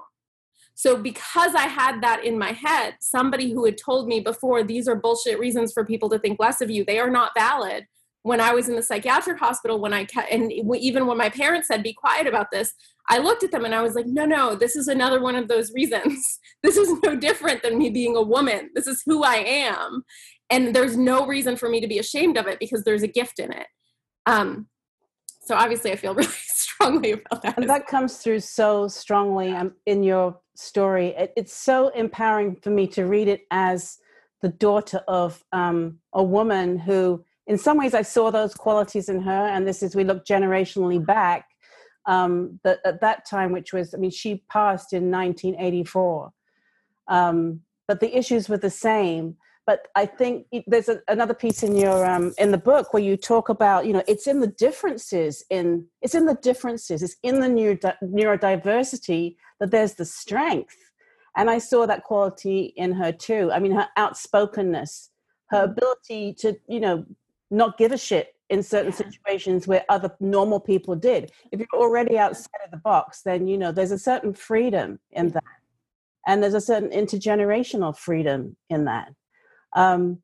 So, 0.74 0.96
because 0.96 1.54
I 1.54 1.68
had 1.68 2.02
that 2.02 2.26
in 2.26 2.40
my 2.40 2.54
head, 2.54 2.96
somebody 3.02 3.52
who 3.52 3.66
had 3.66 3.78
told 3.78 4.08
me 4.08 4.20
before, 4.20 4.64
these 4.64 4.88
are 4.88 4.96
bullshit 4.96 5.38
reasons 5.38 5.74
for 5.74 5.86
people 5.86 6.10
to 6.10 6.20
think 6.20 6.40
less 6.40 6.62
of 6.62 6.72
you, 6.72 6.84
they 6.84 6.98
are 6.98 7.10
not 7.10 7.32
valid 7.38 7.86
when 8.24 8.40
I 8.40 8.54
was 8.54 8.70
in 8.70 8.76
the 8.76 8.84
psychiatric 8.84 9.40
hospital, 9.40 9.80
when 9.80 9.94
I 9.94 10.06
and 10.30 10.52
even 10.52 11.08
when 11.08 11.18
my 11.18 11.30
parents 11.30 11.68
said, 11.68 11.84
"Be 11.84 11.94
quiet 11.94 12.28
about 12.28 12.52
this," 12.52 12.74
I 13.10 13.18
looked 13.18 13.44
at 13.44 13.52
them 13.52 13.66
and 13.66 13.74
I 13.74 13.82
was 13.82 13.96
like, 13.96 14.06
"No, 14.06 14.26
no, 14.26 14.56
this 14.56 14.76
is 14.76 14.88
another 14.88 15.22
one 15.22 15.36
of 15.36 15.48
those 15.48 15.72
reasons. 15.74 16.40
this 16.64 16.78
is 16.78 16.92
no 17.04 17.16
different 17.16 17.64
than 17.64 17.78
me 17.78 17.90
being 17.90 18.16
a 18.16 18.22
woman. 18.22 18.70
This 18.76 18.88
is 18.88 19.02
who 19.06 19.24
I 19.24 19.38
am, 19.38 20.04
and 20.50 20.76
there's 20.76 20.98
no 20.98 21.26
reason 21.26 21.56
for 21.56 21.70
me 21.70 21.82
to 21.82 21.88
be 21.88 22.00
ashamed 22.00 22.38
of 22.38 22.48
it 22.48 22.60
because 22.60 22.84
there's 22.84 23.04
a 23.04 23.08
gift 23.08 23.40
in 23.40 23.52
it." 23.52 23.68
Um, 24.28 24.68
so 25.44 25.56
obviously, 25.56 25.92
I 25.92 25.96
feel 25.96 26.14
really 26.16 26.30
strongly 26.32 27.12
about 27.14 27.42
that. 27.42 27.58
And 27.58 27.70
that 27.70 27.88
comes 27.88 28.18
through 28.18 28.42
so 28.42 28.88
strongly 28.88 29.52
um, 29.52 29.74
in 29.86 30.04
your 30.04 30.40
story. 30.56 31.08
It, 31.18 31.34
it's 31.36 31.54
so 31.54 31.90
empowering 31.90 32.56
for 32.56 32.70
me 32.70 32.88
to 32.88 33.06
read 33.06 33.28
it 33.28 33.42
as 33.50 33.98
the 34.42 34.50
daughter 34.50 35.02
of 35.08 35.44
um, 35.52 36.00
a 36.14 36.24
woman 36.24 36.78
who 36.78 37.24
in 37.48 37.58
some 37.58 37.78
ways 37.78 37.94
I 37.94 38.02
saw 38.02 38.32
those 38.32 38.54
qualities 38.54 39.10
in 39.10 39.22
her, 39.22 39.48
and 39.48 39.68
this 39.68 39.84
is 39.84 39.96
we 39.96 40.04
look 40.04 40.26
generationally 40.26 41.04
back. 41.04 41.46
Um, 42.08 42.60
that 42.64 42.80
at 42.84 43.00
that 43.02 43.30
time, 43.30 43.52
which 43.52 43.74
was, 43.74 43.94
I 43.94 43.98
mean, 43.98 44.10
she 44.10 44.44
passed 44.50 44.92
in 44.92 45.12
1984, 45.12 46.32
um, 47.10 47.62
but 47.88 48.00
the 48.00 48.18
issues 48.18 48.50
were 48.50 48.58
the 48.58 48.72
same. 48.72 49.38
But 49.68 49.88
I 49.96 50.08
think 50.08 50.48
it, 50.52 50.64
there's 50.66 50.90
a, 50.90 51.00
another 51.08 51.36
piece 51.36 51.62
in 51.62 51.76
your 51.76 52.04
um, 52.10 52.34
in 52.40 52.52
the 52.52 52.58
book 52.58 52.92
where 52.94 53.04
you 53.04 53.16
talk 53.18 53.50
about, 53.50 53.86
you 53.86 53.94
know, 53.94 54.04
it's 54.08 54.26
in 54.26 54.40
the 54.40 54.48
differences 54.48 55.46
in 55.52 55.86
it's 56.02 56.16
in 56.16 56.26
the 56.26 56.40
differences, 56.42 57.04
it's 57.04 57.16
in 57.22 57.40
the 57.40 57.48
neuro, 57.48 57.78
neurodiversity 58.04 59.36
that 59.60 59.70
there's 59.70 59.94
the 59.94 60.06
strength, 60.06 60.76
and 61.38 61.50
I 61.50 61.60
saw 61.60 61.86
that 61.86 62.04
quality 62.04 62.74
in 62.76 62.94
her 62.94 63.12
too. 63.12 63.52
I 63.54 63.60
mean, 63.60 63.74
her 63.74 63.88
outspokenness, 63.98 65.12
her 65.52 65.64
ability 65.64 66.34
to, 66.40 66.58
you 66.68 66.80
know, 66.80 67.06
not 67.52 67.78
give 67.78 67.92
a 67.92 67.98
shit 67.98 68.36
in 68.50 68.62
certain 68.62 68.92
situations 68.92 69.68
where 69.68 69.86
other 69.90 70.12
normal 70.20 70.60
people 70.60 70.96
did. 70.96 71.32
If 71.52 71.60
you're 71.60 71.82
already 71.82 72.18
outside 72.18 72.60
of 72.66 72.72
the 72.72 72.78
box, 72.78 73.22
then 73.22 73.48
you 73.48 73.58
know 73.58 73.72
there's 73.72 73.92
a 73.92 74.00
certain 74.00 74.34
freedom 74.34 75.00
in 75.12 75.30
that, 75.30 75.44
and 76.28 76.44
there's 76.44 76.54
a 76.54 76.62
certain 76.62 76.90
intergenerational 76.90 77.98
freedom 77.98 78.58
in 78.70 78.86
that. 78.86 79.14
Um, 79.74 80.22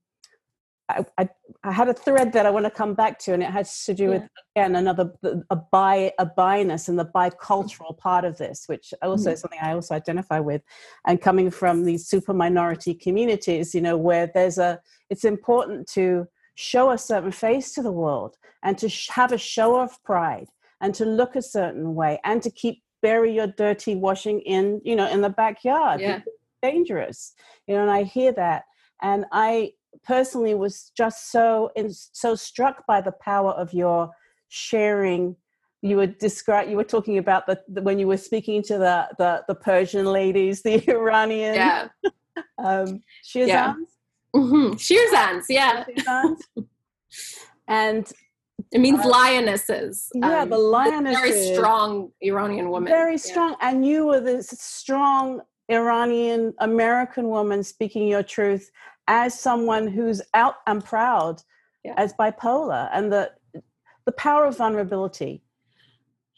I, 0.89 1.05
I, 1.17 1.29
I, 1.63 1.71
had 1.71 1.89
a 1.89 1.93
thread 1.93 2.31
that 2.33 2.45
I 2.45 2.49
want 2.49 2.65
to 2.65 2.71
come 2.71 2.93
back 2.93 3.19
to, 3.19 3.33
and 3.33 3.43
it 3.43 3.49
has 3.49 3.83
to 3.85 3.93
do 3.93 4.03
yeah. 4.03 4.09
with 4.09 4.29
again 4.55 4.75
another 4.75 5.11
a 5.49 5.55
bi 5.55 6.11
a 6.17 6.25
biness 6.25 6.87
and 6.87 6.97
the 6.97 7.05
bicultural 7.05 7.97
part 7.97 8.25
of 8.25 8.37
this, 8.37 8.65
which 8.67 8.93
also 9.01 9.25
mm-hmm. 9.25 9.33
is 9.33 9.41
something 9.41 9.59
I 9.61 9.73
also 9.73 9.95
identify 9.95 10.39
with, 10.39 10.61
and 11.05 11.21
coming 11.21 11.49
from 11.49 11.83
these 11.83 12.07
super 12.07 12.33
minority 12.33 12.93
communities, 12.93 13.75
you 13.75 13.81
know, 13.81 13.97
where 13.97 14.27
there's 14.33 14.57
a 14.57 14.81
it's 15.09 15.25
important 15.25 15.87
to 15.93 16.27
show 16.57 16.89
a 16.89 16.97
certain 16.97 17.31
face 17.31 17.71
to 17.71 17.83
the 17.83 17.91
world 17.91 18.35
and 18.63 18.79
to 18.79 18.89
have 19.11 19.31
a 19.31 19.37
show 19.37 19.79
of 19.79 19.91
pride 20.03 20.47
and 20.81 20.93
to 20.95 21.05
look 21.05 21.35
a 21.35 21.41
certain 21.41 21.93
way 21.93 22.19
and 22.23 22.41
to 22.41 22.49
keep 22.49 22.81
bury 23.03 23.31
your 23.33 23.45
dirty 23.45 23.95
washing 23.95 24.39
in 24.41 24.81
you 24.83 24.95
know 24.95 25.07
in 25.07 25.21
the 25.21 25.29
backyard 25.29 26.01
yeah. 26.01 26.19
dangerous 26.63 27.33
you 27.67 27.75
know 27.75 27.83
and 27.83 27.91
i 27.91 28.01
hear 28.01 28.31
that 28.31 28.63
and 29.03 29.23
i 29.31 29.71
personally 30.03 30.55
was 30.55 30.91
just 30.97 31.31
so 31.31 31.69
in, 31.75 31.91
so 31.91 32.33
struck 32.33 32.87
by 32.87 33.01
the 33.01 33.13
power 33.21 33.51
of 33.51 33.71
your 33.71 34.09
sharing 34.47 35.35
you 35.83 35.97
were 35.97 36.07
describe 36.07 36.67
you 36.67 36.75
were 36.75 36.83
talking 36.83 37.19
about 37.19 37.45
the, 37.45 37.61
the, 37.67 37.83
when 37.83 37.99
you 37.99 38.07
were 38.07 38.17
speaking 38.17 38.63
to 38.63 38.79
the 38.79 39.07
the, 39.19 39.43
the 39.47 39.53
Persian 39.55 40.05
ladies, 40.05 40.61
the 40.63 40.83
Iranian 40.89 41.53
yeah. 41.53 41.87
um 42.57 43.03
Shirzans. 43.23 43.75
Mm-hmm. 44.35 44.73
Shirzans, 44.75 45.45
yeah. 45.49 45.85
and 47.67 48.11
it 48.71 48.79
means 48.79 48.99
uh, 48.99 49.09
lionesses. 49.09 50.09
Yeah, 50.13 50.41
um, 50.41 50.49
the 50.49 50.57
lionesses. 50.57 51.19
Very 51.19 51.55
strong 51.55 52.11
Iranian 52.21 52.69
woman. 52.69 52.89
Very 52.89 53.17
strong. 53.17 53.55
Yeah. 53.61 53.69
And 53.69 53.85
you 53.85 54.07
were 54.07 54.19
this 54.19 54.49
strong 54.49 55.41
Iranian 55.69 56.53
American 56.59 57.29
woman 57.29 57.63
speaking 57.63 58.07
your 58.07 58.23
truth 58.23 58.69
as 59.07 59.39
someone 59.39 59.87
who's 59.87 60.21
out 60.33 60.55
and 60.65 60.83
proud 60.83 61.41
yeah. 61.83 61.93
as 61.97 62.13
bipolar 62.13 62.89
and 62.91 63.11
the 63.11 63.31
the 64.05 64.11
power 64.13 64.45
of 64.45 64.57
vulnerability 64.57 65.43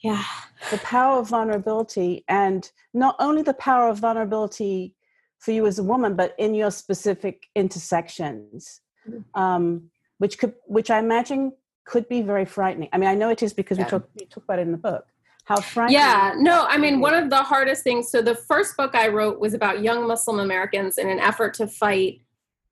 yeah 0.04 0.24
the 0.72 0.78
power 0.80 1.20
of 1.20 1.30
vulnerability 1.30 2.24
and 2.28 2.72
not 2.94 3.16
only 3.20 3.42
the 3.42 3.54
power 3.54 3.90
of 3.90 4.00
vulnerability 4.00 4.96
for 5.40 5.52
you 5.52 5.66
as 5.66 5.80
a 5.80 5.84
woman 5.84 6.16
but 6.16 6.36
in 6.38 6.54
your 6.54 6.72
specific 6.72 7.48
intersections 7.56 8.82
mm-hmm. 9.08 9.42
um, 9.42 9.90
which 10.18 10.38
could 10.38 10.54
which 10.66 10.90
i 10.90 11.00
imagine 11.00 11.52
could 11.86 12.08
be 12.08 12.22
very 12.22 12.46
frightening 12.46 12.90
i 12.94 12.98
mean 12.98 13.10
i 13.10 13.16
know 13.16 13.30
it 13.30 13.42
is 13.42 13.54
because 13.54 13.78
yeah. 13.78 13.86
we 13.86 13.90
talked 13.90 14.10
we 14.20 14.26
talk 14.26 14.44
about 14.44 14.60
it 14.60 14.64
in 14.64 14.72
the 14.72 14.78
book 14.78 15.06
how 15.46 15.60
frightening 15.60 16.00
yeah 16.00 16.34
no 16.38 16.66
i 16.70 16.78
mean 16.78 17.00
one 17.00 17.14
of 17.14 17.30
the 17.30 17.38
hardest 17.38 17.84
things 17.84 18.12
so 18.12 18.22
the 18.22 18.36
first 18.36 18.78
book 18.78 18.94
i 18.94 19.08
wrote 19.08 19.40
was 19.40 19.54
about 19.54 19.82
young 19.82 20.08
muslim 20.08 20.40
americans 20.40 20.98
in 20.98 21.10
an 21.10 21.20
effort 21.20 21.54
to 21.54 21.68
fight 21.68 22.22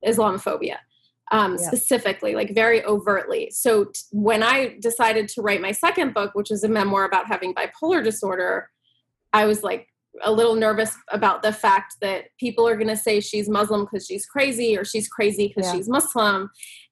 islamophobia 0.06 0.78
um, 1.32 1.58
yeah. 1.60 1.68
specifically, 1.68 2.36
like 2.36 2.54
very 2.56 2.84
overtly. 2.86 3.50
So 3.52 3.86
t- 3.86 4.00
when 4.12 4.44
I 4.44 4.78
decided 4.80 5.28
to 5.30 5.42
write 5.42 5.62
my 5.62 5.72
second 5.72 6.14
book, 6.14 6.36
which 6.36 6.52
is 6.52 6.64
a 6.64 6.70
memoir 6.70 7.06
about 7.06 7.28
having 7.28 7.54
bipolar 7.54 8.04
disorder, 8.04 8.70
I 9.34 9.46
was 9.46 9.64
like 9.64 9.90
a 10.24 10.32
little 10.32 10.56
nervous 10.56 10.96
about 11.12 11.42
the 11.42 11.54
fact 11.54 11.96
that 12.02 12.26
people 12.40 12.68
are 12.68 12.76
going 12.76 12.88
to 12.88 12.98
say 12.98 13.20
she's 13.20 13.50
Muslim 13.50 13.86
because 13.86 14.06
she's 14.06 14.26
crazy 14.26 14.78
or 14.78 14.84
she's 14.84 15.08
crazy 15.08 15.48
because 15.48 15.66
yeah. 15.72 15.78
she's 15.78 15.90
Muslim. 15.90 16.50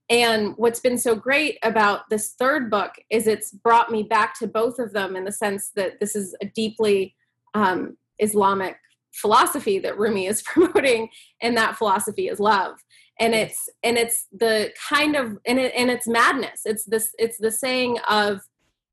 And 0.09 0.53
what's 0.57 0.79
been 0.79 0.97
so 0.97 1.15
great 1.15 1.57
about 1.63 2.01
this 2.09 2.35
third 2.37 2.69
book 2.69 2.91
is 3.09 3.25
it's 3.25 3.51
brought 3.51 3.91
me 3.91 4.03
back 4.03 4.37
to 4.39 4.47
both 4.47 4.77
of 4.77 4.93
them 4.93 5.15
in 5.15 5.25
the 5.25 5.31
sense 5.31 5.71
that 5.75 5.99
this 5.99 6.15
is 6.15 6.35
a 6.41 6.45
deeply 6.45 7.15
um, 7.55 7.97
Islamic 8.19 8.77
philosophy 9.13 9.79
that 9.79 9.97
Rumi 9.97 10.27
is 10.27 10.41
promoting, 10.45 11.09
and 11.41 11.57
that 11.57 11.77
philosophy 11.77 12.27
is 12.27 12.39
love 12.39 12.75
and 13.19 13.33
it's 13.33 13.69
and 13.83 13.97
it's 13.97 14.27
the 14.31 14.71
kind 14.89 15.15
of 15.15 15.37
and, 15.45 15.59
it, 15.59 15.73
and 15.75 15.89
it's 15.89 16.07
madness 16.07 16.61
it's 16.65 16.85
this 16.85 17.13
it's 17.17 17.37
the 17.37 17.51
saying 17.51 17.97
of 18.09 18.41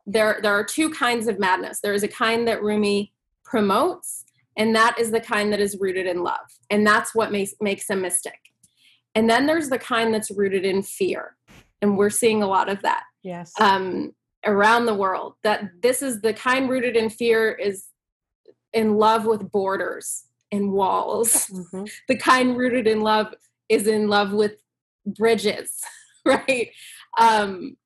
there 0.07 0.39
there 0.43 0.53
are 0.53 0.65
two 0.65 0.91
kinds 0.91 1.27
of 1.27 1.39
madness 1.39 1.81
there 1.81 1.95
is 1.95 2.03
a 2.03 2.09
kind 2.09 2.47
that 2.47 2.63
rumi 2.63 3.12
promotes 3.53 4.25
and 4.57 4.75
that 4.75 4.99
is 4.99 5.11
the 5.11 5.21
kind 5.21 5.53
that 5.53 5.61
is 5.61 5.77
rooted 5.79 6.07
in 6.07 6.23
love 6.23 6.49
and 6.71 6.87
that's 6.87 7.15
what 7.15 7.31
makes 7.31 7.53
makes 7.61 7.91
a 7.91 7.95
mystic. 7.95 8.39
And 9.15 9.29
then 9.29 9.45
there's 9.45 9.69
the 9.69 9.79
kind 9.79 10.15
that's 10.15 10.31
rooted 10.31 10.65
in 10.65 10.83
fear 10.83 11.37
and 11.83 11.99
we're 11.99 12.09
seeing 12.09 12.43
a 12.43 12.47
lot 12.47 12.71
of 12.71 12.81
that 12.81 13.03
yes. 13.23 13.53
um 13.61 14.13
around 14.47 14.87
the 14.87 14.95
world 14.95 15.35
that 15.45 15.65
this 15.83 16.01
is 16.01 16.23
the 16.23 16.33
kind 16.33 16.71
rooted 16.71 16.97
in 16.97 17.11
fear 17.11 17.53
is 17.53 17.89
in 18.73 18.95
love 18.95 19.27
with 19.27 19.53
borders 19.53 20.25
and 20.51 20.73
walls. 20.73 21.47
Mm-hmm. 21.53 21.85
the 22.09 22.17
kind 22.17 22.57
rooted 22.57 22.87
in 22.87 23.03
love 23.03 23.35
is 23.69 23.87
in 23.87 24.09
love 24.09 24.33
with 24.33 24.53
bridges 25.05 25.79
right? 26.25 26.71
Um 27.19 27.77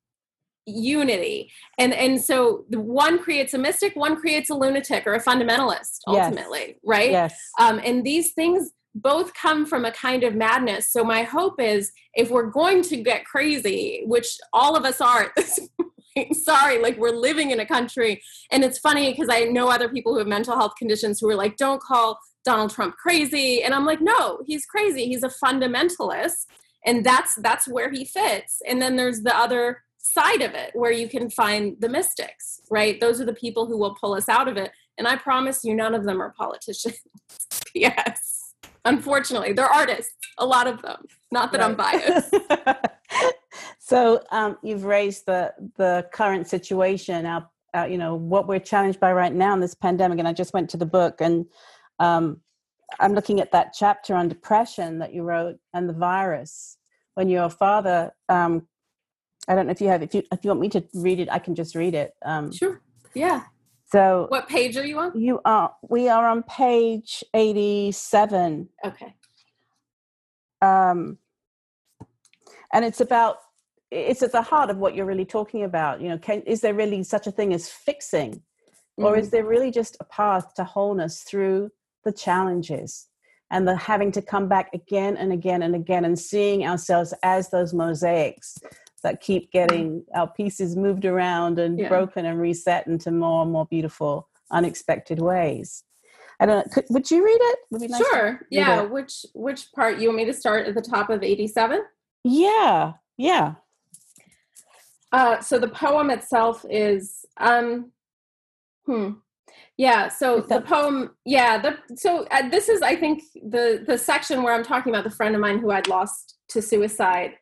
unity 0.67 1.51
and 1.77 1.93
and 1.93 2.21
so 2.21 2.65
the 2.69 2.79
one 2.79 3.17
creates 3.17 3.53
a 3.53 3.57
mystic 3.57 3.95
one 3.95 4.15
creates 4.15 4.49
a 4.49 4.53
lunatic 4.53 5.07
or 5.07 5.13
a 5.13 5.23
fundamentalist 5.23 5.99
ultimately 6.07 6.67
yes. 6.67 6.75
right 6.83 7.11
yes 7.11 7.39
um 7.59 7.79
and 7.83 8.05
these 8.05 8.33
things 8.33 8.71
both 8.93 9.33
come 9.33 9.65
from 9.65 9.85
a 9.85 9.91
kind 9.91 10.23
of 10.23 10.35
madness 10.35 10.91
so 10.91 11.03
my 11.03 11.23
hope 11.23 11.61
is 11.61 11.91
if 12.15 12.29
we're 12.29 12.49
going 12.49 12.81
to 12.81 12.97
get 12.97 13.25
crazy 13.25 14.03
which 14.05 14.37
all 14.51 14.75
of 14.75 14.83
us 14.83 14.99
are 14.99 15.23
at 15.23 15.35
this 15.35 15.59
point 16.15 16.35
sorry 16.35 16.81
like 16.81 16.97
we're 16.97 17.11
living 17.11 17.51
in 17.51 17.59
a 17.61 17.65
country 17.65 18.21
and 18.51 18.63
it's 18.63 18.79
funny 18.79 19.11
because 19.11 19.29
i 19.29 19.45
know 19.45 19.69
other 19.69 19.87
people 19.87 20.11
who 20.11 20.19
have 20.19 20.27
mental 20.27 20.55
health 20.55 20.73
conditions 20.77 21.19
who 21.19 21.29
are 21.29 21.35
like 21.35 21.55
don't 21.55 21.81
call 21.81 22.19
Donald 22.47 22.71
Trump 22.71 22.95
crazy. 22.95 23.61
And 23.61 23.73
I'm 23.73 23.85
like, 23.85 23.99
no, 23.99 24.39
he's 24.45 24.65
crazy. 24.65 25.05
He's 25.05 25.23
a 25.23 25.29
fundamentalist. 25.43 26.45
And 26.85 27.03
that's 27.03 27.35
that's 27.35 27.67
where 27.67 27.91
he 27.91 28.05
fits. 28.05 28.61
And 28.65 28.81
then 28.81 28.95
there's 28.95 29.21
the 29.21 29.37
other 29.37 29.83
side 30.17 30.41
of 30.41 30.53
it 30.53 30.71
where 30.73 30.91
you 30.91 31.07
can 31.07 31.29
find 31.29 31.75
the 31.79 31.89
mystics, 31.89 32.61
right? 32.71 32.99
Those 32.99 33.21
are 33.21 33.25
the 33.25 33.33
people 33.33 33.67
who 33.67 33.77
will 33.77 33.95
pull 33.95 34.13
us 34.13 34.27
out 34.27 34.47
of 34.47 34.57
it. 34.57 34.71
And 34.97 35.07
I 35.07 35.15
promise 35.15 35.63
you, 35.63 35.75
none 35.75 35.93
of 35.93 36.05
them 36.05 36.21
are 36.21 36.33
politicians. 36.37 36.99
yes. 37.75 38.53
Unfortunately, 38.85 39.53
they're 39.53 39.65
artists, 39.65 40.15
a 40.37 40.45
lot 40.45 40.65
of 40.65 40.81
them. 40.81 41.05
Not 41.31 41.51
that 41.51 41.61
right. 41.61 41.69
I'm 41.69 41.75
biased. 41.75 42.33
so 43.79 44.23
um, 44.31 44.57
you've 44.63 44.85
raised 44.85 45.25
the 45.25 45.53
the 45.75 46.07
current 46.13 46.47
situation, 46.47 47.25
our, 47.25 47.47
our, 47.73 47.87
you 47.87 47.97
know, 47.97 48.15
what 48.15 48.47
we're 48.47 48.59
challenged 48.59 48.99
by 48.99 49.11
right 49.13 49.33
now 49.33 49.53
in 49.53 49.59
this 49.59 49.75
pandemic. 49.75 50.19
And 50.19 50.27
I 50.27 50.33
just 50.33 50.53
went 50.53 50.69
to 50.71 50.77
the 50.77 50.85
book 50.85 51.21
and 51.21 51.45
um, 51.99 52.41
I'm 52.99 53.13
looking 53.13 53.39
at 53.39 53.51
that 53.51 53.75
chapter 53.77 54.15
on 54.15 54.29
depression 54.29 54.99
that 54.99 55.13
you 55.13 55.23
wrote 55.23 55.57
and 55.73 55.87
the 55.87 55.93
virus. 55.93 56.77
When 57.15 57.29
your 57.29 57.49
father, 57.49 58.11
um, 58.29 58.67
I 59.47 59.55
don't 59.55 59.67
know 59.67 59.71
if 59.71 59.81
you 59.81 59.87
have, 59.87 60.03
if 60.03 60.13
you 60.13 60.23
if 60.31 60.43
you 60.43 60.49
want 60.49 60.59
me 60.59 60.69
to 60.69 60.83
read 60.93 61.19
it, 61.19 61.29
I 61.31 61.39
can 61.39 61.55
just 61.55 61.75
read 61.75 61.95
it. 61.95 62.13
Um, 62.25 62.51
sure. 62.51 62.81
Yeah. 63.13 63.43
So, 63.89 64.27
what 64.29 64.49
page 64.49 64.75
are 64.75 64.85
you 64.85 64.99
on? 64.99 65.17
You 65.17 65.39
are. 65.45 65.73
We 65.89 66.09
are 66.09 66.27
on 66.27 66.43
page 66.43 67.23
eighty-seven. 67.33 68.69
Okay. 68.85 69.15
Um, 70.61 71.17
and 72.73 72.83
it's 72.83 72.99
about 72.99 73.37
it's 73.89 74.21
at 74.21 74.33
the 74.33 74.41
heart 74.41 74.69
of 74.69 74.77
what 74.77 74.95
you're 74.95 75.05
really 75.05 75.25
talking 75.25 75.63
about. 75.63 76.01
You 76.01 76.09
know, 76.09 76.17
can 76.17 76.41
is 76.41 76.59
there 76.59 76.73
really 76.73 77.01
such 77.03 77.27
a 77.27 77.31
thing 77.31 77.53
as 77.53 77.69
fixing, 77.69 78.33
mm-hmm. 78.33 79.05
or 79.05 79.17
is 79.17 79.27
mm-hmm. 79.27 79.37
there 79.37 79.45
really 79.45 79.71
just 79.71 79.95
a 80.01 80.03
path 80.05 80.53
to 80.55 80.65
wholeness 80.65 81.23
through 81.23 81.69
the 82.03 82.11
challenges 82.11 83.07
and 83.51 83.65
the 83.65 83.75
having 83.75 84.11
to 84.11 84.21
come 84.21 84.49
back 84.49 84.69
again 84.73 85.15
and 85.15 85.31
again 85.31 85.61
and 85.61 85.75
again 85.75 86.03
and 86.03 86.19
seeing 86.19 86.65
ourselves 86.65 87.13
as 87.23 87.49
those 87.49 87.73
mosaics 87.73 88.57
that 89.03 89.21
keep 89.21 89.51
getting 89.51 90.03
our 90.15 90.27
pieces 90.27 90.75
moved 90.75 91.05
around 91.05 91.59
and 91.59 91.79
yeah. 91.79 91.89
broken 91.89 92.25
and 92.25 92.39
reset 92.39 92.87
into 92.87 93.11
more 93.11 93.43
and 93.43 93.51
more 93.51 93.65
beautiful 93.65 94.27
unexpected 94.51 95.19
ways. 95.21 95.83
I 96.39 96.45
don't 96.45 96.57
know 96.57 96.73
could, 96.73 96.85
would 96.89 97.09
you 97.09 97.25
read 97.25 97.39
it? 97.39 97.59
Would 97.71 97.89
nice 97.89 97.99
sure 97.99 98.41
yeah 98.51 98.83
it. 98.83 98.91
which 98.91 99.25
which 99.33 99.71
part? 99.73 99.99
You 99.99 100.09
want 100.09 100.17
me 100.17 100.25
to 100.25 100.33
start 100.33 100.67
at 100.67 100.75
the 100.75 100.81
top 100.81 101.09
of 101.09 101.23
87 101.23 101.81
yeah 102.23 102.93
yeah. 103.17 103.55
Uh 105.11 105.39
so 105.39 105.57
the 105.57 105.69
poem 105.69 106.09
itself 106.09 106.65
is 106.69 107.25
um 107.37 107.91
hmm 108.85 109.13
yeah 109.77 110.07
so 110.07 110.41
the 110.41 110.61
poem 110.61 111.15
yeah 111.25 111.57
the 111.57 111.77
so 111.95 112.25
uh, 112.31 112.47
this 112.49 112.67
is 112.69 112.81
i 112.81 112.95
think 112.95 113.23
the 113.35 113.83
the 113.87 113.97
section 113.97 114.43
where 114.43 114.53
i'm 114.53 114.63
talking 114.63 114.91
about 114.93 115.03
the 115.03 115.15
friend 115.15 115.35
of 115.35 115.41
mine 115.41 115.59
who 115.59 115.71
i'd 115.71 115.87
lost 115.87 116.37
to 116.49 116.61
suicide. 116.61 117.33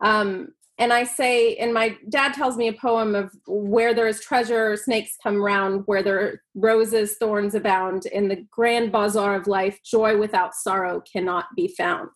Um 0.00 0.48
and 0.78 0.92
i 0.92 1.04
say 1.04 1.54
and 1.56 1.72
my 1.72 1.96
dad 2.08 2.32
tells 2.32 2.56
me 2.56 2.68
a 2.68 2.72
poem 2.72 3.14
of 3.14 3.32
where 3.46 3.94
there 3.94 4.08
is 4.08 4.20
treasure 4.20 4.76
snakes 4.76 5.16
come 5.22 5.36
round 5.40 5.82
where 5.86 6.02
there 6.02 6.20
are 6.20 6.42
roses 6.54 7.16
thorns 7.18 7.54
abound 7.54 8.06
in 8.06 8.28
the 8.28 8.44
grand 8.50 8.90
bazaar 8.90 9.34
of 9.34 9.46
life 9.46 9.78
joy 9.84 10.16
without 10.16 10.54
sorrow 10.54 11.02
cannot 11.12 11.46
be 11.56 11.68
found 11.68 12.10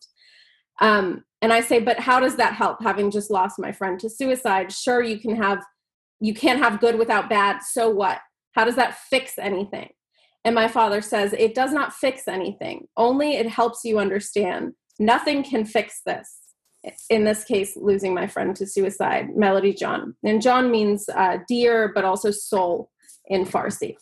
um 0.81 1.23
and 1.41 1.53
i 1.53 1.61
say 1.61 1.79
but 1.79 1.99
how 1.99 2.19
does 2.19 2.35
that 2.35 2.53
help 2.53 2.81
having 2.81 3.11
just 3.11 3.31
lost 3.31 3.59
my 3.59 3.71
friend 3.71 3.99
to 3.99 4.09
suicide 4.09 4.71
sure 4.71 5.03
you 5.03 5.19
can 5.19 5.35
have 5.35 5.63
you 6.19 6.33
can't 6.33 6.59
have 6.59 6.79
good 6.79 6.97
without 6.97 7.29
bad 7.29 7.61
so 7.61 7.89
what 7.89 8.19
how 8.57 8.65
does 8.65 8.75
that 8.75 8.97
fix 8.97 9.37
anything? 9.37 9.89
And 10.43 10.55
my 10.55 10.67
father 10.67 10.99
says, 10.99 11.33
It 11.33 11.53
does 11.53 11.71
not 11.71 11.93
fix 11.93 12.27
anything, 12.27 12.87
only 12.97 13.37
it 13.37 13.47
helps 13.47 13.81
you 13.83 13.99
understand. 13.99 14.73
Nothing 14.99 15.43
can 15.43 15.63
fix 15.63 16.01
this. 16.05 16.36
In 17.09 17.23
this 17.23 17.43
case, 17.43 17.75
losing 17.75 18.13
my 18.13 18.27
friend 18.27 18.55
to 18.55 18.65
suicide, 18.65 19.35
Melody 19.35 19.73
jan. 19.73 20.15
And 20.23 20.41
jan 20.41 20.71
means 20.71 21.07
uh, 21.09 21.37
dear, 21.47 21.91
but 21.93 22.05
also 22.05 22.31
soul 22.31 22.91
in 23.27 23.45
Farsi. 23.45 23.95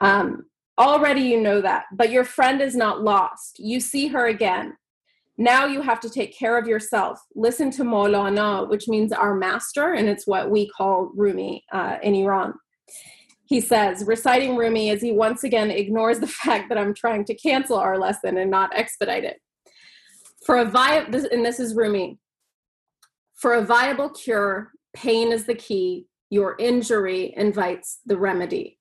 Um, 0.00 0.46
already 0.78 1.22
you 1.22 1.40
know 1.40 1.60
that, 1.60 1.84
but 1.92 2.10
your 2.10 2.24
friend 2.24 2.60
is 2.60 2.74
not 2.74 3.02
lost. 3.02 3.58
You 3.58 3.80
see 3.80 4.08
her 4.08 4.26
again. 4.26 4.76
Now 5.38 5.66
you 5.66 5.80
have 5.80 6.00
to 6.00 6.10
take 6.10 6.36
care 6.36 6.58
of 6.58 6.66
yourself. 6.66 7.20
Listen 7.34 7.70
to 7.72 7.84
Maulana, 7.84 8.68
which 8.68 8.88
means 8.88 9.12
our 9.12 9.34
master, 9.34 9.94
and 9.94 10.08
it's 10.08 10.26
what 10.26 10.50
we 10.50 10.68
call 10.68 11.10
Rumi 11.14 11.64
uh, 11.72 11.96
in 12.02 12.14
Iran 12.14 12.54
he 13.52 13.60
says, 13.60 14.04
reciting 14.06 14.56
Rumi 14.56 14.88
as 14.88 15.02
he 15.02 15.12
once 15.12 15.44
again 15.44 15.70
ignores 15.70 16.20
the 16.20 16.26
fact 16.42 16.70
that 16.70 16.78
I'm 16.78 16.94
trying 16.94 17.26
to 17.26 17.34
cancel 17.34 17.76
our 17.76 17.98
lesson 17.98 18.38
and 18.38 18.50
not 18.50 18.74
expedite 18.74 19.24
it. 19.24 19.42
For 20.44 20.58
a 20.58 20.64
vi- 20.64 21.06
and 21.30 21.44
this 21.44 21.60
is 21.60 21.74
Rumi. 21.74 22.18
For 23.34 23.54
a 23.54 23.64
viable 23.64 24.10
cure, 24.10 24.72
pain 24.94 25.32
is 25.32 25.46
the 25.46 25.54
key. 25.54 26.06
Your 26.30 26.56
injury 26.58 27.34
invites 27.36 28.00
the 28.06 28.16
remedy. 28.16 28.78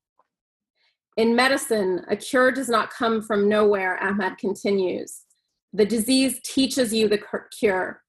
In 1.17 1.36
medicine, 1.36 2.06
a 2.10 2.15
cure 2.15 2.52
does 2.52 2.69
not 2.69 2.89
come 2.89 3.21
from 3.21 3.50
nowhere, 3.50 4.02
Ahmed 4.02 4.38
continues. 4.38 5.24
The 5.74 5.86
disease 5.86 6.39
teaches 6.43 6.93
you 6.93 7.08
the 7.08 7.21
cure. 7.58 8.02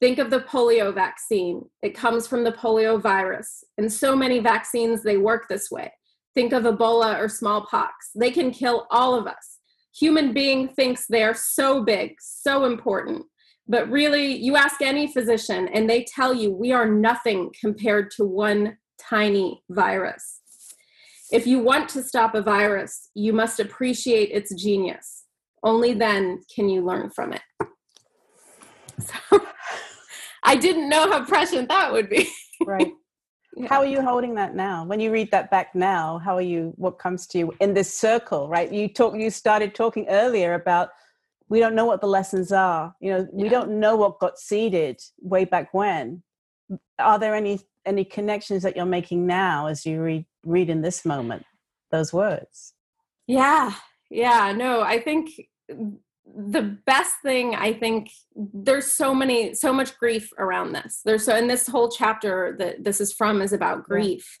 Think 0.00 0.18
of 0.18 0.30
the 0.30 0.40
polio 0.40 0.94
vaccine. 0.94 1.62
It 1.82 1.96
comes 1.96 2.26
from 2.26 2.44
the 2.44 2.52
polio 2.52 3.00
virus. 3.00 3.64
And 3.78 3.92
so 3.92 4.14
many 4.14 4.38
vaccines, 4.38 5.02
they 5.02 5.16
work 5.16 5.48
this 5.48 5.70
way. 5.70 5.92
Think 6.34 6.52
of 6.52 6.64
Ebola 6.64 7.18
or 7.18 7.28
smallpox. 7.28 8.10
They 8.14 8.30
can 8.30 8.50
kill 8.50 8.86
all 8.90 9.14
of 9.14 9.26
us. 9.26 9.53
Human 9.98 10.32
being 10.32 10.68
thinks 10.68 11.06
they're 11.06 11.34
so 11.34 11.84
big, 11.84 12.16
so 12.20 12.64
important. 12.64 13.24
But 13.66 13.88
really, 13.90 14.34
you 14.36 14.56
ask 14.56 14.82
any 14.82 15.06
physician, 15.06 15.68
and 15.68 15.88
they 15.88 16.04
tell 16.04 16.34
you 16.34 16.50
we 16.50 16.72
are 16.72 16.88
nothing 16.88 17.52
compared 17.58 18.10
to 18.12 18.24
one 18.24 18.76
tiny 18.98 19.62
virus. 19.70 20.40
If 21.30 21.46
you 21.46 21.58
want 21.60 21.88
to 21.90 22.02
stop 22.02 22.34
a 22.34 22.42
virus, 22.42 23.10
you 23.14 23.32
must 23.32 23.60
appreciate 23.60 24.30
its 24.30 24.54
genius. 24.54 25.24
Only 25.62 25.94
then 25.94 26.40
can 26.54 26.68
you 26.68 26.84
learn 26.84 27.10
from 27.10 27.32
it. 27.32 27.42
So 29.00 29.40
I 30.44 30.54
didn't 30.54 30.88
know 30.88 31.10
how 31.10 31.24
prescient 31.24 31.68
that 31.68 31.92
would 31.92 32.08
be. 32.08 32.28
right. 32.64 32.92
Yeah. 33.56 33.68
How 33.68 33.78
are 33.80 33.86
you 33.86 34.02
holding 34.02 34.34
that 34.34 34.54
now? 34.54 34.84
When 34.84 35.00
you 35.00 35.12
read 35.12 35.30
that 35.30 35.50
back 35.50 35.74
now, 35.74 36.18
how 36.18 36.34
are 36.34 36.42
you 36.42 36.72
what 36.76 36.98
comes 36.98 37.26
to 37.28 37.38
you 37.38 37.54
in 37.60 37.74
this 37.74 37.94
circle, 37.94 38.48
right? 38.48 38.70
You 38.72 38.88
talk 38.88 39.16
you 39.16 39.30
started 39.30 39.74
talking 39.74 40.06
earlier 40.08 40.54
about 40.54 40.90
we 41.48 41.60
don't 41.60 41.74
know 41.74 41.84
what 41.84 42.00
the 42.00 42.06
lessons 42.06 42.52
are. 42.52 42.94
You 43.00 43.12
know, 43.12 43.28
we 43.32 43.48
don't 43.48 43.78
know 43.78 43.96
what 43.96 44.18
got 44.18 44.38
seeded 44.38 45.00
way 45.20 45.44
back 45.44 45.72
when. 45.72 46.22
Are 46.98 47.18
there 47.18 47.34
any 47.34 47.60
any 47.86 48.04
connections 48.04 48.62
that 48.62 48.76
you're 48.76 48.86
making 48.86 49.26
now 49.26 49.66
as 49.66 49.86
you 49.86 50.02
read 50.02 50.26
read 50.44 50.70
in 50.70 50.82
this 50.82 51.04
moment 51.04 51.44
those 51.90 52.12
words? 52.12 52.74
Yeah. 53.26 53.74
Yeah, 54.10 54.52
no, 54.52 54.82
I 54.82 55.00
think 55.00 55.30
the 56.26 56.78
best 56.86 57.16
thing 57.22 57.54
I 57.54 57.72
think 57.72 58.10
there's 58.34 58.90
so 58.90 59.14
many 59.14 59.54
so 59.54 59.72
much 59.72 59.96
grief 59.98 60.30
around 60.38 60.72
this. 60.72 61.00
There's 61.04 61.24
so 61.24 61.34
and 61.34 61.48
this 61.48 61.66
whole 61.66 61.90
chapter 61.90 62.56
that 62.58 62.82
this 62.82 63.00
is 63.00 63.12
from 63.12 63.42
is 63.42 63.52
about 63.52 63.84
grief. 63.84 64.38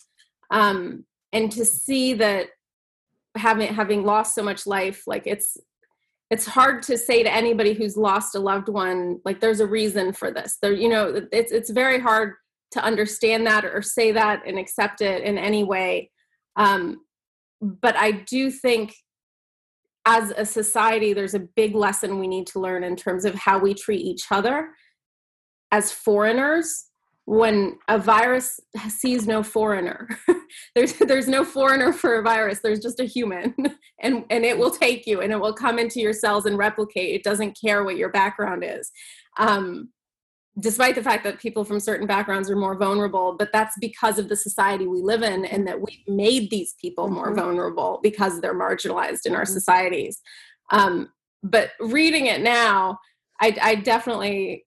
Um 0.50 1.04
and 1.32 1.50
to 1.52 1.64
see 1.64 2.14
that 2.14 2.48
having 3.36 3.74
having 3.74 4.04
lost 4.04 4.34
so 4.34 4.42
much 4.42 4.66
life 4.66 5.02
like 5.06 5.26
it's 5.26 5.56
it's 6.30 6.46
hard 6.46 6.82
to 6.82 6.96
say 6.96 7.22
to 7.22 7.32
anybody 7.32 7.74
who's 7.74 7.96
lost 7.96 8.34
a 8.34 8.38
loved 8.38 8.68
one 8.68 9.20
like 9.24 9.40
there's 9.40 9.60
a 9.60 9.66
reason 9.66 10.12
for 10.12 10.30
this 10.30 10.56
there 10.62 10.72
you 10.72 10.88
know 10.88 11.26
it's 11.32 11.52
it's 11.52 11.70
very 11.70 12.00
hard 12.00 12.34
to 12.70 12.82
understand 12.82 13.46
that 13.46 13.64
or 13.64 13.82
say 13.82 14.12
that 14.12 14.42
and 14.46 14.58
accept 14.58 15.00
it 15.00 15.22
in 15.22 15.36
any 15.36 15.64
way 15.64 16.10
um, 16.56 17.00
but 17.60 17.96
i 17.96 18.12
do 18.12 18.50
think 18.50 18.94
as 20.06 20.32
a 20.36 20.44
society 20.44 21.12
there's 21.12 21.34
a 21.34 21.40
big 21.40 21.74
lesson 21.74 22.18
we 22.18 22.26
need 22.26 22.46
to 22.46 22.60
learn 22.60 22.84
in 22.84 22.94
terms 22.96 23.24
of 23.24 23.34
how 23.34 23.58
we 23.58 23.72
treat 23.74 24.00
each 24.00 24.26
other 24.30 24.70
as 25.72 25.90
foreigners 25.90 26.86
when 27.26 27.78
a 27.88 27.98
virus 27.98 28.60
sees 28.88 29.26
no 29.26 29.42
foreigner. 29.42 30.08
There's 30.74 30.92
there's 30.94 31.28
no 31.28 31.44
foreigner 31.44 31.92
for 31.92 32.16
a 32.16 32.22
virus 32.22 32.60
there's 32.62 32.80
just 32.80 33.00
a 33.00 33.04
human. 33.04 33.54
And 34.00 34.24
and 34.28 34.44
it 34.44 34.58
will 34.58 34.72
take 34.72 35.06
you 35.06 35.22
and 35.22 35.32
it 35.32 35.40
will 35.40 35.54
come 35.54 35.78
into 35.78 35.98
your 36.00 36.12
cells 36.12 36.44
and 36.44 36.58
replicate. 36.58 37.14
It 37.14 37.22
doesn't 37.22 37.58
care 37.58 37.84
what 37.84 37.96
your 37.96 38.10
background 38.10 38.62
is. 38.62 38.90
Um, 39.38 39.88
despite 40.60 40.94
the 40.94 41.02
fact 41.02 41.24
that 41.24 41.40
people 41.40 41.64
from 41.64 41.80
certain 41.80 42.06
backgrounds 42.06 42.48
are 42.48 42.56
more 42.56 42.76
vulnerable 42.76 43.34
but 43.38 43.52
that's 43.52 43.76
because 43.80 44.18
of 44.18 44.28
the 44.28 44.36
society 44.36 44.86
we 44.86 45.00
live 45.00 45.22
in 45.22 45.44
and 45.44 45.66
that 45.66 45.80
we've 45.80 46.06
made 46.06 46.50
these 46.50 46.74
people 46.80 47.08
more 47.08 47.26
mm-hmm. 47.26 47.40
vulnerable 47.40 48.00
because 48.02 48.40
they're 48.40 48.58
marginalized 48.58 49.26
in 49.26 49.34
our 49.34 49.42
mm-hmm. 49.42 49.52
societies 49.52 50.20
um, 50.70 51.08
but 51.42 51.70
reading 51.80 52.26
it 52.26 52.40
now 52.40 52.98
I, 53.40 53.56
I 53.60 53.74
definitely 53.76 54.64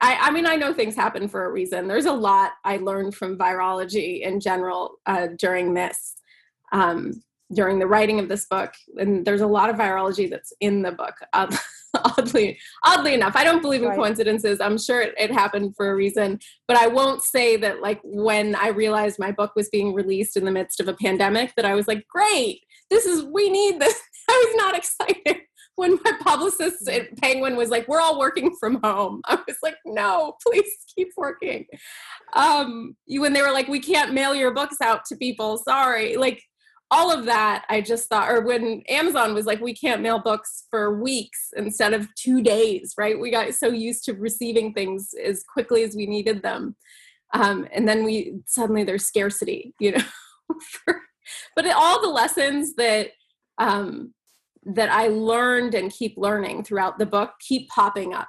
I, 0.00 0.16
I, 0.28 0.30
mean, 0.30 0.46
I 0.46 0.56
know 0.56 0.72
things 0.72 0.96
happen 0.96 1.28
for 1.28 1.44
a 1.44 1.52
reason. 1.52 1.86
There's 1.86 2.06
a 2.06 2.12
lot 2.12 2.52
I 2.64 2.78
learned 2.78 3.14
from 3.14 3.36
virology 3.36 4.22
in 4.22 4.40
general 4.40 4.98
uh, 5.04 5.28
during 5.38 5.74
this, 5.74 6.16
um, 6.72 7.22
during 7.52 7.78
the 7.78 7.86
writing 7.86 8.20
of 8.20 8.28
this 8.28 8.46
book, 8.46 8.72
and 8.96 9.24
there's 9.24 9.40
a 9.40 9.46
lot 9.46 9.70
of 9.70 9.76
virology 9.76 10.28
that's 10.28 10.52
in 10.60 10.82
the 10.82 10.92
book. 10.92 11.14
Uh, 11.92 12.04
oddly, 12.18 12.56
oddly 12.84 13.14
enough, 13.14 13.34
I 13.34 13.42
don't 13.42 13.62
believe 13.62 13.82
in 13.82 13.88
right. 13.88 13.96
coincidences. 13.96 14.60
I'm 14.60 14.78
sure 14.78 15.00
it, 15.00 15.12
it 15.18 15.32
happened 15.32 15.74
for 15.74 15.90
a 15.90 15.96
reason, 15.96 16.38
but 16.68 16.76
I 16.76 16.86
won't 16.86 17.22
say 17.22 17.56
that. 17.56 17.80
Like 17.80 18.00
when 18.04 18.54
I 18.54 18.68
realized 18.68 19.18
my 19.18 19.32
book 19.32 19.52
was 19.56 19.68
being 19.70 19.92
released 19.92 20.36
in 20.36 20.44
the 20.44 20.52
midst 20.52 20.78
of 20.78 20.86
a 20.86 20.94
pandemic, 20.94 21.52
that 21.56 21.64
I 21.64 21.74
was 21.74 21.88
like, 21.88 22.06
"Great, 22.06 22.60
this 22.90 23.06
is 23.06 23.24
we 23.24 23.50
need 23.50 23.80
this." 23.80 24.00
I 24.30 24.44
was 24.46 24.56
not 24.56 24.76
excited 24.76 25.42
when 25.74 25.98
my 26.04 26.12
publicist 26.20 26.88
at 26.88 27.16
Penguin 27.16 27.56
was 27.56 27.70
like, 27.70 27.88
"We're 27.88 28.00
all 28.00 28.20
working 28.20 28.54
from 28.60 28.80
home," 28.84 29.22
I 29.24 29.38
was 29.46 29.56
like, 29.62 29.76
"No, 29.84 30.36
please 30.46 30.70
keep 30.94 31.08
working." 31.16 31.66
Um, 32.34 32.96
when 33.08 33.32
they 33.32 33.42
were 33.42 33.52
like, 33.52 33.66
"We 33.66 33.80
can't 33.80 34.14
mail 34.14 34.34
your 34.34 34.52
books 34.52 34.76
out 34.80 35.04
to 35.06 35.16
people," 35.16 35.58
sorry, 35.58 36.16
like 36.16 36.40
all 36.90 37.12
of 37.12 37.26
that, 37.26 37.64
I 37.68 37.80
just 37.80 38.08
thought, 38.08 38.30
or 38.30 38.40
when 38.40 38.82
Amazon 38.88 39.34
was 39.34 39.46
like, 39.46 39.60
"We 39.60 39.74
can't 39.74 40.02
mail 40.02 40.18
books 40.18 40.64
for 40.70 41.00
weeks 41.00 41.52
instead 41.56 41.92
of 41.92 42.12
two 42.14 42.42
days," 42.42 42.94
right? 42.98 43.18
We 43.18 43.30
got 43.30 43.54
so 43.54 43.68
used 43.68 44.04
to 44.04 44.14
receiving 44.14 44.72
things 44.72 45.14
as 45.22 45.44
quickly 45.44 45.84
as 45.84 45.94
we 45.94 46.06
needed 46.06 46.42
them, 46.42 46.76
um, 47.32 47.68
and 47.72 47.88
then 47.88 48.04
we 48.04 48.40
suddenly 48.46 48.84
there's 48.84 49.06
scarcity, 49.06 49.74
you 49.80 49.92
know. 49.92 50.04
but 51.54 51.66
all 51.66 52.00
the 52.00 52.08
lessons 52.08 52.74
that 52.74 53.10
um, 53.58 54.14
that 54.64 54.90
I 54.90 55.08
learned 55.08 55.74
and 55.74 55.92
keep 55.92 56.16
learning 56.16 56.64
throughout 56.64 56.98
the 56.98 57.06
book 57.06 57.32
keep 57.40 57.68
popping 57.68 58.14
up 58.14 58.28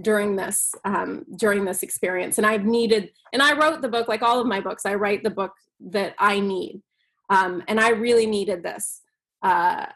during 0.00 0.36
this 0.36 0.72
um, 0.84 1.24
during 1.36 1.64
this 1.64 1.82
experience 1.82 2.38
and 2.38 2.46
i've 2.46 2.64
needed 2.64 3.10
and 3.32 3.42
i 3.42 3.54
wrote 3.54 3.82
the 3.82 3.88
book 3.88 4.08
like 4.08 4.22
all 4.22 4.40
of 4.40 4.46
my 4.46 4.58
books 4.58 4.86
i 4.86 4.94
write 4.94 5.22
the 5.22 5.30
book 5.30 5.52
that 5.80 6.14
i 6.18 6.40
need 6.40 6.80
um, 7.32 7.62
and 7.68 7.80
i 7.80 7.90
really 7.90 8.26
needed 8.26 8.62
this 8.62 9.02
uh, 9.42 9.86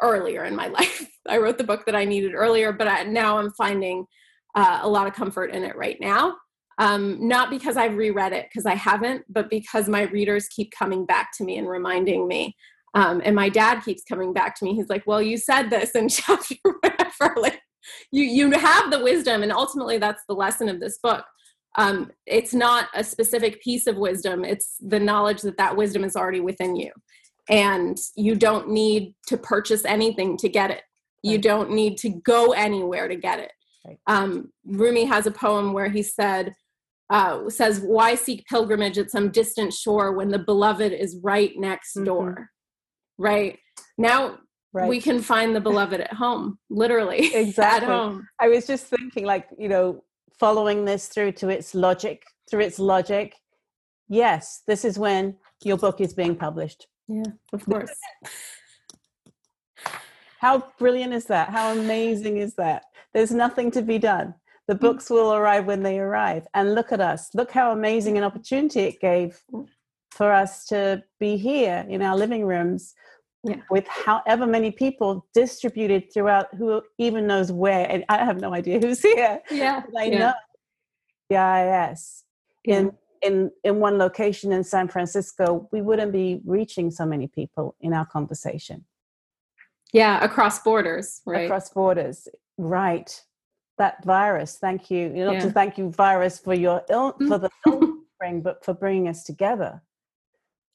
earlier 0.00 0.44
in 0.44 0.54
my 0.54 0.66
life 0.78 1.06
i 1.28 1.36
wrote 1.36 1.58
the 1.58 1.64
book 1.64 1.84
that 1.86 1.96
i 1.96 2.04
needed 2.04 2.34
earlier 2.34 2.72
but 2.72 2.88
I, 2.88 3.02
now 3.04 3.38
i'm 3.38 3.50
finding 3.52 4.06
uh, 4.54 4.80
a 4.82 4.88
lot 4.88 5.06
of 5.06 5.14
comfort 5.14 5.52
in 5.52 5.64
it 5.64 5.76
right 5.76 5.98
now 6.00 6.36
um, 6.78 7.28
not 7.28 7.50
because 7.50 7.76
i've 7.76 7.96
reread 7.96 8.32
it 8.32 8.46
because 8.50 8.66
i 8.66 8.74
haven't 8.74 9.24
but 9.28 9.50
because 9.50 9.88
my 9.88 10.02
readers 10.02 10.48
keep 10.48 10.72
coming 10.76 11.04
back 11.06 11.30
to 11.36 11.44
me 11.44 11.58
and 11.58 11.68
reminding 11.68 12.26
me 12.26 12.56
um, 12.94 13.22
and 13.24 13.36
my 13.36 13.48
dad 13.48 13.80
keeps 13.80 14.02
coming 14.02 14.32
back 14.32 14.56
to 14.56 14.64
me. 14.64 14.74
He's 14.74 14.88
like, 14.88 15.06
"Well, 15.06 15.22
you 15.22 15.36
said 15.36 15.70
this 15.70 15.92
in 15.92 16.08
chapter 16.08 16.54
whatever. 16.64 17.34
Like, 17.36 17.60
you 18.10 18.24
you 18.24 18.50
have 18.52 18.90
the 18.90 19.02
wisdom, 19.02 19.42
and 19.42 19.52
ultimately, 19.52 19.98
that's 19.98 20.22
the 20.28 20.34
lesson 20.34 20.68
of 20.68 20.80
this 20.80 20.98
book. 21.02 21.24
Um, 21.76 22.10
it's 22.26 22.52
not 22.52 22.88
a 22.94 23.04
specific 23.04 23.62
piece 23.62 23.86
of 23.86 23.96
wisdom; 23.96 24.44
it's 24.44 24.76
the 24.80 25.00
knowledge 25.00 25.42
that 25.42 25.56
that 25.58 25.76
wisdom 25.76 26.04
is 26.04 26.16
already 26.16 26.40
within 26.40 26.76
you, 26.76 26.90
and 27.48 27.96
you 28.16 28.34
don't 28.34 28.68
need 28.68 29.14
to 29.28 29.36
purchase 29.36 29.84
anything 29.84 30.36
to 30.38 30.48
get 30.48 30.70
it. 30.70 30.82
You 31.22 31.38
don't 31.38 31.70
need 31.70 31.98
to 31.98 32.08
go 32.08 32.52
anywhere 32.52 33.08
to 33.08 33.16
get 33.16 33.38
it. 33.40 33.52
Um, 34.06 34.52
Rumi 34.64 35.04
has 35.04 35.26
a 35.26 35.32
poem 35.32 35.72
where 35.72 35.88
he 35.88 36.02
said. 36.02 36.54
Uh, 37.12 37.50
says, 37.50 37.80
Why 37.80 38.14
seek 38.14 38.46
pilgrimage 38.46 38.96
at 38.96 39.10
some 39.10 39.30
distant 39.30 39.74
shore 39.74 40.12
when 40.12 40.28
the 40.28 40.38
beloved 40.38 40.92
is 40.92 41.18
right 41.24 41.50
next 41.56 41.96
mm-hmm. 41.96 42.04
door? 42.04 42.50
right 43.20 43.58
now 43.98 44.38
right. 44.72 44.88
we 44.88 45.00
can 45.00 45.20
find 45.20 45.54
the 45.54 45.60
beloved 45.70 46.00
at 46.00 46.12
home 46.12 46.58
literally 46.70 47.18
exactly 47.34 47.86
at 47.86 47.92
home 47.92 48.26
i 48.40 48.48
was 48.48 48.66
just 48.66 48.86
thinking 48.86 49.24
like 49.24 49.46
you 49.56 49.68
know 49.68 50.02
following 50.40 50.84
this 50.84 51.06
through 51.08 51.32
to 51.32 51.48
its 51.48 51.74
logic 51.74 52.24
through 52.50 52.60
its 52.60 52.78
logic 52.78 53.36
yes 54.08 54.62
this 54.66 54.84
is 54.84 54.98
when 54.98 55.36
your 55.62 55.76
book 55.76 56.00
is 56.00 56.14
being 56.14 56.34
published. 56.34 56.86
Yeah 57.06 57.22
of 57.52 57.64
course. 57.64 57.94
How 60.40 60.64
brilliant 60.78 61.12
is 61.12 61.26
that? 61.26 61.50
How 61.50 61.72
amazing 61.72 62.38
is 62.38 62.54
that? 62.54 62.84
There's 63.12 63.30
nothing 63.30 63.70
to 63.72 63.82
be 63.82 63.98
done. 63.98 64.34
The 64.68 64.74
mm. 64.74 64.80
books 64.80 65.10
will 65.10 65.34
arrive 65.34 65.66
when 65.66 65.82
they 65.82 65.98
arrive. 65.98 66.46
And 66.54 66.74
look 66.74 66.92
at 66.92 67.00
us. 67.00 67.28
Look 67.34 67.50
how 67.50 67.72
amazing 67.72 68.16
an 68.16 68.24
opportunity 68.24 68.80
it 68.80 69.00
gave 69.00 69.38
for 70.10 70.32
us 70.32 70.64
to 70.66 71.02
be 71.18 71.36
here 71.36 71.84
in 71.90 72.00
our 72.00 72.16
living 72.16 72.46
rooms 72.46 72.94
yeah. 73.44 73.56
with 73.70 73.86
however 73.86 74.46
many 74.46 74.70
people 74.70 75.26
distributed 75.34 76.12
throughout 76.12 76.46
who 76.56 76.82
even 76.98 77.26
knows 77.26 77.50
where 77.50 77.90
and 77.90 78.04
i 78.08 78.18
have 78.18 78.40
no 78.40 78.54
idea 78.54 78.78
who's 78.78 79.00
here 79.00 79.40
yeah 79.50 79.82
i 79.98 80.04
yeah. 80.04 80.18
know 80.18 80.32
iis 81.36 82.24
yeah. 82.64 82.78
in 82.78 82.92
in 83.22 83.50
in 83.64 83.80
one 83.80 83.98
location 83.98 84.52
in 84.52 84.62
san 84.62 84.88
francisco 84.88 85.68
we 85.72 85.80
wouldn't 85.80 86.12
be 86.12 86.40
reaching 86.44 86.90
so 86.90 87.06
many 87.06 87.26
people 87.26 87.74
in 87.80 87.92
our 87.94 88.06
conversation 88.06 88.84
yeah 89.92 90.22
across 90.22 90.58
borders 90.60 91.20
right 91.24 91.44
across 91.44 91.70
borders 91.70 92.28
right 92.58 93.22
that 93.78 94.04
virus 94.04 94.58
thank 94.58 94.90
you 94.90 95.12
you 95.14 95.24
know 95.24 95.32
yeah. 95.32 95.40
to 95.40 95.50
thank 95.50 95.78
you 95.78 95.90
virus 95.90 96.38
for 96.38 96.54
your 96.54 96.82
ill 96.90 97.16
for 97.26 97.38
the 97.38 97.50
Ill, 97.66 98.00
suffering, 98.20 98.42
but 98.42 98.64
for 98.64 98.74
bringing 98.74 99.08
us 99.08 99.24
together. 99.24 99.82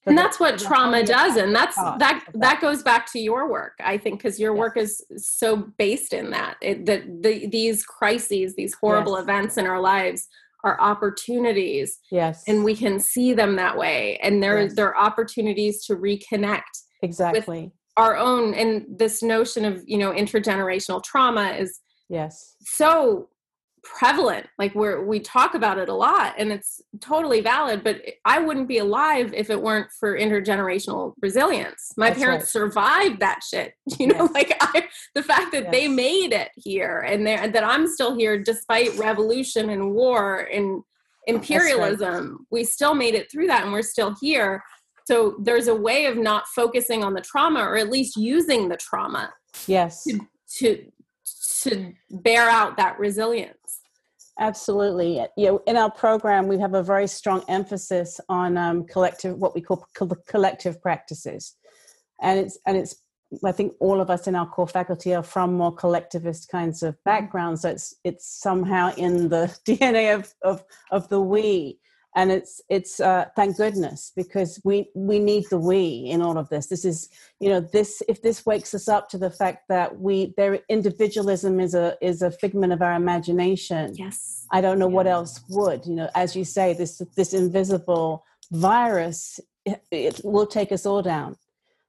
And 0.06 0.18
that's 0.18 0.40
what 0.40 0.60
trauma 0.60 1.04
does, 1.04 1.36
and 1.36 1.56
that's 1.56 1.76
that 1.76 2.00
that, 2.00 2.26
that 2.36 2.62
goes 2.62 2.84
back 2.84 3.12
to 3.14 3.20
your 3.20 3.50
work, 3.50 3.74
I 3.80 3.98
think, 3.98 4.20
because 4.20 4.40
your 4.40 4.54
yes. 4.54 4.60
work 4.60 4.78
is 4.78 5.04
so 5.18 5.56
based 5.78 6.14
in 6.14 6.30
that 6.30 6.58
it, 6.62 6.86
that 6.86 7.24
the, 7.24 7.48
these 7.48 7.84
crises, 7.84 8.56
these 8.56 8.76
horrible 8.76 9.14
yes. 9.14 9.24
events 9.24 9.58
in 9.58 9.66
our 9.66 9.82
lives, 9.82 10.28
are 10.64 10.80
opportunities. 10.80 12.00
Yes, 12.12 12.44
and 12.48 12.64
we 12.64 12.76
can 12.76 13.00
see 13.00 13.34
them 13.34 13.56
that 13.56 13.78
way, 13.78 14.20
and 14.22 14.44
there 14.44 14.62
yes. 14.62 14.76
there 14.76 14.96
are 14.96 14.98
opportunities 14.98 15.84
to 15.86 15.96
reconnect 15.96 16.62
exactly 17.02 17.72
our 17.98 18.16
own. 18.16 18.54
And 18.54 18.86
this 18.88 19.24
notion 19.24 19.66
of 19.66 19.84
you 19.88 19.98
know 19.98 20.12
intergenerational 20.12 21.04
trauma 21.04 21.56
is 21.60 21.80
yes 22.10 22.56
so 22.62 23.30
prevalent 23.86 24.48
like 24.58 24.74
we're 24.74 25.06
we 25.06 25.20
talk 25.20 25.54
about 25.54 25.78
it 25.78 25.90
a 25.90 25.94
lot 25.94 26.34
and 26.38 26.52
it's 26.52 26.82
totally 27.00 27.40
valid 27.40 27.84
but 27.84 28.02
i 28.26 28.40
wouldn't 28.40 28.68
be 28.68 28.80
alive 28.80 29.32
if 29.34 29.50
it 29.50 29.62
weren't 29.62 29.88
for 30.00 30.18
intergenerational 30.18 31.14
resilience 31.22 31.92
my 31.96 32.10
That's 32.10 32.20
parents 32.20 32.44
right. 32.46 32.50
survived 32.50 33.20
that 33.20 33.42
shit 33.44 33.74
you 34.00 34.08
know 34.08 34.24
yes. 34.24 34.34
like 34.34 34.58
i 34.60 34.88
the 35.14 35.24
fact 35.24 35.52
that 35.52 35.64
yes. 35.66 35.72
they 35.72 35.88
made 35.88 36.34
it 36.34 36.50
here 36.56 37.00
and 37.08 37.26
that 37.28 37.64
i'm 37.64 37.88
still 37.88 38.18
here 38.18 38.42
despite 38.42 38.98
revolution 38.98 39.70
and 39.70 39.94
war 39.94 40.50
and 40.52 40.82
imperialism 41.28 42.32
right. 42.32 42.48
we 42.52 42.64
still 42.64 42.96
made 42.96 43.14
it 43.14 43.32
through 43.32 43.48
that 43.48 43.64
and 43.64 43.72
we're 43.72 43.82
still 43.82 44.16
here 44.20 44.64
so 45.06 45.36
there's 45.44 45.68
a 45.68 45.76
way 45.76 46.08
of 46.08 46.18
not 46.18 46.48
focusing 46.48 47.04
on 47.04 47.14
the 47.14 47.22
trauma 47.22 47.60
or 47.60 47.78
at 47.78 47.90
least 47.90 48.18
using 48.18 48.68
the 48.68 48.78
trauma 48.78 49.32
yes 49.68 50.04
to, 50.04 50.20
to 50.58 50.92
to 51.62 51.94
bear 52.12 52.50
out 52.50 52.78
that 52.78 53.00
resilience 53.00 53.58
Absolutely. 54.40 55.26
You 55.38 55.48
know, 55.48 55.62
in 55.66 55.78
our 55.78 55.90
program, 55.90 56.48
we 56.48 56.60
have 56.60 56.74
a 56.74 56.84
very 56.84 57.08
strong 57.08 57.44
emphasis 57.48 58.20
on 58.28 58.58
um, 58.58 58.86
collective, 58.86 59.38
what 59.38 59.56
we 59.56 59.62
call 59.62 59.88
collective 60.28 60.82
practices, 60.82 61.56
and 62.22 62.40
it's 62.40 62.58
and 62.66 62.78
it's. 62.78 62.96
I 63.44 63.52
think 63.52 63.74
all 63.80 64.02
of 64.02 64.10
us 64.10 64.28
in 64.28 64.36
our 64.36 64.48
core 64.48 64.68
faculty 64.68 65.14
are 65.16 65.24
from 65.24 65.54
more 65.56 65.74
collectivist 65.74 66.48
kinds 66.50 66.84
of 66.84 66.96
backgrounds. 67.06 67.62
So 67.62 67.70
it's 67.70 67.96
it's 68.04 68.40
somehow 68.42 68.94
in 68.98 69.30
the 69.30 69.58
DNA 69.68 70.14
of 70.14 70.34
of 70.44 70.64
of 70.92 71.08
the 71.10 71.22
we 71.22 71.80
and 72.16 72.32
it's 72.32 72.62
it's 72.70 73.00
uh, 73.00 73.26
thank 73.36 73.58
goodness 73.58 74.12
because 74.16 74.60
we 74.64 74.90
we 74.96 75.20
need 75.20 75.46
the 75.50 75.60
we 75.60 76.06
in 76.10 76.22
all 76.22 76.38
of 76.38 76.48
this. 76.50 76.68
This 76.68 76.86
is 76.86 77.10
you 77.40 77.50
know 77.50 77.60
this 77.60 78.02
if 78.08 78.22
this 78.22 78.46
wakes 78.46 78.74
us 78.74 78.88
up 78.88 79.10
to 79.10 79.18
the 79.18 79.30
fact 79.30 79.68
that 79.68 80.00
we 80.00 80.34
their 80.38 80.60
individualism 80.70 81.60
is 81.60 81.76
a 81.76 81.98
is 82.02 82.22
a 82.22 82.32
figment 82.32 82.72
of 82.72 82.82
our 82.82 82.94
imagination 82.94 83.94
yes. 83.96 84.48
I 84.52 84.62
don't 84.62 84.80
know 84.80 84.88
what 84.88 85.08
else 85.08 85.42
would 85.50 85.86
you 85.86 85.96
know. 85.96 86.10
As 86.16 86.36
you 86.36 86.46
say 86.46 86.74
this 86.74 87.02
this 87.16 87.34
invisible 87.34 88.26
virus 88.52 89.40
it, 89.66 89.84
it 89.92 90.22
will 90.24 90.48
take 90.48 90.72
us 90.72 90.86
all 90.86 91.02
down. 91.02 91.36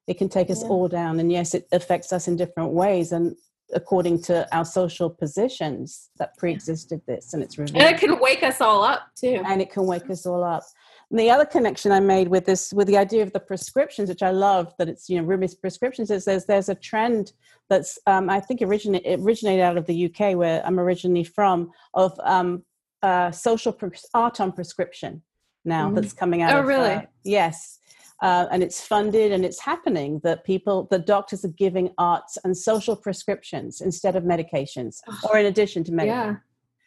It 0.08 0.18
can 0.18 0.28
take 0.28 0.50
us 0.50 0.62
yeah. 0.62 0.68
all 0.68 0.88
down. 0.88 1.20
And 1.20 1.30
yes 1.30 1.54
it 1.54 1.68
affects 1.70 2.12
us 2.12 2.26
in 2.26 2.36
different 2.36 2.72
ways. 2.72 3.12
And 3.12 3.36
according 3.74 4.22
to 4.22 4.56
our 4.56 4.64
social 4.64 5.10
positions 5.10 6.10
that 6.18 6.36
pre-existed 6.36 7.00
this 7.06 7.34
and 7.34 7.42
it's 7.42 7.58
revealed. 7.58 7.82
and 7.82 7.94
it 7.94 7.98
can 7.98 8.18
wake 8.20 8.42
us 8.42 8.60
all 8.60 8.82
up 8.82 9.08
too 9.16 9.42
and 9.46 9.60
it 9.60 9.70
can 9.70 9.86
wake 9.86 10.08
us 10.08 10.24
all 10.24 10.44
up 10.44 10.62
and 11.10 11.18
the 11.18 11.28
other 11.28 11.44
connection 11.44 11.90
i 11.90 11.98
made 11.98 12.28
with 12.28 12.44
this 12.44 12.72
with 12.72 12.86
the 12.86 12.96
idea 12.96 13.22
of 13.22 13.32
the 13.32 13.40
prescriptions 13.40 14.08
which 14.08 14.22
i 14.22 14.30
love 14.30 14.72
that 14.78 14.88
it's 14.88 15.08
you 15.08 15.20
know 15.20 15.26
rumi's 15.26 15.54
prescriptions 15.54 16.10
is 16.10 16.24
there's 16.24 16.44
there's 16.44 16.68
a 16.68 16.74
trend 16.76 17.32
that's 17.68 17.98
um, 18.06 18.30
i 18.30 18.38
think 18.38 18.62
originally 18.62 19.02
originated 19.14 19.62
out 19.62 19.76
of 19.76 19.86
the 19.86 20.06
uk 20.06 20.36
where 20.36 20.64
i'm 20.64 20.78
originally 20.78 21.24
from 21.24 21.70
of 21.94 22.18
um, 22.22 22.62
uh, 23.02 23.30
social 23.30 23.76
art 24.14 24.40
on 24.40 24.52
prescription 24.52 25.22
now 25.64 25.86
mm-hmm. 25.86 25.96
that's 25.96 26.12
coming 26.12 26.42
out 26.42 26.54
oh 26.54 26.60
of, 26.60 26.66
really 26.66 26.90
uh, 26.90 27.02
yes 27.24 27.80
uh, 28.22 28.46
and 28.50 28.62
it's 28.62 28.80
funded 28.80 29.32
and 29.32 29.44
it's 29.44 29.60
happening 29.60 30.20
that 30.24 30.44
people 30.44 30.88
the 30.90 30.98
doctors 30.98 31.44
are 31.44 31.48
giving 31.48 31.90
arts 31.98 32.38
and 32.44 32.56
social 32.56 32.96
prescriptions 32.96 33.80
instead 33.80 34.16
of 34.16 34.24
medications 34.24 35.00
or 35.28 35.38
in 35.38 35.46
addition 35.46 35.84
to 35.84 35.92
medications 35.92 36.06
yeah. 36.06 36.36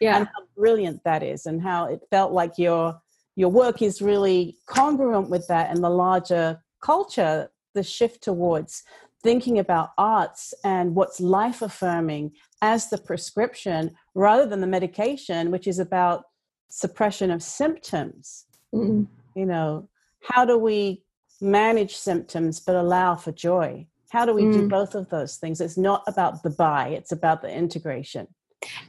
Yeah. 0.02 0.18
And 0.18 0.28
how 0.28 0.44
brilliant 0.56 1.04
that 1.04 1.24
is 1.24 1.46
and 1.46 1.62
how 1.62 1.86
it 1.86 2.00
felt 2.10 2.32
like 2.32 2.54
your 2.58 3.00
your 3.36 3.50
work 3.50 3.82
is 3.82 4.02
really 4.02 4.58
congruent 4.66 5.30
with 5.30 5.46
that 5.48 5.70
and 5.70 5.84
the 5.84 5.90
larger 5.90 6.62
culture 6.82 7.50
the 7.76 7.84
shift 7.84 8.24
towards 8.24 8.84
thinking 9.22 9.60
about 9.60 9.90
arts 9.98 10.54
and 10.64 10.96
what's 10.96 11.20
life 11.20 11.62
affirming 11.62 12.32
as 12.62 12.90
the 12.90 12.98
prescription 12.98 13.92
rather 14.16 14.46
than 14.46 14.62
the 14.62 14.68
medication 14.68 15.52
which 15.52 15.68
is 15.68 15.80
about 15.80 16.24
suppression 16.70 17.30
of 17.30 17.44
symptoms. 17.44 18.46
Mm-hmm. 18.74 19.04
you 19.36 19.46
know 19.46 19.90
how 20.22 20.46
do 20.46 20.58
we 20.58 21.04
manage 21.42 21.96
symptoms 21.96 22.60
but 22.60 22.76
allow 22.76 23.16
for 23.16 23.32
joy. 23.32 23.86
How 24.10 24.26
do 24.26 24.34
we 24.34 24.44
mm. 24.44 24.54
do 24.54 24.68
both 24.68 24.96
of 24.96 25.10
those 25.10 25.38
things? 25.38 25.62
It's 25.62 25.78
not 25.78 26.04
about 26.08 26.44
the 26.44 26.50
buy 26.50 26.90
it's 26.90 27.12
about 27.12 27.42
the 27.42 27.52
integration. 27.52 28.28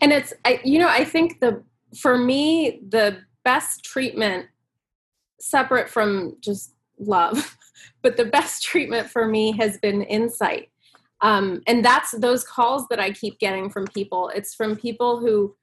And 0.01 0.13
it's 0.13 0.33
I, 0.45 0.61
you 0.65 0.79
know 0.79 0.89
i 0.89 1.05
think 1.05 1.41
the 1.41 1.63
for 1.97 2.19
me 2.19 2.83
the 2.89 3.19
best 3.45 3.85
treatment 3.85 4.47
separate 5.41 5.89
from 5.89 6.37
just 6.41 6.75
love 6.99 7.57
but 8.03 8.17
the 8.17 8.25
best 8.25 8.63
treatment 8.63 9.09
for 9.09 9.27
me 9.27 9.53
has 9.53 9.79
been 9.79 10.03
insight. 10.03 10.71
Um, 11.23 11.61
and 11.67 11.85
that's 11.85 12.13
those 12.13 12.45
calls 12.45 12.87
that 12.89 12.99
i 12.99 13.11
keep 13.11 13.39
getting 13.39 13.71
from 13.71 13.87
people. 13.89 14.31
It's 14.35 14.55
from 14.55 14.77
people 14.77 15.21
who 15.21 15.55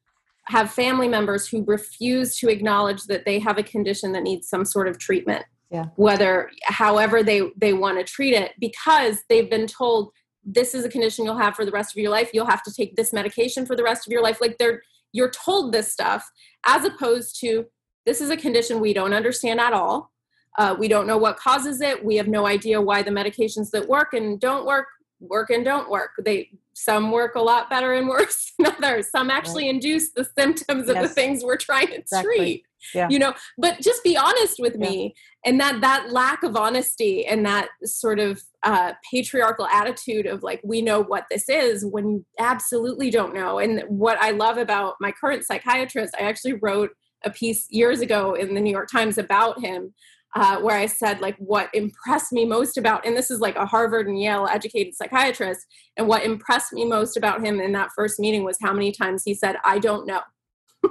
have 0.45 0.71
family 0.71 1.07
members 1.07 1.47
who 1.47 1.65
refuse 1.65 2.37
to 2.37 2.47
acknowledge 2.47 3.03
that 3.03 3.25
they 3.25 3.39
have 3.39 3.57
a 3.57 3.63
condition 3.63 4.13
that 4.13 4.23
needs 4.23 4.47
some 4.47 4.63
sort 4.63 4.87
of 4.87 4.97
treatment 4.97 5.45
yeah. 5.71 5.85
whether 5.95 6.49
however 6.63 7.23
they 7.23 7.41
they 7.57 7.73
want 7.73 7.97
to 7.97 8.03
treat 8.03 8.33
it 8.33 8.53
because 8.59 9.19
they've 9.29 9.49
been 9.49 9.67
told 9.67 10.11
this 10.43 10.73
is 10.73 10.85
a 10.85 10.89
condition 10.89 11.25
you'll 11.25 11.37
have 11.37 11.55
for 11.55 11.65
the 11.65 11.71
rest 11.71 11.91
of 11.91 12.01
your 12.01 12.11
life. 12.11 12.29
You'll 12.33 12.45
have 12.45 12.63
to 12.63 12.73
take 12.73 12.95
this 12.95 13.11
medication 13.11 13.65
for 13.65 13.75
the 13.75 13.83
rest 13.83 14.07
of 14.07 14.11
your 14.11 14.23
life. 14.23 14.39
Like 14.39 14.57
they're 14.57 14.81
you're 15.11 15.31
told 15.31 15.73
this 15.73 15.91
stuff 15.91 16.29
as 16.65 16.85
opposed 16.85 17.39
to 17.41 17.65
this 18.05 18.21
is 18.21 18.29
a 18.29 18.37
condition 18.37 18.79
we 18.79 18.93
don't 18.93 19.13
understand 19.13 19.59
at 19.59 19.73
all. 19.73 20.11
Uh, 20.57 20.75
we 20.77 20.87
don't 20.87 21.05
know 21.05 21.17
what 21.17 21.37
causes 21.37 21.81
it. 21.81 22.03
We 22.03 22.15
have 22.15 22.27
no 22.27 22.47
idea 22.47 22.81
why 22.81 23.03
the 23.03 23.11
medications 23.11 23.69
that 23.71 23.87
work 23.87 24.13
and 24.13 24.39
don't 24.39 24.65
work 24.65 24.87
work 25.19 25.49
and 25.49 25.65
don't 25.65 25.89
work. 25.89 26.11
They 26.23 26.51
some 26.77 27.11
work 27.11 27.33
a 27.35 27.41
lot 27.41 27.69
better 27.69 27.93
and 27.93 28.07
worse 28.07 28.53
than 28.59 28.71
others 28.71 29.09
some 29.09 29.31
actually 29.31 29.65
right. 29.65 29.75
induce 29.75 30.11
the 30.11 30.23
symptoms 30.37 30.89
of 30.89 30.95
the 30.95 31.07
things 31.07 31.43
we're 31.43 31.57
trying 31.57 31.87
to 31.87 31.95
exactly. 31.95 32.35
treat 32.37 32.63
yeah. 32.93 33.07
you 33.09 33.17
know 33.17 33.33
but 33.57 33.81
just 33.81 34.03
be 34.03 34.15
honest 34.15 34.59
with 34.59 34.75
yeah. 34.79 34.89
me 34.89 35.15
and 35.45 35.59
that 35.59 35.81
that 35.81 36.11
lack 36.11 36.43
of 36.43 36.55
honesty 36.55 37.25
and 37.25 37.45
that 37.45 37.69
sort 37.83 38.19
of 38.19 38.41
uh, 38.63 38.93
patriarchal 39.11 39.67
attitude 39.67 40.25
of 40.25 40.43
like 40.43 40.61
we 40.63 40.81
know 40.81 41.01
what 41.01 41.25
this 41.31 41.49
is 41.49 41.85
when 41.85 42.09
you 42.09 42.25
absolutely 42.39 43.09
don't 43.09 43.33
know 43.33 43.57
and 43.57 43.83
what 43.87 44.17
i 44.19 44.31
love 44.31 44.57
about 44.57 44.95
my 45.01 45.11
current 45.11 45.43
psychiatrist 45.43 46.13
i 46.19 46.23
actually 46.23 46.53
wrote 46.53 46.91
a 47.25 47.31
piece 47.31 47.65
years 47.71 48.01
ago 48.01 48.35
in 48.35 48.53
the 48.53 48.61
new 48.61 48.71
york 48.71 48.89
times 48.91 49.17
about 49.17 49.59
him 49.59 49.93
uh, 50.35 50.59
where 50.59 50.77
i 50.77 50.85
said 50.85 51.21
like 51.21 51.37
what 51.37 51.69
impressed 51.73 52.31
me 52.31 52.45
most 52.45 52.77
about 52.77 53.05
and 53.05 53.15
this 53.15 53.31
is 53.31 53.39
like 53.39 53.55
a 53.55 53.65
harvard 53.65 54.07
and 54.07 54.19
yale 54.19 54.47
educated 54.51 54.93
psychiatrist 54.93 55.65
and 55.97 56.07
what 56.07 56.23
impressed 56.23 56.73
me 56.73 56.85
most 56.85 57.17
about 57.17 57.43
him 57.43 57.59
in 57.59 57.71
that 57.71 57.89
first 57.95 58.19
meeting 58.19 58.43
was 58.43 58.57
how 58.61 58.73
many 58.73 58.91
times 58.91 59.23
he 59.23 59.33
said 59.33 59.55
i 59.63 59.79
don't 59.79 60.05
know 60.05 60.21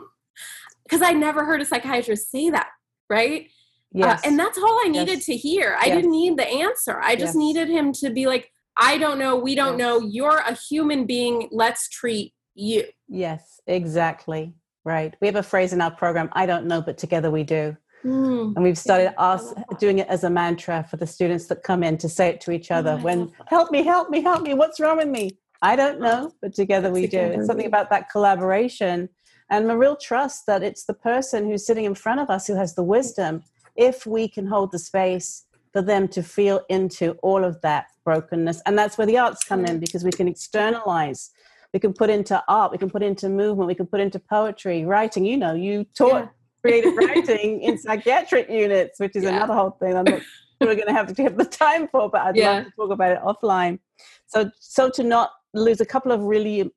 because 0.87 1.03
I 1.03 1.13
never 1.13 1.45
heard 1.45 1.61
a 1.61 1.65
psychiatrist 1.65 2.31
say 2.31 2.51
that, 2.51 2.69
right? 3.11 3.47
Uh, 3.95 3.99
yes. 3.99 4.25
Uh, 4.25 4.29
and 4.29 4.39
that's 4.39 4.59
all 4.59 4.81
I 4.85 4.89
needed 4.89 5.19
yes. 5.19 5.27
to 5.27 5.37
hear. 5.37 5.77
I 5.81 5.87
yes. 5.87 5.97
didn't 5.97 6.11
need 6.11 6.37
the 6.37 6.47
answer. 6.47 7.01
I 7.01 7.15
just 7.15 7.35
yes. 7.35 7.37
needed 7.37 7.69
him 7.69 7.93
to 7.95 8.11
be 8.11 8.27
like, 8.27 8.51
I 8.79 8.99
don't 8.99 9.19
know, 9.19 9.37
we 9.37 9.55
don't 9.55 9.79
know, 9.79 10.01
you're 10.01 10.39
a 10.39 10.55
human 10.55 11.07
being, 11.07 11.49
let's 11.51 11.89
treat 11.89 12.35
you. 12.55 12.85
Yes, 13.09 13.61
exactly. 13.67 14.55
Right. 14.85 15.17
We 15.21 15.27
have 15.27 15.37
a 15.37 15.43
phrase 15.43 15.73
in 15.73 15.81
our 15.81 15.91
program, 15.91 16.29
I 16.33 16.47
don't 16.47 16.67
know, 16.67 16.83
but 16.83 16.99
together 16.99 17.31
we 17.31 17.43
do. 17.43 17.77
Mm. 18.07 18.55
And 18.55 18.63
we've 18.63 18.79
started 18.79 19.21
us 19.21 19.53
doing 19.81 19.99
it 19.99 20.07
as 20.09 20.23
a 20.23 20.31
mantra 20.31 20.87
for 20.89 20.97
the 20.97 21.07
students 21.07 21.47
that 21.47 21.65
come 21.65 21.83
in 21.83 21.99
to 21.99 22.09
say 22.09 22.29
it 22.29 22.41
to 22.43 22.53
each 22.53 22.71
other 22.71 22.97
oh, 23.01 23.03
when 23.03 23.33
help 23.49 23.73
me, 23.73 23.83
help 23.83 24.11
me, 24.11 24.23
help 24.23 24.43
me, 24.43 24.55
what's 24.55 24.79
wrong 24.79 24.99
with 24.99 25.09
me? 25.09 25.39
I 25.61 25.75
don't 25.75 26.01
know, 26.01 26.33
but 26.41 26.55
together 26.55 26.91
we 26.91 27.07
do. 27.07 27.19
It's 27.19 27.47
something 27.47 27.67
about 27.67 27.91
that 27.91 28.11
collaboration 28.11 29.09
and 29.51 29.71
a 29.71 29.77
real 29.77 29.97
trust 29.97 30.47
that 30.47 30.63
it's 30.63 30.85
the 30.85 30.95
person 30.95 31.47
who's 31.47 31.67
sitting 31.67 31.85
in 31.85 31.95
front 31.95 32.21
of 32.21 32.31
us 32.31 32.47
who 32.47 32.55
has 32.55 32.75
the 32.75 32.83
wisdom 32.83 33.43
if 33.77 34.07
we 34.07 34.29
can 34.29 34.47
hold 34.47 34.73
the 34.73 34.79
space 34.79 35.45
for 35.73 35.83
them 35.83 36.09
to 36.09 36.23
feel 36.23 36.63
into 36.69 37.13
all 37.23 37.45
of 37.45 37.61
that 37.61 37.87
brokenness 38.05 38.63
and 38.67 38.79
that's 38.79 38.97
where 38.97 39.07
the 39.07 39.19
arts 39.19 39.45
come 39.45 39.65
in 39.65 39.79
because 39.79 40.05
we 40.05 40.11
can 40.11 40.29
externalize 40.29 41.31
we 41.75 41.81
can 41.81 41.93
put 41.93 42.09
into 42.09 42.43
art 42.49 42.73
we 42.73 42.79
can 42.79 42.89
put 42.89 43.03
into 43.03 43.29
movement 43.29 43.67
we 43.67 43.75
can 43.75 43.87
put 43.87 44.01
into 44.01 44.19
poetry 44.19 44.85
writing 44.85 45.25
you 45.25 45.37
know 45.37 45.55
you 45.55 45.85
taught 45.95 46.23
yeah. 46.23 46.29
Creative 46.63 46.97
writing 46.97 47.61
in 47.63 47.79
psychiatric 47.79 48.49
units 48.49 48.99
which 48.99 49.15
is 49.15 49.25
yeah. 49.25 49.37
another 49.37 49.55
whole 49.55 49.71
thing 49.71 49.97
i'm 49.97 50.05
not 50.05 50.21
we're 50.61 50.75
going 50.75 50.87
to 50.87 50.93
have 50.93 51.15
to 51.15 51.23
have 51.23 51.37
the 51.37 51.45
time 51.45 51.87
for 51.89 52.09
but 52.09 52.23
i'd 52.23 52.37
yeah. 52.37 52.53
love 52.53 52.65
to 52.65 52.71
talk 52.73 52.91
about 52.91 53.13
it 53.13 53.21
offline 53.23 53.79
so 54.27 54.51
so 54.59 54.89
to 54.89 55.03
not 55.03 55.31
lose 55.55 55.81
a 55.81 55.87
couple 55.87 56.13
of 56.13 56.21
really 56.23 56.71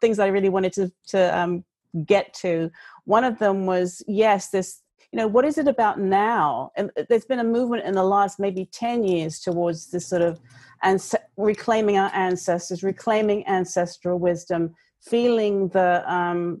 things 0.00 0.18
i 0.18 0.26
really 0.26 0.48
wanted 0.48 0.72
to 0.72 0.90
to 1.06 1.36
um, 1.36 1.64
get 2.04 2.34
to. 2.34 2.70
One 3.04 3.24
of 3.24 3.38
them 3.38 3.66
was 3.66 4.02
yes, 4.06 4.50
this 4.50 4.82
you 5.12 5.18
know, 5.18 5.28
what 5.28 5.44
is 5.44 5.56
it 5.56 5.68
about 5.68 6.00
now? 6.00 6.72
And 6.76 6.90
there's 7.08 7.24
been 7.24 7.38
a 7.38 7.44
movement 7.44 7.84
in 7.84 7.94
the 7.94 8.02
last 8.02 8.40
maybe 8.40 8.68
10 8.72 9.04
years 9.04 9.38
towards 9.38 9.90
this 9.90 10.06
sort 10.06 10.20
of 10.20 10.40
and 10.82 11.00
reclaiming 11.36 11.96
our 11.96 12.10
ancestors, 12.12 12.82
reclaiming 12.82 13.46
ancestral 13.46 14.18
wisdom, 14.18 14.74
feeling 15.00 15.68
the 15.68 16.02
um, 16.12 16.60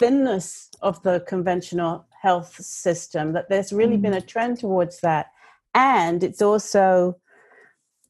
thinness 0.00 0.70
of 0.82 1.00
the 1.02 1.20
conventional 1.28 2.06
health 2.20 2.54
system, 2.60 3.32
that 3.34 3.48
there's 3.48 3.72
really 3.72 3.94
mm-hmm. 3.94 4.02
been 4.02 4.14
a 4.14 4.20
trend 4.20 4.58
towards 4.58 5.00
that. 5.00 5.26
And 5.74 6.24
it's 6.24 6.42
also 6.42 7.16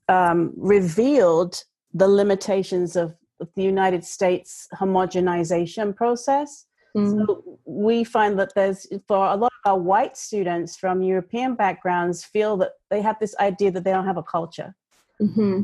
um, 0.09 0.53
revealed 0.57 1.63
the 1.93 2.09
limitations 2.09 2.97
of 2.97 3.15
the 3.57 3.63
United 3.63 4.05
States 4.05 4.69
homogenization 4.75 5.95
process. 5.95 6.67
Mm-hmm. 6.97 7.25
So 7.27 7.59
we 7.65 8.05
find 8.05 8.39
that 8.39 8.53
there's 8.55 8.87
for 9.07 9.27
a 9.27 9.37
lot 9.37 9.53
of 9.65 9.71
our 9.71 9.79
white 9.79 10.17
students 10.17 10.77
from 10.77 11.03
European 11.03 11.55
backgrounds 11.55 12.25
feel 12.25 12.57
that 12.59 12.73
they 12.91 13.01
have 13.03 13.19
this 13.21 13.35
idea 13.39 13.71
that 13.73 13.85
they 13.85 13.93
don't 13.93 14.07
have 14.07 14.17
a 14.17 14.23
culture. 14.23 14.75
Mm-hmm. 15.21 15.63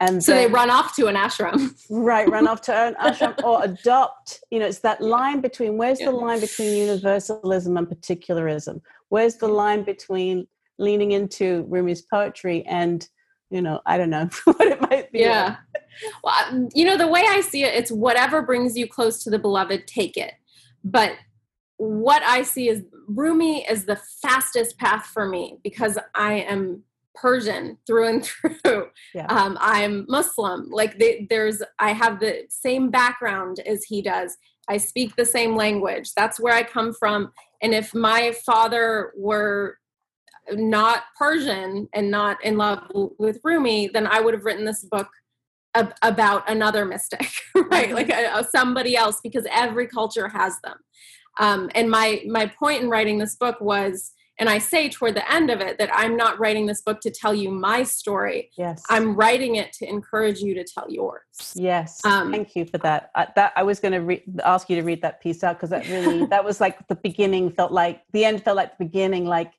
And 0.00 0.24
so 0.24 0.32
then, 0.32 0.46
they 0.46 0.52
run 0.52 0.70
off 0.70 0.96
to 0.96 1.06
an 1.06 1.14
ashram. 1.14 1.76
right, 1.90 2.28
run 2.28 2.48
off 2.48 2.62
to 2.62 2.74
an 2.74 2.94
ashram 3.00 3.42
or 3.44 3.62
adopt. 3.62 4.42
You 4.50 4.58
know, 4.58 4.66
it's 4.66 4.80
that 4.80 5.02
line 5.02 5.42
between 5.42 5.76
where's 5.76 6.00
yeah. 6.00 6.06
the 6.06 6.12
line 6.12 6.40
between 6.40 6.74
universalism 6.74 7.76
and 7.76 7.86
particularism? 7.86 8.80
Where's 9.10 9.36
the 9.36 9.48
line 9.48 9.84
between 9.84 10.46
leaning 10.78 11.12
into 11.12 11.66
Rumi's 11.68 12.00
poetry 12.00 12.64
and, 12.66 13.06
you 13.50 13.60
know, 13.60 13.82
I 13.84 13.98
don't 13.98 14.08
know 14.08 14.30
what 14.44 14.62
it 14.62 14.80
might 14.80 15.12
be. 15.12 15.20
Yeah. 15.20 15.56
Well, 16.24 16.34
um, 16.48 16.70
you 16.74 16.86
know, 16.86 16.96
the 16.96 17.08
way 17.08 17.24
I 17.28 17.42
see 17.42 17.64
it, 17.64 17.74
it's 17.74 17.92
whatever 17.92 18.40
brings 18.40 18.78
you 18.78 18.88
close 18.88 19.22
to 19.24 19.30
the 19.30 19.38
beloved, 19.38 19.86
take 19.86 20.16
it. 20.16 20.32
But 20.82 21.12
what 21.76 22.22
I 22.22 22.42
see 22.42 22.70
is 22.70 22.82
Rumi 23.06 23.66
is 23.68 23.84
the 23.84 24.00
fastest 24.22 24.78
path 24.78 25.06
for 25.06 25.28
me 25.28 25.58
because 25.62 25.98
I 26.14 26.34
am 26.34 26.84
Persian 27.14 27.78
through 27.86 28.08
and 28.08 28.24
through. 28.64 28.88
Yeah. 29.14 29.26
Um, 29.26 29.58
I'm 29.60 30.06
Muslim. 30.08 30.68
Like 30.70 30.98
they, 30.98 31.26
there's, 31.28 31.62
I 31.78 31.92
have 31.92 32.20
the 32.20 32.44
same 32.48 32.90
background 32.90 33.60
as 33.66 33.84
he 33.84 34.02
does. 34.02 34.36
I 34.68 34.76
speak 34.76 35.16
the 35.16 35.24
same 35.24 35.56
language. 35.56 36.12
That's 36.14 36.38
where 36.38 36.54
I 36.54 36.62
come 36.62 36.92
from. 36.92 37.32
And 37.62 37.74
if 37.74 37.94
my 37.94 38.32
father 38.46 39.12
were 39.16 39.78
not 40.52 41.04
Persian 41.18 41.88
and 41.94 42.10
not 42.10 42.42
in 42.44 42.56
love 42.56 42.84
with 43.18 43.40
Rumi, 43.44 43.90
then 43.92 44.06
I 44.06 44.20
would 44.20 44.34
have 44.34 44.44
written 44.44 44.64
this 44.64 44.84
book 44.84 45.08
ab- 45.74 45.94
about 46.02 46.48
another 46.48 46.84
mystic, 46.84 47.28
right? 47.54 47.86
Mm-hmm. 47.86 47.94
Like 47.94 48.10
a, 48.10 48.38
a, 48.38 48.44
somebody 48.44 48.96
else, 48.96 49.20
because 49.22 49.46
every 49.50 49.86
culture 49.86 50.28
has 50.28 50.54
them. 50.62 50.76
Um, 51.38 51.70
and 51.74 51.90
my 51.90 52.22
my 52.28 52.46
point 52.46 52.82
in 52.82 52.90
writing 52.90 53.18
this 53.18 53.36
book 53.36 53.60
was 53.60 54.12
and 54.40 54.48
I 54.48 54.56
say 54.58 54.88
toward 54.88 55.14
the 55.14 55.32
end 55.32 55.50
of 55.50 55.60
it 55.60 55.76
that 55.78 55.90
I'm 55.92 56.16
not 56.16 56.40
writing 56.40 56.64
this 56.64 56.80
book 56.80 57.00
to 57.02 57.10
tell 57.10 57.34
you 57.34 57.50
my 57.50 57.82
story. 57.82 58.50
Yes. 58.56 58.82
I'm 58.88 59.14
writing 59.14 59.56
it 59.56 59.70
to 59.74 59.88
encourage 59.88 60.40
you 60.40 60.54
to 60.54 60.64
tell 60.64 60.86
yours. 60.88 61.52
Yes. 61.54 62.00
Um, 62.06 62.32
Thank 62.32 62.56
you 62.56 62.64
for 62.64 62.78
that. 62.78 63.10
I, 63.14 63.28
that 63.36 63.52
I 63.54 63.62
was 63.62 63.80
going 63.80 63.92
to 63.92 64.00
re- 64.00 64.24
ask 64.42 64.70
you 64.70 64.76
to 64.76 64.82
read 64.82 65.02
that 65.02 65.20
piece 65.20 65.44
out 65.44 65.56
because 65.56 65.68
that 65.70 65.86
really 65.88 66.24
that 66.30 66.42
was 66.42 66.58
like 66.58 66.88
the 66.88 66.94
beginning 66.94 67.50
felt 67.50 67.70
like 67.70 68.02
the 68.12 68.24
end 68.24 68.42
felt 68.42 68.56
like 68.56 68.78
the 68.78 68.84
beginning. 68.86 69.26
Like 69.26 69.52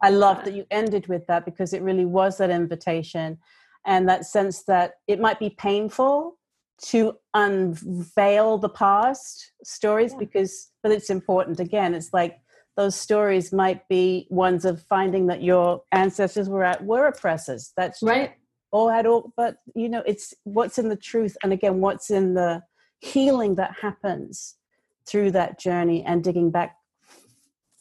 I 0.00 0.10
love 0.10 0.44
that 0.44 0.54
you 0.54 0.64
ended 0.70 1.08
with 1.08 1.26
that 1.26 1.44
because 1.44 1.72
it 1.72 1.82
really 1.82 2.06
was 2.06 2.38
that 2.38 2.50
invitation 2.50 3.38
and 3.84 4.08
that 4.08 4.24
sense 4.24 4.62
that 4.64 4.94
it 5.08 5.18
might 5.18 5.40
be 5.40 5.50
painful 5.50 6.38
to 6.80 7.16
unveil 7.34 8.56
the 8.56 8.68
past 8.68 9.50
stories 9.64 10.12
yeah. 10.12 10.18
because 10.20 10.70
but 10.80 10.92
it's 10.92 11.10
important 11.10 11.58
again 11.58 11.92
it's 11.92 12.12
like 12.12 12.38
those 12.78 12.94
stories 12.94 13.52
might 13.52 13.86
be 13.88 14.28
ones 14.30 14.64
of 14.64 14.80
finding 14.82 15.26
that 15.26 15.42
your 15.42 15.82
ancestors 15.90 16.48
were 16.48 16.62
at 16.62 16.84
were 16.84 17.08
oppressors. 17.08 17.72
That's 17.76 18.00
right. 18.04 18.34
Or 18.70 18.92
had 18.92 19.04
all, 19.04 19.32
but 19.36 19.56
you 19.74 19.88
know, 19.88 20.04
it's 20.06 20.32
what's 20.44 20.78
in 20.78 20.88
the 20.88 20.96
truth, 20.96 21.36
and 21.42 21.52
again, 21.52 21.80
what's 21.80 22.08
in 22.08 22.34
the 22.34 22.62
healing 23.00 23.56
that 23.56 23.74
happens 23.82 24.54
through 25.08 25.32
that 25.32 25.58
journey 25.58 26.04
and 26.04 26.22
digging 26.22 26.52
back 26.52 26.76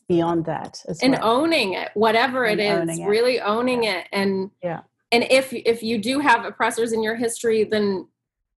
beyond 0.07 0.45
that 0.45 0.83
and 1.03 1.13
well. 1.13 1.41
owning 1.41 1.73
it 1.73 1.89
whatever 1.93 2.45
and 2.45 2.61
it 2.61 2.89
is 2.89 3.01
really 3.01 3.37
it. 3.37 3.41
owning 3.41 3.83
yeah. 3.83 3.97
it 3.97 4.07
and 4.13 4.49
yeah 4.63 4.79
and 5.11 5.25
if 5.29 5.51
if 5.51 5.83
you 5.83 5.97
do 5.97 6.19
have 6.19 6.45
oppressors 6.45 6.93
in 6.93 7.03
your 7.03 7.17
history 7.17 7.65
then 7.65 8.07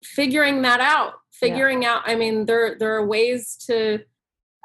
figuring 0.04 0.62
that 0.62 0.82
out 0.82 1.14
figuring 1.32 1.84
yeah. 1.84 1.94
out 1.94 2.02
i 2.06 2.16
mean 2.16 2.46
there 2.46 2.76
there 2.78 2.94
are 2.96 3.08
ways 3.08 3.56
to 3.56 3.98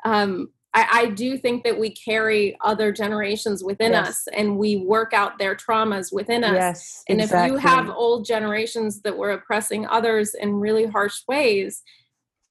um 0.05 0.49
I, 0.75 0.87
I, 0.91 1.07
do 1.07 1.37
think 1.37 1.64
that 1.64 1.79
we 1.79 1.91
carry 1.91 2.57
other 2.62 2.93
generations 2.93 3.62
within 3.62 3.93
yes. 3.93 4.09
us 4.09 4.29
and 4.35 4.57
we 4.57 4.77
work 4.77 5.12
out 5.12 5.39
their 5.39 5.55
traumas 5.55 6.12
within 6.12 6.45
us. 6.45 6.55
Yes, 6.55 7.05
and 7.09 7.20
exactly. 7.20 7.57
if 7.57 7.62
you 7.62 7.68
have 7.68 7.91
old 7.91 8.25
generations 8.25 9.03
that 9.03 9.16
were 9.16 9.33
oppressing 9.33 9.87
others 9.87 10.35
in 10.35 10.55
really 10.55 10.87
harsh 10.87 11.23
ways 11.29 11.83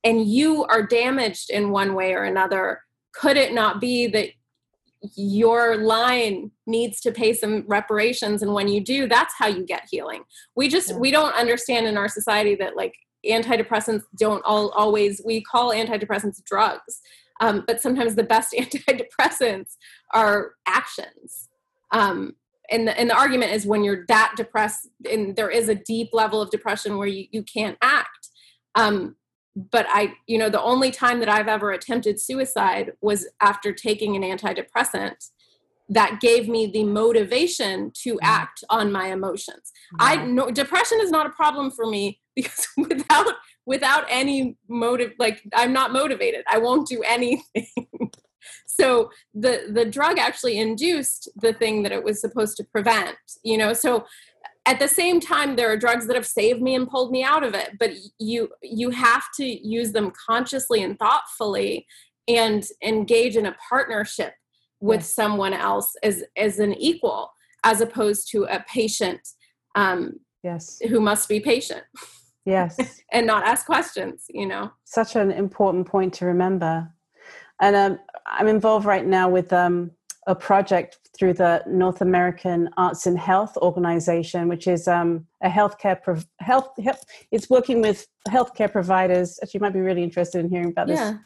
and 0.03 0.27
you 0.27 0.65
are 0.65 0.85
damaged 0.85 1.49
in 1.49 1.71
one 1.71 1.95
way 1.95 2.13
or 2.13 2.23
another, 2.23 2.81
could 3.13 3.37
it 3.37 3.53
not 3.53 3.81
be 3.81 4.07
that 4.07 4.29
your 5.15 5.77
line 5.77 6.51
needs 6.67 7.01
to 7.01 7.11
pay 7.11 7.33
some 7.33 7.63
reparations 7.67 8.43
and 8.43 8.53
when 8.53 8.67
you 8.67 8.79
do 8.79 9.07
that's 9.07 9.33
how 9.35 9.47
you 9.47 9.65
get 9.65 9.87
healing 9.89 10.23
we 10.55 10.67
just 10.67 10.89
yeah. 10.89 10.97
we 10.97 11.09
don't 11.09 11.33
understand 11.33 11.87
in 11.87 11.97
our 11.97 12.07
society 12.07 12.53
that 12.53 12.75
like 12.75 12.93
antidepressants 13.25 14.03
don't 14.17 14.43
all 14.45 14.69
always 14.69 15.19
we 15.25 15.41
call 15.41 15.71
antidepressants 15.71 16.43
drugs 16.45 17.01
um, 17.41 17.63
but 17.67 17.81
sometimes 17.81 18.15
the 18.15 18.23
best 18.23 18.53
antidepressants 18.57 19.75
are 20.13 20.53
actions. 20.65 21.49
Um, 21.91 22.35
and, 22.69 22.87
the, 22.87 22.97
and 22.97 23.09
the 23.09 23.17
argument 23.17 23.51
is 23.51 23.65
when 23.65 23.83
you're 23.83 24.05
that 24.07 24.33
depressed 24.37 24.87
and 25.11 25.35
there 25.35 25.49
is 25.49 25.67
a 25.67 25.75
deep 25.75 26.09
level 26.13 26.41
of 26.41 26.49
depression 26.51 26.97
where 26.97 27.07
you, 27.07 27.25
you 27.31 27.43
can't 27.43 27.77
act. 27.81 28.29
Um, 28.75 29.17
but 29.55 29.85
I, 29.89 30.13
you 30.27 30.37
know, 30.37 30.49
the 30.49 30.61
only 30.61 30.91
time 30.91 31.19
that 31.19 31.27
I've 31.27 31.49
ever 31.49 31.71
attempted 31.71 32.21
suicide 32.21 32.93
was 33.01 33.27
after 33.41 33.73
taking 33.73 34.15
an 34.15 34.23
antidepressant 34.23 35.15
that 35.89 36.21
gave 36.21 36.47
me 36.47 36.67
the 36.67 36.85
motivation 36.85 37.91
to 38.03 38.13
mm. 38.13 38.19
act 38.21 38.63
on 38.69 38.93
my 38.93 39.07
emotions. 39.07 39.73
I 39.99 40.25
know 40.25 40.49
depression 40.49 40.99
is 41.01 41.11
not 41.11 41.25
a 41.25 41.31
problem 41.31 41.69
for 41.69 41.85
me 41.85 42.21
because 42.35 42.65
without 42.77 43.33
without 43.65 44.05
any 44.09 44.57
motive 44.67 45.11
like 45.19 45.41
i'm 45.55 45.73
not 45.73 45.93
motivated. 45.93 46.43
I 46.49 46.57
won't 46.57 46.87
do 46.87 47.01
anything. 47.03 47.67
So 48.65 49.11
the 49.35 49.67
the 49.71 49.85
drug 49.85 50.17
actually 50.17 50.57
induced 50.57 51.29
the 51.35 51.53
thing 51.53 51.83
that 51.83 51.91
it 51.91 52.03
was 52.03 52.19
supposed 52.19 52.57
to 52.57 52.63
prevent 52.63 53.15
you 53.43 53.57
know? 53.57 53.73
So 53.73 54.05
at 54.65 54.79
the 54.79 54.87
same 54.87 55.19
time 55.19 55.55
there 55.55 55.71
are 55.71 55.77
drugs 55.77 56.07
that 56.07 56.15
have 56.15 56.25
saved 56.25 56.61
me 56.61 56.73
and 56.75 56.87
pulled 56.87 57.11
me 57.11 57.23
out 57.23 57.43
of 57.43 57.53
it 57.53 57.71
but 57.79 57.91
you 58.17 58.49
you 58.63 58.89
have 58.89 59.23
to 59.35 59.45
use 59.45 59.91
them 59.91 60.11
consciously 60.27 60.81
and 60.81 60.97
thoughtfully 60.97 61.85
and 62.27 62.65
engage 62.83 63.35
in 63.35 63.45
a 63.45 63.55
partnership 63.69 64.33
with 64.79 65.01
yes. 65.01 65.13
someone 65.13 65.53
else 65.53 65.95
as 66.03 66.23
as 66.37 66.59
an 66.59 66.73
equal 66.73 67.31
as 67.63 67.81
opposed 67.81 68.29
to 68.31 68.43
a 68.45 68.63
patient 68.67 69.21
um 69.75 70.13
yes. 70.43 70.79
who 70.89 70.99
must 70.99 71.29
be 71.29 71.39
patient 71.39 71.83
Yes. 72.45 72.77
and 73.11 73.27
not 73.27 73.45
ask 73.45 73.65
questions, 73.65 74.25
you 74.29 74.47
know. 74.47 74.71
Such 74.85 75.15
an 75.15 75.31
important 75.31 75.87
point 75.87 76.13
to 76.15 76.25
remember. 76.25 76.89
And 77.59 77.75
um, 77.75 77.99
I'm 78.25 78.47
involved 78.47 78.85
right 78.85 79.05
now 79.05 79.29
with 79.29 79.53
um, 79.53 79.91
a 80.27 80.35
project 80.35 80.97
through 81.17 81.33
the 81.33 81.63
North 81.67 82.01
American 82.01 82.69
Arts 82.77 83.05
and 83.05 83.17
Health 83.17 83.57
Organization, 83.57 84.47
which 84.47 84.67
is 84.67 84.87
um, 84.87 85.25
a 85.43 85.49
healthcare 85.49 86.01
prov- 86.01 86.27
health, 86.39 86.69
health. 86.83 87.03
It's 87.31 87.49
working 87.49 87.81
with 87.81 88.07
healthcare 88.27 88.71
providers. 88.71 89.39
Actually, 89.41 89.59
you 89.59 89.61
might 89.61 89.73
be 89.73 89.81
really 89.81 90.03
interested 90.03 90.39
in 90.39 90.49
hearing 90.49 90.69
about 90.69 90.87
this 90.87 90.99
yeah. 90.99 91.17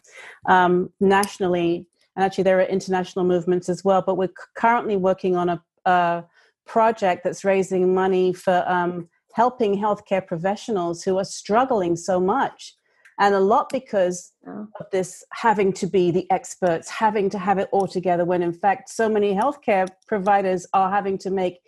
um, 0.47 0.89
nationally, 0.99 1.87
and 2.15 2.25
actually 2.25 2.43
there 2.43 2.59
are 2.59 2.63
international 2.63 3.25
movements 3.25 3.69
as 3.69 3.83
well. 3.83 4.01
But 4.05 4.15
we're 4.17 4.33
currently 4.55 4.97
working 4.97 5.35
on 5.35 5.49
a, 5.49 5.63
a 5.85 6.25
project 6.65 7.23
that's 7.23 7.45
raising 7.45 7.93
money 7.93 8.33
for 8.33 8.63
um, 8.67 9.07
helping 9.35 9.77
healthcare 9.77 10.25
professionals 10.25 11.03
who 11.03 11.17
are 11.17 11.25
struggling 11.25 11.93
so 11.97 12.21
much. 12.21 12.73
And 13.19 13.35
a 13.35 13.39
lot 13.39 13.67
because 13.69 14.31
of 14.79 14.85
this 14.93 15.25
having 15.33 15.73
to 15.73 15.87
be 15.87 16.09
the 16.09 16.29
experts, 16.31 16.89
having 16.89 17.29
to 17.31 17.37
have 17.37 17.57
it 17.57 17.67
all 17.73 17.87
together, 17.87 18.23
when 18.23 18.41
in 18.41 18.53
fact, 18.53 18.89
so 18.89 19.09
many 19.09 19.33
healthcare 19.33 19.87
providers 20.07 20.65
are 20.73 20.89
having 20.89 21.17
to 21.17 21.29
make 21.29 21.59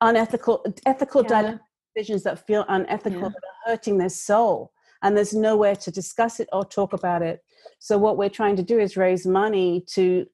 unethical, 0.00 0.64
ethical 0.86 1.24
yeah. 1.28 1.56
decisions 1.94 2.22
that 2.22 2.46
feel 2.46 2.64
unethical, 2.68 3.20
yeah. 3.20 3.28
that 3.28 3.42
are 3.50 3.70
hurting 3.70 3.98
their 3.98 4.08
soul. 4.08 4.72
And 5.02 5.16
there's 5.16 5.34
nowhere 5.34 5.76
to 5.76 5.90
discuss 5.90 6.38
it 6.38 6.48
or 6.52 6.64
talk 6.64 6.92
about 6.92 7.22
it. 7.22 7.40
So, 7.80 7.98
what 7.98 8.16
we're 8.16 8.30
trying 8.30 8.56
to 8.56 8.62
do 8.62 8.78
is 8.78 8.96
raise 8.96 9.26
money 9.26 9.84
to 9.94 10.26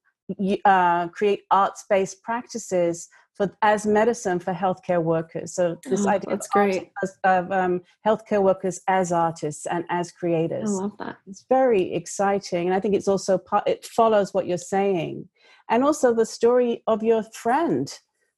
uh, 0.65 1.07
create 1.09 1.41
arts 1.49 1.85
based 1.89 2.21
practices 2.21 3.09
for 3.35 3.51
as 3.61 3.85
medicine 3.85 4.39
for 4.39 4.53
healthcare 4.53 5.01
workers. 5.01 5.53
So 5.55 5.77
this 5.85 6.05
Oh, 6.05 6.09
idea 6.09 6.29
that's 6.29 6.47
of, 6.47 6.51
great. 6.51 6.91
artists- 7.01 7.19
of 7.23 7.51
um, 7.51 7.81
healthcare 8.05 8.41
workers 8.43 8.81
as 8.87 9.11
artists 9.11 9.65
and 9.65 9.83
as 9.89 10.11
creators. 10.11 10.69
I 10.69 10.73
love 10.83 10.97
that. 10.99 11.17
It's 11.27 11.45
very 11.49 11.93
exciting, 11.93 12.67
and 12.67 12.75
I 12.75 12.79
think 12.79 12.95
it's 12.95 13.07
also 13.07 13.37
part. 13.37 13.67
It 13.67 13.85
follows 13.85 14.33
what 14.33 14.45
you're 14.47 14.57
saying, 14.57 15.27
and 15.69 15.83
also 15.83 16.13
the 16.13 16.25
story 16.25 16.83
of 16.87 17.01
your 17.03 17.23
friend 17.33 17.91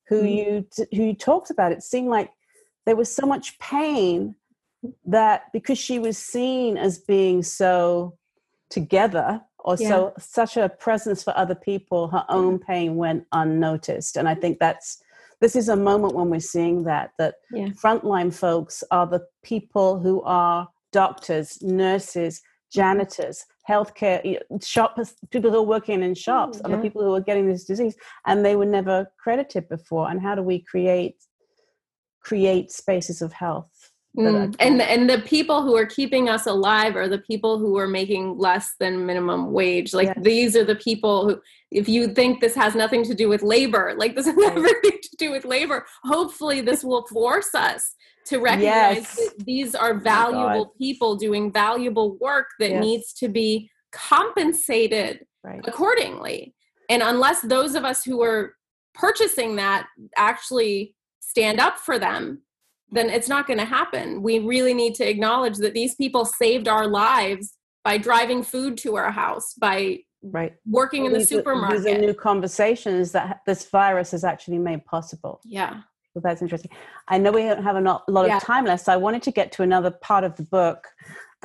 who 0.07 0.21
Mm. 0.21 0.35
you 0.37 0.67
who 0.97 1.03
you 1.03 1.15
talked 1.15 1.49
about. 1.49 1.71
It 1.71 1.83
seemed 1.83 2.07
like 2.09 2.29
there 2.85 2.95
was 2.95 3.13
so 3.13 3.25
much 3.25 3.57
pain 3.59 4.35
that 5.03 5.51
because 5.51 5.79
she 5.79 5.97
was 5.99 6.17
seen 6.17 6.77
as 6.77 6.99
being 6.99 7.41
so 7.43 8.17
together 8.69 9.41
or 9.65 9.75
so 9.75 10.13
such 10.17 10.55
a 10.57 10.69
presence 10.69 11.23
for 11.23 11.35
other 11.37 11.55
people 11.55 12.07
her 12.07 12.25
own 12.29 12.55
mm-hmm. 12.55 12.71
pain 12.71 12.95
went 12.95 13.25
unnoticed. 13.31 14.15
And 14.17 14.27
i 14.29 14.35
think 14.35 14.59
that's 14.59 15.01
this 15.41 15.55
is 15.55 15.67
a 15.67 15.75
moment 15.75 16.15
when 16.15 16.29
we're 16.29 16.39
seeing 16.39 16.83
that 16.83 17.11
that 17.19 17.35
Yeah. 17.51 17.67
frontline 17.83 18.33
folks 18.33 18.83
are 18.91 19.07
the 19.07 19.23
people 19.43 19.99
who 19.99 20.21
are 20.23 20.69
doctors 20.91 21.61
nurses 21.61 22.39
mm-hmm. 22.39 22.79
janitors 22.79 23.45
healthcare 23.67 24.39
shoppers 24.63 25.15
people 25.31 25.49
who 25.51 25.57
are 25.57 25.73
working 25.75 26.03
in 26.03 26.13
shops 26.13 26.59
mm, 26.59 26.65
are 26.65 26.75
the 26.75 26.81
people 26.81 27.03
who 27.03 27.13
are 27.13 27.21
getting 27.21 27.47
this 27.47 27.65
disease 27.65 27.95
and 28.25 28.45
they 28.45 28.55
were 28.55 28.65
never 28.65 29.07
credited 29.17 29.67
before. 29.67 30.09
And 30.09 30.21
how 30.21 30.35
do 30.35 30.43
we 30.43 30.59
create 30.61 31.15
create 32.21 32.71
spaces 32.71 33.21
of 33.21 33.33
health 33.33 33.69
Mm. 34.17 34.55
And 34.59 34.81
and 34.81 35.09
the 35.09 35.19
people 35.19 35.61
who 35.63 35.75
are 35.75 35.85
keeping 35.85 36.29
us 36.29 36.45
alive 36.45 36.95
are 36.95 37.07
the 37.09 37.17
people 37.17 37.57
who 37.59 37.77
are 37.77 37.87
making 37.87 38.37
less 38.37 38.75
than 38.79 39.05
minimum 39.05 39.51
wage. 39.51 39.93
Like 39.93 40.07
Yes. 40.07 40.17
these 40.21 40.55
are 40.55 40.63
the 40.63 40.75
people 40.75 41.27
who, 41.29 41.41
if 41.71 41.89
you 41.89 42.07
think 42.13 42.39
this 42.39 42.55
has 42.55 42.75
nothing 42.75 43.03
to 43.05 43.13
do 43.13 43.27
with 43.27 43.43
labor, 43.43 43.93
like 43.97 44.15
this 44.15 44.25
has 44.25 44.35
Right. 44.35 44.47
everything 44.57 44.99
to 45.01 45.15
do 45.17 45.31
with 45.31 45.43
labor. 45.43 45.85
Hopefully, 46.03 46.61
this 46.61 46.83
will 46.83 47.05
force 47.07 47.53
us 47.53 47.93
to 48.27 48.39
recognize 48.39 48.97
Yes. 48.97 49.15
that 49.15 49.45
these 49.45 49.75
are 49.75 49.93
my 49.95 49.99
valuable 49.99 50.73
people 50.77 51.15
doing 51.15 51.51
valuable 51.51 52.17
work 52.17 52.47
that 52.59 52.71
Yes. 52.71 52.81
needs 52.83 53.13
to 53.15 53.27
be 53.27 53.69
compensated 53.91 55.25
right 55.43 55.61
accordingly. 55.67 56.53
And 56.89 57.01
unless 57.03 57.41
those 57.41 57.75
of 57.75 57.83
us 57.83 58.03
who 58.03 58.21
are 58.21 58.55
purchasing 58.93 59.57
that 59.57 59.87
actually 60.15 60.95
stand 61.19 61.59
up 61.59 61.79
for 61.79 61.99
them, 61.99 62.41
then 62.95 63.09
it's 63.09 63.27
not 63.27 63.45
going 63.47 63.59
to 63.59 63.65
happen. 63.65 64.21
We 64.21 64.39
really 64.39 64.73
need 64.73 64.95
to 64.95 65.07
acknowledge 65.09 65.57
that 65.57 65.73
these 65.73 65.95
people 65.95 66.25
saved 66.25 66.67
our 66.67 66.87
lives 66.87 67.53
by 67.83 67.97
driving 67.97 68.41
food 68.43 68.77
to 68.79 68.95
our 68.95 69.11
house, 69.11 69.53
by 69.53 69.99
right 70.23 70.53
working 70.65 71.05
in 71.05 71.13
the 71.13 71.23
supermarket. 71.23 71.83
These 71.83 71.93
are 71.93 71.99
new 71.99 72.13
conversations 72.13 73.11
that 73.11 73.41
this 73.45 73.69
virus 73.69 74.11
has 74.11 74.23
actually 74.23 74.57
made 74.57 74.83
possible. 74.85 75.39
yeah. 75.45 75.81
So 76.13 76.21
that's 76.23 76.41
interesting. 76.41 76.71
I 77.09 77.17
know 77.17 77.31
we 77.33 77.41
don't 77.41 77.61
have 77.61 77.75
a 77.75 77.81
lot 77.81 78.27
Yeah. 78.27 78.37
of 78.37 78.43
time 78.43 78.63
left, 78.63 78.85
so 78.85 78.93
I 78.93 78.95
wanted 78.95 79.21
to 79.23 79.31
get 79.31 79.51
to 79.51 79.63
another 79.63 79.91
part 79.91 80.23
of 80.23 80.37
the 80.37 80.43
book 80.43 80.87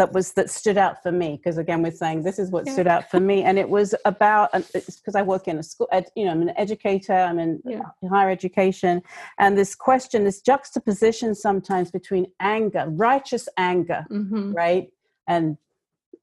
that 0.00 0.12
was 0.12 0.32
that 0.32 0.48
stood 0.48 0.78
out 0.78 0.96
for 1.02 1.12
me 1.12 1.30
because 1.36 1.56
again 1.64 1.82
we're 1.82 1.90
saying 2.04 2.22
this 2.22 2.38
is 2.38 2.50
what 2.50 2.66
Yeah. 2.66 2.72
stood 2.74 2.86
out 2.94 3.04
for 3.10 3.20
me 3.20 3.36
and 3.42 3.58
it 3.58 3.68
was 3.68 3.94
about 4.04 4.48
because 4.72 5.14
I 5.20 5.22
work 5.22 5.44
in 5.46 5.58
a 5.58 5.62
school 5.62 5.88
ed, 5.92 6.06
you 6.16 6.24
know 6.24 6.32
I'm 6.32 6.42
an 6.48 6.54
educator 6.64 7.18
I'm 7.28 7.38
in 7.38 7.60
Yeah. 7.64 7.82
higher 8.16 8.30
education 8.30 9.02
and 9.38 9.50
this 9.60 9.74
question 9.74 10.24
this 10.24 10.40
juxtaposition 10.40 11.34
sometimes 11.34 11.88
between 11.90 12.24
anger 12.40 12.84
righteous 13.08 13.46
anger 13.58 14.02
hmm 14.08 14.52
right? 14.62 14.86
And 15.34 15.56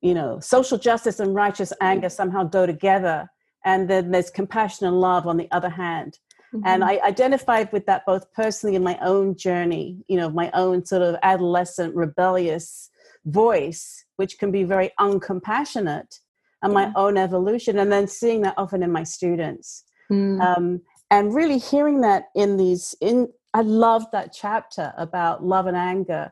you 0.01 0.13
know, 0.13 0.39
social 0.39 0.77
justice 0.77 1.19
and 1.19 1.33
righteous 1.33 1.73
anger 1.81 2.09
somehow 2.09 2.43
go 2.43 2.65
together. 2.65 3.29
And 3.65 3.89
then 3.89 4.11
there's 4.11 4.29
compassion 4.29 4.87
and 4.87 4.99
love 4.99 5.27
on 5.27 5.37
the 5.37 5.49
other 5.51 5.69
hand. 5.69 6.19
And 6.65 6.83
Mm-hmm. 6.83 6.89
I 6.89 7.07
identified 7.07 7.71
with 7.73 7.85
that 7.87 8.05
both 8.05 8.31
personally 8.33 8.75
in 8.75 8.83
my 8.83 8.97
own 9.01 9.35
journey, 9.35 10.03
you 10.07 10.17
know, 10.17 10.29
my 10.29 10.49
own 10.53 10.85
sort 10.85 11.01
of 11.01 11.15
adolescent 11.21 11.93
rebellious 11.93 12.89
voice, 13.27 14.05
which 14.15 14.39
can 14.39 14.51
be 14.51 14.63
very 14.63 14.91
uncompassionate, 14.99 16.19
and 16.63 16.73
my 16.73 16.85
Yeah. 16.85 16.93
own 16.95 17.17
evolution, 17.17 17.77
and 17.79 17.91
then 17.91 18.07
seeing 18.07 18.41
that 18.41 18.55
often 18.57 18.81
in 18.83 18.91
my 18.91 19.03
students 19.03 19.83
Mm. 20.11 20.41
um, 20.41 20.81
and 21.11 21.33
really 21.35 21.57
hearing 21.57 22.01
that 22.01 22.25
in 22.35 22.57
these 22.57 22.95
in 23.01 23.27
i 23.53 23.61
love 23.61 24.05
that 24.11 24.33
chapter 24.33 24.93
about 24.97 25.43
love 25.43 25.67
and 25.67 25.75
anger 25.77 26.31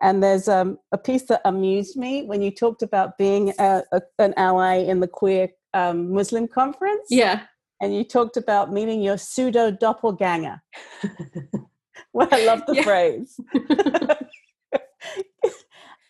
and 0.00 0.22
there's 0.22 0.46
um, 0.48 0.78
a 0.92 0.98
piece 0.98 1.24
that 1.24 1.40
amused 1.44 1.96
me 1.96 2.22
when 2.22 2.40
you 2.42 2.50
talked 2.50 2.82
about 2.82 3.18
being 3.18 3.52
a, 3.58 3.82
a, 3.92 4.00
an 4.18 4.32
ally 4.36 4.76
in 4.76 5.00
the 5.00 5.08
queer 5.08 5.48
um, 5.74 6.12
muslim 6.12 6.46
conference 6.46 7.06
yeah. 7.10 7.42
and 7.80 7.94
you 7.96 8.04
talked 8.04 8.36
about 8.36 8.72
meeting 8.72 9.02
your 9.02 9.18
pseudo 9.18 9.70
doppelganger 9.70 10.62
well 12.12 12.28
i 12.30 12.44
love 12.44 12.62
the 12.66 12.80
phrase 12.82 13.40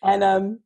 and 0.06 0.22
um, 0.24 0.60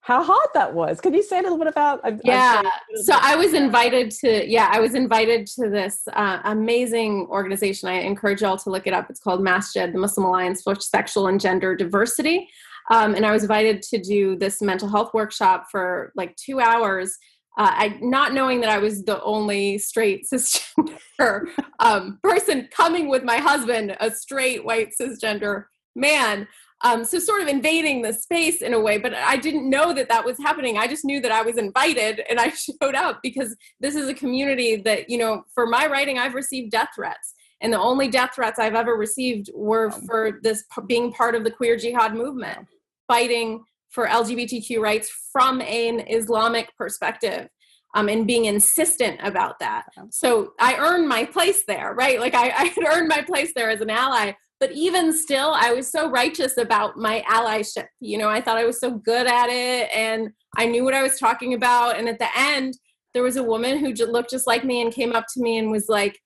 how 0.00 0.22
hard 0.22 0.48
that 0.52 0.74
was 0.74 1.00
can 1.00 1.14
you 1.14 1.22
say 1.22 1.38
a 1.38 1.42
little 1.42 1.56
bit 1.58 1.66
about 1.66 2.04
I'm- 2.04 2.20
I'm 2.24 2.30
Yeah. 2.30 2.60
a 2.60 3.02
So 3.02 3.14
I 3.18 3.36
was 3.36 3.54
invited 3.54 4.10
to, 4.22 4.46
yeah, 4.46 4.68
I 4.70 4.78
was 4.80 4.94
invited 4.94 5.46
to 5.58 5.70
this 5.70 6.02
uh, 6.12 6.40
amazing 6.44 7.26
organization. 7.30 7.88
I 7.88 8.00
encourage 8.00 8.42
y'all 8.42 8.58
to 8.58 8.70
look 8.70 8.86
it 8.86 8.92
up. 8.92 9.08
It's 9.08 9.20
called 9.20 9.40
MASGD, 9.40 9.92
the 9.92 9.98
Muslim 9.98 10.26
Alliance 10.26 10.62
for 10.62 10.74
Sexual 10.78 11.28
and 11.28 11.40
Gender 11.40 11.74
Diversity. 11.74 12.48
Um, 12.90 13.14
and 13.14 13.24
I 13.24 13.32
was 13.32 13.42
invited 13.42 13.80
to 13.82 13.98
do 13.98 14.36
this 14.36 14.60
mental 14.60 14.88
health 14.88 15.14
workshop 15.14 15.68
for 15.70 16.12
like 16.14 16.36
two 16.36 16.60
hours. 16.60 17.16
Uh, 17.56 17.70
I 17.72 17.98
not 18.02 18.34
knowing 18.34 18.60
that 18.60 18.68
I 18.68 18.78
was 18.78 19.04
the 19.04 19.22
only 19.22 19.78
straight 19.78 20.26
cisgender 20.32 21.46
um, 21.78 22.18
person 22.22 22.68
coming 22.70 23.08
with 23.08 23.22
my 23.24 23.38
husband, 23.38 23.96
a 24.00 24.10
straight 24.10 24.64
white 24.64 24.90
cisgender 25.00 25.64
man. 25.96 26.46
Um, 26.84 27.02
so 27.02 27.18
sort 27.18 27.40
of 27.40 27.48
invading 27.48 28.02
the 28.02 28.12
space 28.12 28.60
in 28.60 28.74
a 28.74 28.78
way, 28.78 28.98
but 28.98 29.14
I 29.14 29.38
didn't 29.38 29.68
know 29.70 29.94
that 29.94 30.10
that 30.10 30.22
was 30.22 30.36
happening. 30.36 30.76
I 30.76 30.86
just 30.86 31.02
knew 31.02 31.18
that 31.22 31.32
I 31.32 31.40
was 31.40 31.56
invited 31.56 32.20
and 32.28 32.38
I 32.38 32.50
showed 32.82 32.94
up 32.94 33.20
because 33.22 33.56
this 33.80 33.94
is 33.94 34.06
a 34.06 34.14
community 34.14 34.76
that, 34.76 35.08
you 35.08 35.16
know, 35.16 35.44
for 35.54 35.66
my 35.66 35.86
writing, 35.86 36.18
I've 36.18 36.34
received 36.34 36.72
death 36.72 36.90
threats. 36.94 37.32
And 37.62 37.72
the 37.72 37.80
only 37.80 38.08
death 38.08 38.32
threats 38.34 38.58
I've 38.58 38.74
ever 38.74 38.96
received 38.96 39.50
were 39.54 39.90
for 39.90 40.40
this 40.42 40.64
being 40.86 41.10
part 41.10 41.34
of 41.34 41.44
the 41.44 41.50
queer 41.50 41.76
jihad 41.76 42.14
movement, 42.14 42.68
fighting 43.08 43.64
for 43.88 44.06
LGBTQ 44.06 44.78
rights 44.80 45.10
from 45.32 45.62
an 45.62 46.04
Islamic 46.06 46.68
perspective. 46.76 47.48
Um, 47.96 48.08
and 48.08 48.26
being 48.26 48.46
insistent 48.46 49.20
about 49.22 49.60
that. 49.60 49.84
So 50.10 50.54
I 50.58 50.74
earned 50.78 51.08
my 51.08 51.24
place 51.26 51.62
there, 51.68 51.94
right? 51.94 52.18
Like 52.18 52.34
I, 52.34 52.46
I 52.58 52.64
had 52.64 52.84
earned 52.88 53.06
my 53.06 53.22
place 53.22 53.52
there 53.54 53.70
as 53.70 53.80
an 53.80 53.88
ally 53.88 54.32
but 54.60 54.72
even 54.72 55.12
still 55.12 55.52
i 55.54 55.72
was 55.72 55.90
so 55.90 56.10
righteous 56.10 56.56
about 56.56 56.96
my 56.96 57.22
allyship 57.28 57.86
you 58.00 58.18
know 58.18 58.28
i 58.28 58.40
thought 58.40 58.58
i 58.58 58.64
was 58.64 58.80
so 58.80 58.90
good 58.90 59.26
at 59.26 59.48
it 59.48 59.88
and 59.94 60.30
i 60.56 60.66
knew 60.66 60.84
what 60.84 60.94
i 60.94 61.02
was 61.02 61.18
talking 61.18 61.54
about 61.54 61.96
and 61.96 62.08
at 62.08 62.18
the 62.18 62.28
end 62.36 62.74
there 63.12 63.22
was 63.22 63.36
a 63.36 63.42
woman 63.42 63.78
who 63.78 63.92
looked 63.92 64.30
just 64.30 64.46
like 64.46 64.64
me 64.64 64.82
and 64.82 64.92
came 64.92 65.12
up 65.12 65.26
to 65.32 65.40
me 65.40 65.58
and 65.58 65.70
was 65.70 65.88
like 65.88 66.18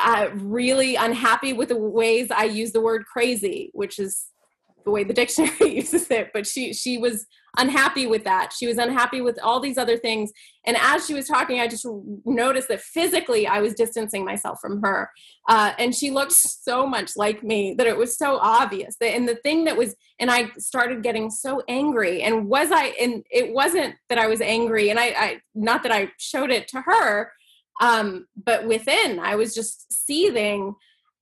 uh, 0.00 0.28
really 0.34 0.96
unhappy 0.96 1.52
with 1.52 1.68
the 1.68 1.76
ways 1.76 2.28
i 2.30 2.44
use 2.44 2.72
the 2.72 2.80
word 2.80 3.04
crazy 3.06 3.70
which 3.74 3.98
is 3.98 4.26
the 4.84 4.90
way 4.90 5.04
the 5.04 5.14
dictionary 5.14 5.54
uses 5.76 6.10
it 6.10 6.30
but 6.34 6.46
she 6.46 6.72
she 6.72 6.98
was 6.98 7.26
unhappy 7.56 8.06
with 8.06 8.24
that. 8.24 8.52
She 8.52 8.66
was 8.66 8.78
unhappy 8.78 9.20
with 9.20 9.38
all 9.42 9.60
these 9.60 9.78
other 9.78 9.96
things. 9.96 10.32
And 10.66 10.76
as 10.80 11.06
she 11.06 11.14
was 11.14 11.26
talking 11.26 11.60
i 11.60 11.68
just 11.68 11.86
noticed 12.24 12.68
that 12.68 12.80
physically 12.80 13.46
i 13.46 13.60
was 13.60 13.74
distancing 13.74 14.24
myself 14.24 14.58
from 14.60 14.82
her. 14.82 15.10
Uh, 15.48 15.72
and 15.78 15.94
she 15.94 16.10
looked 16.10 16.32
so 16.32 16.86
much 16.86 17.16
like 17.16 17.42
me 17.42 17.74
that 17.76 17.86
it 17.86 17.96
was 17.96 18.16
so 18.16 18.38
obvious 18.38 18.96
that 19.00 19.14
and 19.14 19.28
the 19.28 19.36
thing 19.36 19.64
that 19.64 19.76
was 19.76 19.94
and 20.18 20.30
i 20.30 20.50
started 20.58 21.02
getting 21.02 21.30
so 21.30 21.62
angry. 21.68 22.22
And 22.22 22.48
was 22.48 22.70
i 22.70 22.86
and 23.00 23.24
it 23.30 23.52
wasn't 23.52 23.94
that 24.08 24.18
i 24.18 24.26
was 24.26 24.40
angry 24.40 24.90
and 24.90 24.98
i, 24.98 25.06
I 25.06 25.40
not 25.54 25.82
that 25.82 25.92
i 25.92 26.10
showed 26.18 26.50
it 26.50 26.68
to 26.68 26.80
her 26.82 27.32
um, 27.80 28.26
but 28.44 28.66
within 28.66 29.18
i 29.18 29.34
was 29.34 29.54
just 29.54 29.92
seething 29.92 30.74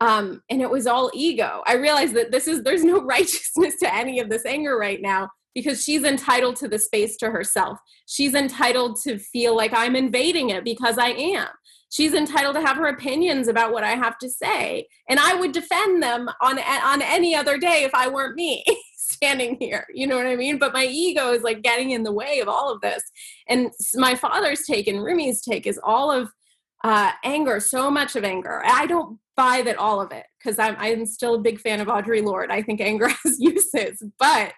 um, 0.02 0.42
and 0.50 0.60
it 0.60 0.68
was 0.68 0.88
all 0.88 1.12
ego. 1.14 1.62
I 1.64 1.74
realized 1.74 2.14
that 2.14 2.32
this 2.32 2.48
is 2.48 2.64
there's 2.64 2.82
no 2.82 3.00
righteousness 3.04 3.76
to 3.78 3.94
any 3.94 4.18
of 4.18 4.28
this 4.28 4.44
anger 4.44 4.76
right 4.76 5.00
now 5.00 5.30
because 5.54 5.82
she's 5.82 6.04
entitled 6.04 6.56
to 6.56 6.68
the 6.68 6.78
space 6.78 7.16
to 7.16 7.30
herself 7.30 7.78
she's 8.06 8.34
entitled 8.34 8.98
to 9.00 9.18
feel 9.18 9.56
like 9.56 9.72
i'm 9.74 9.96
invading 9.96 10.50
it 10.50 10.64
because 10.64 10.98
i 10.98 11.08
am 11.08 11.48
she's 11.92 12.14
entitled 12.14 12.56
to 12.56 12.62
have 12.62 12.78
her 12.78 12.86
opinions 12.86 13.48
about 13.48 13.72
what 13.72 13.84
I 13.84 13.90
have 13.90 14.18
to 14.18 14.28
say, 14.28 14.88
and 15.08 15.20
I 15.20 15.34
would 15.34 15.52
defend 15.52 16.02
them 16.02 16.28
on 16.40 16.58
on 16.58 17.02
any 17.02 17.36
other 17.36 17.58
day 17.58 17.84
if 17.84 17.94
I 17.94 18.08
weren't 18.08 18.34
me 18.34 18.64
standing 18.96 19.56
here. 19.60 19.86
You 19.94 20.06
know 20.06 20.16
what 20.16 20.26
I 20.26 20.36
mean? 20.36 20.58
But 20.58 20.72
my 20.72 20.86
ego 20.86 21.32
is 21.32 21.42
like 21.42 21.62
getting 21.62 21.90
in 21.90 22.02
the 22.02 22.12
way 22.12 22.40
of 22.40 22.48
all 22.48 22.72
of 22.72 22.80
this. 22.80 23.02
And 23.46 23.70
my 23.94 24.14
father's 24.14 24.62
take 24.62 24.88
and 24.88 25.04
Rumi's 25.04 25.42
take 25.42 25.66
is 25.66 25.78
all 25.84 26.10
of 26.10 26.30
uh, 26.82 27.12
anger, 27.24 27.60
so 27.60 27.90
much 27.90 28.16
of 28.16 28.24
anger. 28.24 28.62
I 28.64 28.86
don't 28.86 29.18
buy 29.36 29.62
that 29.62 29.76
all 29.76 30.00
of 30.00 30.12
it 30.12 30.26
because 30.38 30.58
I'm 30.58 30.76
I'm 30.78 31.06
still 31.06 31.34
a 31.34 31.40
big 31.40 31.60
fan 31.60 31.80
of 31.80 31.88
Audre 31.88 32.24
Lorde. 32.24 32.50
I 32.50 32.62
think 32.62 32.80
anger 32.80 33.08
has 33.24 33.38
uses, 33.38 34.02
but 34.18 34.52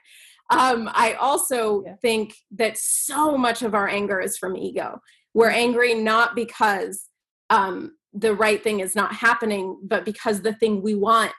um, 0.51 0.91
I 0.93 1.15
also 1.15 1.85
Yeah. 1.85 1.97
think 1.97 2.35
that 2.53 2.77
so 2.77 3.37
much 3.37 3.63
of 3.63 3.75
our 3.75 3.89
anger 3.89 4.21
is 4.21 4.37
from 4.37 4.57
ego. 4.57 5.01
We're 5.33 5.51
angry 5.51 5.95
not 5.95 6.35
because 6.35 7.09
um, 7.51 7.97
the 8.13 8.35
right 8.35 8.63
thing 8.63 8.81
is 8.81 8.95
not 8.95 9.15
happening, 9.15 9.79
but 9.83 10.05
because 10.05 10.43
the 10.43 10.55
thing 10.55 10.83
we 10.83 10.95
want 10.95 11.33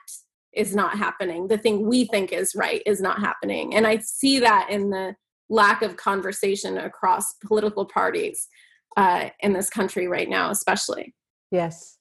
is 0.52 0.74
not 0.74 0.98
happening, 0.98 1.48
the 1.48 1.58
thing 1.58 1.86
we 1.86 2.04
think 2.06 2.32
is 2.32 2.54
right 2.54 2.82
is 2.86 3.00
not 3.00 3.20
happening. 3.20 3.74
And 3.74 3.86
I 3.86 3.98
see 3.98 4.40
that 4.40 4.68
in 4.70 4.90
the 4.90 5.14
lack 5.48 5.82
of 5.82 5.96
conversation 5.96 6.78
across 6.78 7.34
political 7.46 7.84
parties 7.84 8.48
uh, 8.96 9.28
in 9.40 9.52
this 9.52 9.70
country 9.70 10.08
right 10.08 10.28
now, 10.28 10.50
especially. 10.50 11.14
Yes. 11.50 11.98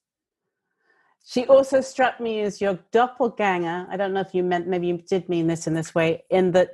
She 1.28 1.46
also 1.48 1.82
struck 1.82 2.20
me 2.20 2.42
as 2.42 2.62
your 2.62 2.80
doppelganger. 2.92 3.88
I 3.90 3.98
don't 3.98 4.14
know 4.14 4.22
if 4.22 4.34
you 4.34 4.44
meant, 4.44 4.68
maybe 4.68 4.88
you 4.88 4.98
did 5.10 5.28
mean 5.28 5.48
this 5.48 5.68
in 5.68 5.74
this 5.74 5.96
way, 5.96 6.24
in 6.30 6.52
that 6.52 6.72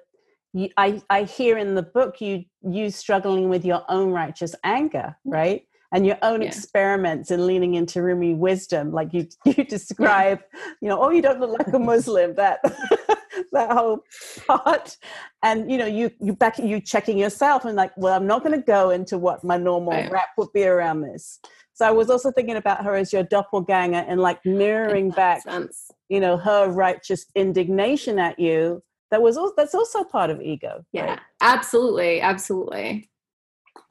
you, 0.54 0.70
I, 0.78 1.02
I 1.10 1.24
hear 1.24 1.58
in 1.58 1.76
the 1.76 1.84
book 1.84 2.20
you 2.20 2.46
you 2.62 2.92
struggling 2.92 3.50
with 3.50 3.66
your 3.66 3.84
own 3.90 4.12
righteous 4.12 4.56
anger, 4.64 5.16
mm. 5.26 5.34
right? 5.34 5.64
And 5.94 6.06
your 6.06 6.18
own 6.22 6.42
yeah. 6.42 6.48
experiments 6.48 7.32
in 7.32 7.46
leaning 7.46 7.74
into 7.74 8.02
Rumi 8.02 8.34
wisdom, 8.34 8.92
like 8.92 9.14
you 9.14 9.28
you 9.46 9.64
describe, 9.64 10.42
you 10.82 10.90
know, 10.90 11.02
oh, 11.02 11.10
you 11.10 11.22
don't 11.22 11.40
look 11.40 11.58
like 11.58 11.74
a 11.74 11.80
Muslim. 11.80 12.36
That 12.36 12.60
that 13.52 13.72
whole 13.72 14.04
part, 14.48 14.98
and 15.44 15.72
you 15.72 15.78
know, 15.78 15.86
you 15.86 16.12
you 16.20 16.34
back 16.34 16.60
you 16.60 16.80
checking 16.80 17.18
yourself 17.18 17.66
and 17.66 17.76
like, 17.76 17.92
well, 17.98 18.16
I'm 18.16 18.28
not 18.28 18.44
going 18.44 18.58
to 18.58 18.66
go 18.66 18.90
into 18.90 19.18
what 19.18 19.44
my 19.44 19.58
normal 19.58 19.94
right. 19.94 20.12
rap 20.12 20.30
would 20.38 20.52
be 20.54 20.66
around 20.66 21.02
this. 21.02 21.40
So 21.74 21.88
I 21.88 21.92
was 21.92 22.10
also 22.10 22.32
thinking 22.32 22.58
about 22.58 22.84
her 22.84 22.96
as 22.96 23.12
your 23.12 23.24
doppelganger 23.24 24.06
and 24.08 24.20
like 24.20 24.46
mirroring 24.46 25.10
back, 25.10 25.42
sense. 25.44 25.90
you 26.10 26.20
know, 26.20 26.38
her 26.38 26.70
righteous 26.70 27.26
indignation 27.36 28.20
at 28.20 28.38
you 28.38 28.84
that 29.12 29.22
was 29.22 29.38
also, 29.38 29.54
that's 29.56 29.76
also 29.76 30.04
part 30.04 30.30
of 30.30 30.42
ego 30.42 30.84
yeah 30.94 31.06
right? 31.06 31.20
absolutely 31.42 32.22
absolutely. 32.22 33.10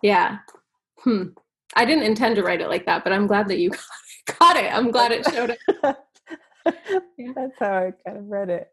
Yeah. 0.03 0.39
Hmm. 1.01 1.29
I 1.77 1.85
didn't 1.85 2.05
intend 2.05 2.37
to 2.37 2.43
write 2.43 2.61
it 2.61 2.69
like 2.69 2.87
that 2.87 3.05
but 3.05 3.13
i'm 3.13 3.27
glad 3.27 3.49
that 3.49 3.59
you 3.59 3.71
got 4.39 4.57
it. 4.57 4.73
I'm 4.73 4.91
glad 4.91 5.13
it 5.13 5.27
showed 5.31 5.57
up. 5.85 6.07
Yeah. 7.17 7.33
that's 7.35 7.59
how 7.59 7.73
i 7.73 7.93
kind 8.05 8.19
of 8.19 8.29
read 8.29 8.51
it 8.51 8.69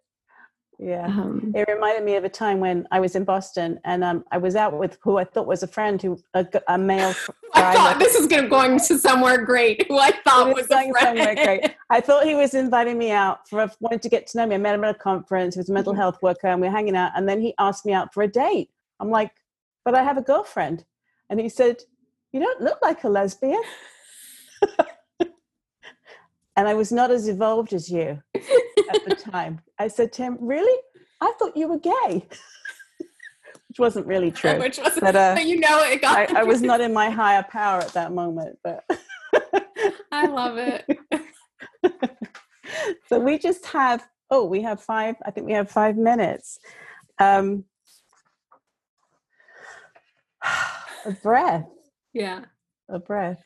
yeah. 0.79 1.07
Um, 1.07 1.53
it 1.55 1.67
reminded 1.67 2.03
me 2.03 2.15
of 2.15 2.23
a 2.23 2.29
time 2.29 2.59
when 2.59 2.87
i 2.91 2.99
was 2.99 3.15
in 3.15 3.23
boston 3.23 3.79
and 3.83 4.03
um, 4.03 4.23
i 4.31 4.37
was 4.37 4.55
out 4.55 4.77
with 4.77 4.97
who 5.01 5.17
i 5.17 5.23
thought 5.23 5.47
was 5.47 5.63
a 5.63 5.67
friend 5.67 5.99
who 6.01 6.19
a, 6.35 6.45
a 6.67 6.77
male 6.77 7.15
i 7.55 7.73
thought 7.73 7.97
this 7.99 8.13
is 8.15 8.27
going 8.27 8.43
to 8.43 8.49
going 8.49 8.79
to 8.79 8.97
somewhere 8.97 9.43
great. 9.43 9.85
Who 9.87 9.97
i 9.97 10.11
thought 10.23 10.53
was, 10.53 10.67
was 10.69 10.71
a 10.71 10.91
friend. 10.91 11.37
great. 11.37 11.75
I 11.89 12.01
thought 12.01 12.25
he 12.25 12.35
was 12.35 12.53
inviting 12.53 12.97
me 12.97 13.11
out 13.11 13.47
for 13.47 13.69
wanted 13.79 14.01
to 14.01 14.09
get 14.09 14.27
to 14.27 14.37
know 14.37 14.45
me. 14.45 14.55
I 14.55 14.57
met 14.57 14.75
him 14.75 14.83
at 14.83 14.95
a 14.95 14.99
conference. 14.99 15.55
He 15.55 15.59
was 15.59 15.69
a 15.69 15.73
mental 15.73 15.93
mm-hmm. 15.93 16.01
health 16.01 16.17
worker 16.21 16.47
and 16.47 16.59
we 16.59 16.67
were 16.67 16.73
hanging 16.73 16.97
out. 16.97 17.11
And 17.15 17.29
then 17.29 17.39
he 17.39 17.53
asked 17.57 17.85
me 17.85 17.93
out 17.93 18.13
for 18.13 18.23
a 18.23 18.27
date. 18.27 18.69
I'm 18.99 19.09
like 19.09 19.31
but 19.85 19.95
i 19.95 20.03
have 20.03 20.17
a 20.17 20.21
girlfriend. 20.21 20.85
And 21.29 21.39
he 21.39 21.49
said 21.49 21.77
you 22.31 22.39
don't 22.39 22.61
look 22.61 22.79
like 22.81 23.03
a 23.03 23.09
lesbian. 23.09 23.61
And 26.57 26.67
i 26.67 26.73
was 26.73 26.91
not 26.91 27.11
as 27.11 27.27
evolved 27.27 27.71
as 27.71 27.91
you 27.91 28.23
at 28.93 29.05
the 29.05 29.15
time. 29.15 29.61
I 29.79 29.87
said 29.87 30.11
to 30.13 30.23
him, 30.23 30.37
Really? 30.39 30.81
I 31.21 31.33
thought 31.39 31.57
you 31.57 31.67
were 31.67 31.79
gay. 31.79 32.27
Which 33.67 33.79
wasn't 33.79 34.07
really 34.07 34.31
true. 34.41 34.57
Which 34.59 34.77
wasn't, 34.79 35.01
but, 35.01 35.15
uh, 35.15 35.35
but 35.35 35.45
you 35.47 35.59
know 35.59 35.83
it 35.83 36.01
got 36.01 36.31
I, 36.31 36.41
I 36.41 36.43
was 36.43 36.61
not 36.61 36.81
in 36.81 36.93
my 36.93 37.09
higher 37.09 37.43
power 37.43 37.79
at 37.79 37.93
that 37.93 38.11
moment, 38.11 38.57
but 38.63 38.83
I 40.11 40.27
love 40.27 40.57
it. 40.57 40.85
so 43.07 43.19
we 43.19 43.37
just 43.37 43.65
have 43.67 44.07
oh, 44.29 44.45
we 44.45 44.61
have 44.61 44.81
five, 44.81 45.15
I 45.25 45.31
think 45.31 45.47
we 45.47 45.53
have 45.53 45.69
five 45.71 45.95
minutes. 45.97 46.59
Um 47.19 47.65
a 51.05 51.11
breath. 51.11 51.67
Yeah. 52.13 52.45
A 52.89 52.99
breath 52.99 53.43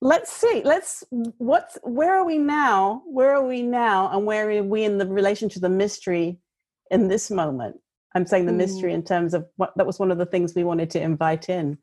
let's 0.00 0.32
see 0.32 0.62
let's 0.64 1.02
what's 1.38 1.76
where 1.82 2.14
are 2.14 2.24
we 2.24 2.38
now 2.38 3.02
where 3.06 3.34
are 3.34 3.46
we 3.46 3.62
now 3.62 4.08
and 4.12 4.24
where 4.24 4.48
are 4.50 4.62
we 4.62 4.84
in 4.84 4.98
the 4.98 5.06
relation 5.06 5.48
to 5.48 5.58
the 5.58 5.68
mystery 5.68 6.38
in 6.90 7.08
this 7.08 7.30
moment 7.30 7.76
i'm 8.14 8.24
saying 8.24 8.46
the 8.46 8.52
mm. 8.52 8.58
mystery 8.58 8.92
in 8.92 9.02
terms 9.02 9.34
of 9.34 9.46
what 9.56 9.72
that 9.76 9.86
was 9.86 9.98
one 9.98 10.12
of 10.12 10.18
the 10.18 10.26
things 10.26 10.54
we 10.54 10.62
wanted 10.62 10.88
to 10.88 11.00
invite 11.00 11.48
in 11.48 11.76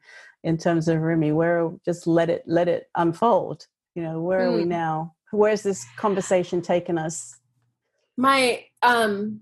in 0.43 0.57
terms 0.57 0.87
of 0.87 1.01
rumi 1.01 1.33
where 1.33 1.69
just 1.83 2.07
let 2.07 2.29
it 2.29 2.41
let 2.45 2.69
it 2.69 2.87
unfold 2.95 3.67
you 3.95 4.03
know 4.03 4.21
where 4.21 4.39
mm. 4.39 4.45
are 4.45 4.55
we 4.55 4.63
mm. 4.63 4.67
now 4.67 5.13
where's 5.31 5.63
this 5.63 5.85
conversation 5.97 6.61
taken 6.61 6.97
us 6.97 7.37
my 8.15 8.63
um 8.81 9.41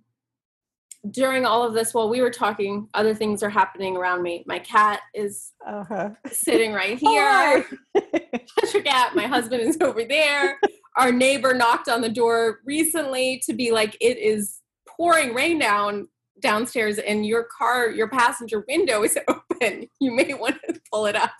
during 1.11 1.45
all 1.45 1.63
of 1.63 1.73
this 1.73 1.93
while 1.93 2.09
we 2.09 2.21
were 2.21 2.29
talking 2.29 2.87
other 2.93 3.13
things 3.13 3.43
are 3.43 3.49
happening 3.49 3.97
around 3.97 4.21
me. 4.21 4.43
My 4.47 4.59
cat 4.59 5.01
is 5.13 5.51
uh-huh. 5.65 6.11
sitting 6.31 6.71
right 6.71 6.97
here. 6.99 7.65
Patrick 7.93 8.85
cat. 8.85 9.15
My 9.15 9.27
husband 9.27 9.61
is 9.61 9.77
over 9.81 10.05
there. 10.05 10.59
Our 10.97 11.11
neighbor 11.11 11.53
knocked 11.53 11.89
on 11.89 12.01
the 12.01 12.09
door 12.09 12.59
recently 12.65 13.41
to 13.45 13.53
be 13.53 13.71
like 13.71 13.97
it 13.99 14.17
is 14.17 14.59
pouring 14.87 15.33
rain 15.33 15.59
down 15.59 16.07
downstairs 16.41 16.97
and 16.97 17.25
your 17.25 17.45
car 17.57 17.89
your 17.89 18.09
passenger 18.09 18.63
window 18.67 19.03
is 19.03 19.17
open. 19.27 19.87
You 19.99 20.11
may 20.11 20.33
want 20.33 20.57
to 20.67 20.79
pull 20.91 21.05
it 21.05 21.15
up 21.15 21.31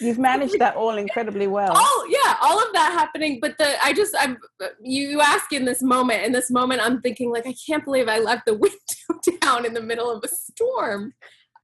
You've 0.00 0.18
managed 0.18 0.58
that 0.58 0.76
all 0.76 0.96
incredibly 0.98 1.46
well. 1.46 1.72
Oh 1.74 2.08
yeah, 2.10 2.36
all 2.42 2.62
of 2.62 2.72
that 2.74 2.92
happening. 2.92 3.38
But 3.40 3.56
the 3.58 3.82
I 3.82 3.92
just 3.92 4.14
I'm 4.18 4.36
you 4.80 5.20
ask 5.20 5.52
in 5.52 5.64
this 5.64 5.82
moment. 5.82 6.24
In 6.24 6.32
this 6.32 6.50
moment, 6.50 6.82
I'm 6.82 7.00
thinking 7.00 7.30
like 7.30 7.46
I 7.46 7.54
can't 7.66 7.84
believe 7.84 8.08
I 8.08 8.18
left 8.18 8.46
the 8.46 8.54
window 8.58 9.38
down 9.40 9.64
in 9.64 9.74
the 9.74 9.82
middle 9.82 10.10
of 10.10 10.22
a 10.24 10.28
storm. 10.28 11.14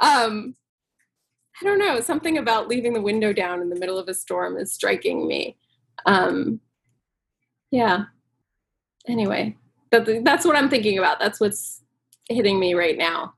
Um, 0.01 0.57
I 1.61 1.64
don't 1.64 1.78
know. 1.78 2.01
Something 2.01 2.39
about 2.39 2.68
leaving 2.68 2.95
the 2.95 3.03
window 3.03 3.33
down 3.33 3.61
in 3.61 3.68
the 3.68 3.78
middle 3.78 3.99
of 3.99 4.09
a 4.09 4.14
storm 4.14 4.57
is 4.57 4.72
striking 4.72 5.26
me. 5.26 5.59
Um, 6.07 6.61
yeah. 7.70 8.05
Anyway, 9.07 9.57
that, 9.91 10.24
that's 10.24 10.45
what 10.47 10.57
I'm 10.57 10.70
thinking 10.70 10.99
about. 10.99 11.20
That's 11.20 11.39
what's 11.39 11.83
hitting 12.28 12.59
me 12.59 12.74
right 12.74 12.97
now 12.97 13.35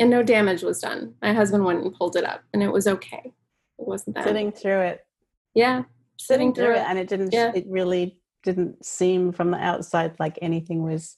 and 0.00 0.10
no 0.10 0.22
damage 0.22 0.62
was 0.62 0.80
done. 0.80 1.14
My 1.22 1.32
husband 1.32 1.64
went 1.64 1.84
and 1.84 1.94
pulled 1.94 2.16
it 2.16 2.24
up, 2.24 2.42
and 2.52 2.62
it 2.62 2.72
was 2.72 2.88
okay. 2.88 3.22
It 3.24 3.86
wasn't 3.86 4.16
that 4.16 4.24
sitting 4.24 4.50
through 4.50 4.80
it. 4.80 5.06
Yeah, 5.54 5.82
sitting, 6.16 6.52
sitting 6.52 6.54
through, 6.54 6.74
it. 6.74 6.78
it, 6.78 6.86
and 6.88 6.98
it 6.98 7.06
didn't. 7.06 7.32
Yeah. 7.32 7.52
It 7.54 7.66
really 7.68 8.18
didn't 8.42 8.84
seem 8.84 9.32
from 9.32 9.50
the 9.50 9.58
outside 9.58 10.18
like 10.18 10.38
anything 10.40 10.82
was 10.82 11.16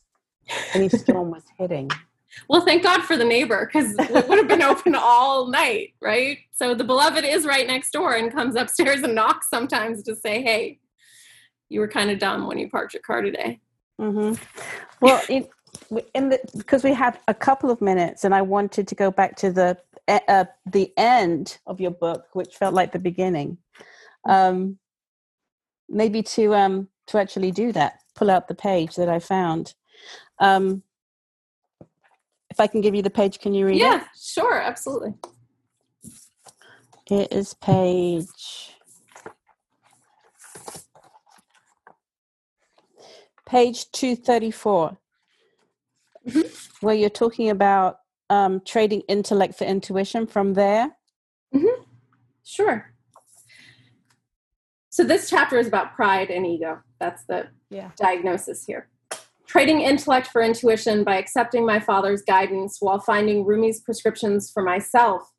any 0.75 0.89
storm 0.89 1.31
was 1.31 1.45
hitting. 1.59 1.91
Well, 2.49 2.63
thank 2.63 2.83
God 2.83 3.03
for 3.03 3.15
the 3.15 3.27
neighbor 3.27 3.67
because 3.71 3.95
it 3.99 4.27
would 4.27 4.39
have 4.39 4.49
been 4.49 4.63
open 4.63 4.95
all 4.95 5.49
night, 5.49 5.93
right? 6.01 6.39
So 6.51 6.75
the 6.75 6.83
beloved 6.83 7.27
is 7.27 7.45
right 7.45 7.67
next 7.67 7.91
door 7.91 8.15
and 8.15 8.33
comes 8.33 8.57
upstairs 8.57 9.03
and 9.03 9.15
knocks 9.15 9.51
sometimes 9.51 10.03
to 10.05 10.17
say, 10.17 10.41
"Hey, 10.41 10.79
you 11.69 11.81
were 11.81 11.89
kind 11.89 12.11
of 12.11 12.19
dumb 12.19 12.47
when 12.47 12.59
you 12.59 12.71
parked 12.71 12.95
your 12.95 13.03
car 13.03 13.21
today." 13.21 13.61
Mm-hmm. 14.01 14.43
Well, 15.03 15.21
it, 15.29 15.51
because 16.57 16.85
we 16.85 16.95
have 16.95 17.19
a 17.29 17.35
couple 17.35 17.71
of 17.71 17.81
minutes, 17.81 18.25
and 18.25 18.35
I 18.35 18.43
wanted 18.43 18.89
to 18.89 18.95
go 18.95 19.11
back 19.11 19.37
to 19.37 19.51
the 19.51 19.79
uh, 20.09 20.45
the 20.67 20.93
end 20.97 21.59
of 21.67 21.81
your 21.81 21.91
book, 21.91 22.27
which 22.33 22.57
felt 22.57 22.75
like 22.75 22.93
the 22.93 22.99
beginning. 22.99 23.59
Um, 24.29 24.79
maybe 25.89 26.23
to 26.23 26.55
um, 26.55 26.89
to 27.09 27.19
actually 27.19 27.51
do 27.51 27.73
that, 27.73 28.01
pull 28.15 28.31
out 28.31 28.49
the 28.49 28.55
page 28.55 28.97
that 28.97 29.09
I 29.09 29.19
found. 29.19 29.75
Um, 30.39 30.83
if 32.51 32.61
I 32.61 32.67
can 32.67 32.83
give 32.83 32.95
you 32.95 33.03
the 33.03 33.11
page, 33.11 33.39
can 33.39 33.55
you 33.55 33.67
read 33.67 33.79
yeah, 33.79 33.97
it? 33.97 33.99
Yeah, 33.99 34.07
sure, 34.21 34.59
absolutely. 34.61 35.15
It 37.11 37.33
is 37.33 37.55
page 37.55 38.73
page 43.47 43.91
234 43.93 44.97
mm-hmm. 46.27 46.87
where 46.87 46.95
you're 46.95 47.11
talking 47.11 47.51
about 47.51 47.99
um, 48.31 48.61
trading 48.65 49.03
intellect 49.09 49.55
for 49.55 49.65
intuition 49.65 50.27
from 50.27 50.55
there? 50.55 50.97
Mm-hmm. 51.55 51.83
Sure. 52.45 52.93
So 54.91 55.05
this 55.05 55.31
chapter 55.31 55.59
is 55.59 55.67
about 55.67 55.95
pride 55.95 56.31
and 56.31 56.47
ego. 56.47 56.81
That's 57.01 57.25
the 57.25 57.49
yeah. 57.71 57.91
diagnosis 57.97 58.65
here. 58.65 58.89
Trading 59.47 59.81
intellect 59.81 60.29
for 60.29 60.43
intuition 60.43 61.05
by 61.05 61.17
accepting 61.17 61.67
my 61.67 61.79
father's 61.79 62.23
guidance 62.23 62.79
while 62.81 63.01
finding 63.01 63.45
Rumi's 63.45 63.81
prescriptions 63.81 64.51
for 64.51 64.63
myself, 64.63 65.31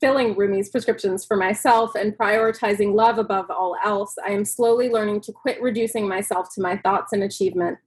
filling 0.00 0.34
Rumi's 0.34 0.68
prescriptions 0.68 1.24
for 1.24 1.36
myself, 1.36 1.94
and 1.94 2.16
prioritizing 2.16 2.94
love 2.94 3.18
above 3.18 3.50
all 3.50 3.76
else, 3.82 4.14
I 4.26 4.30
am 4.32 4.44
slowly 4.44 4.90
learning 4.90 5.22
to 5.22 5.32
quit 5.32 5.60
reducing 5.62 6.08
myself 6.08 6.48
to 6.54 6.60
my 6.60 6.76
thoughts 6.78 7.12
and 7.12 7.22
achievements 7.22 7.80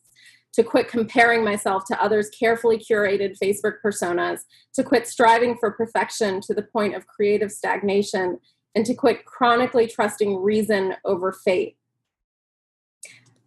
to 0.55 0.63
quit 0.63 0.87
comparing 0.87 1.43
myself 1.43 1.85
to 1.85 2.01
others' 2.01 2.29
carefully 2.29 2.77
curated 2.77 3.37
Facebook 3.41 3.75
personas, 3.83 4.41
to 4.73 4.83
quit 4.83 5.07
striving 5.07 5.57
for 5.57 5.71
perfection 5.71 6.41
to 6.41 6.53
the 6.53 6.63
point 6.63 6.95
of 6.95 7.07
creative 7.07 7.51
stagnation, 7.51 8.39
and 8.73 8.85
to 8.85 8.93
quit 8.93 9.25
chronically 9.25 9.87
trusting 9.87 10.41
reason 10.41 10.95
over 11.05 11.31
fate. 11.31 11.77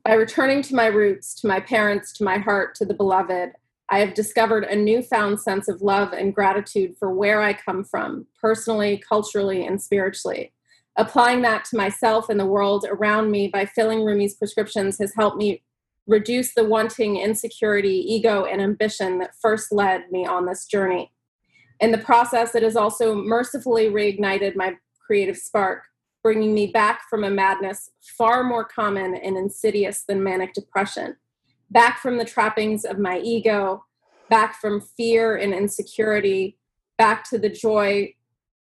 By 0.04 0.14
returning 0.14 0.62
to 0.62 0.74
my 0.74 0.86
roots, 0.86 1.34
to 1.40 1.48
my 1.48 1.60
parents, 1.60 2.12
to 2.14 2.24
my 2.24 2.38
heart, 2.38 2.74
to 2.76 2.86
the 2.86 2.94
beloved, 2.94 3.52
I 3.90 4.00
have 4.00 4.14
discovered 4.14 4.64
a 4.64 4.76
newfound 4.76 5.40
sense 5.40 5.68
of 5.68 5.82
love 5.82 6.12
and 6.12 6.34
gratitude 6.34 6.94
for 6.98 7.10
where 7.10 7.42
I 7.42 7.52
come 7.52 7.84
from, 7.84 8.26
personally, 8.40 9.02
culturally, 9.06 9.66
and 9.66 9.80
spiritually 9.80 10.52
Applying 10.98 11.42
that 11.42 11.64
to 11.66 11.76
myself 11.76 12.28
and 12.28 12.40
the 12.40 12.44
world 12.44 12.84
around 12.90 13.30
me 13.30 13.46
by 13.46 13.66
filling 13.66 14.00
Rumi's 14.00 14.34
prescriptions 14.34 14.98
has 14.98 15.14
helped 15.14 15.36
me 15.36 15.62
reduce 16.08 16.54
the 16.54 16.64
wanting, 16.64 17.18
insecurity, 17.18 18.02
ego, 18.12 18.46
and 18.46 18.60
ambition 18.60 19.18
that 19.18 19.36
first 19.40 19.70
led 19.70 20.10
me 20.10 20.26
on 20.26 20.46
this 20.46 20.64
journey. 20.64 21.12
In 21.80 21.92
the 21.92 21.98
process, 21.98 22.54
it 22.54 22.62
has 22.62 22.74
also 22.74 23.14
mercifully 23.14 23.88
reignited 23.88 24.56
my 24.56 24.74
creative 25.06 25.36
spark, 25.36 25.84
bringing 26.22 26.54
me 26.54 26.66
back 26.68 27.02
from 27.08 27.24
a 27.24 27.30
madness 27.30 27.90
far 28.16 28.42
more 28.42 28.64
common 28.64 29.14
and 29.14 29.36
insidious 29.36 30.04
than 30.08 30.24
manic 30.24 30.54
depression, 30.54 31.14
back 31.70 32.00
from 32.00 32.16
the 32.16 32.24
trappings 32.24 32.84
of 32.84 32.98
my 32.98 33.20
ego, 33.20 33.84
back 34.30 34.58
from 34.60 34.80
fear 34.80 35.36
and 35.36 35.52
insecurity, 35.52 36.58
back 36.96 37.22
to 37.28 37.38
the 37.38 37.50
joy 37.50 38.12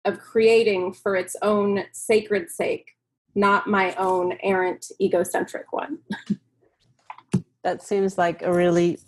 of 0.05 0.18
creating 0.18 0.93
for 0.93 1.14
its 1.14 1.36
own 1.43 1.84
sacred 1.93 2.51
sake, 2.51 2.91
not 3.34 3.68
my 3.68 3.95
own 3.95 4.36
errant 4.43 4.86
egocentric 5.01 5.72
one. 5.72 5.99
that 7.68 7.82
seems 7.82 8.16
like 8.16 8.40
a 8.42 8.52
really 8.52 8.98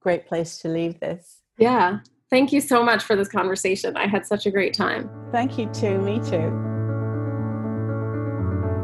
great 0.00 0.26
place 0.26 0.58
to 0.58 0.68
leave 0.68 1.00
this. 1.00 1.38
Yeah. 1.58 1.98
Thank 2.30 2.52
you 2.52 2.60
so 2.60 2.84
much 2.84 3.02
for 3.02 3.16
this 3.16 3.28
conversation. 3.28 3.96
I 3.96 4.06
had 4.06 4.24
such 4.24 4.46
a 4.46 4.50
great 4.52 4.74
time. 4.74 5.10
Thank 5.32 5.58
you 5.58 5.68
too. 5.72 5.98
Me 5.98 6.20
too. 6.20 6.68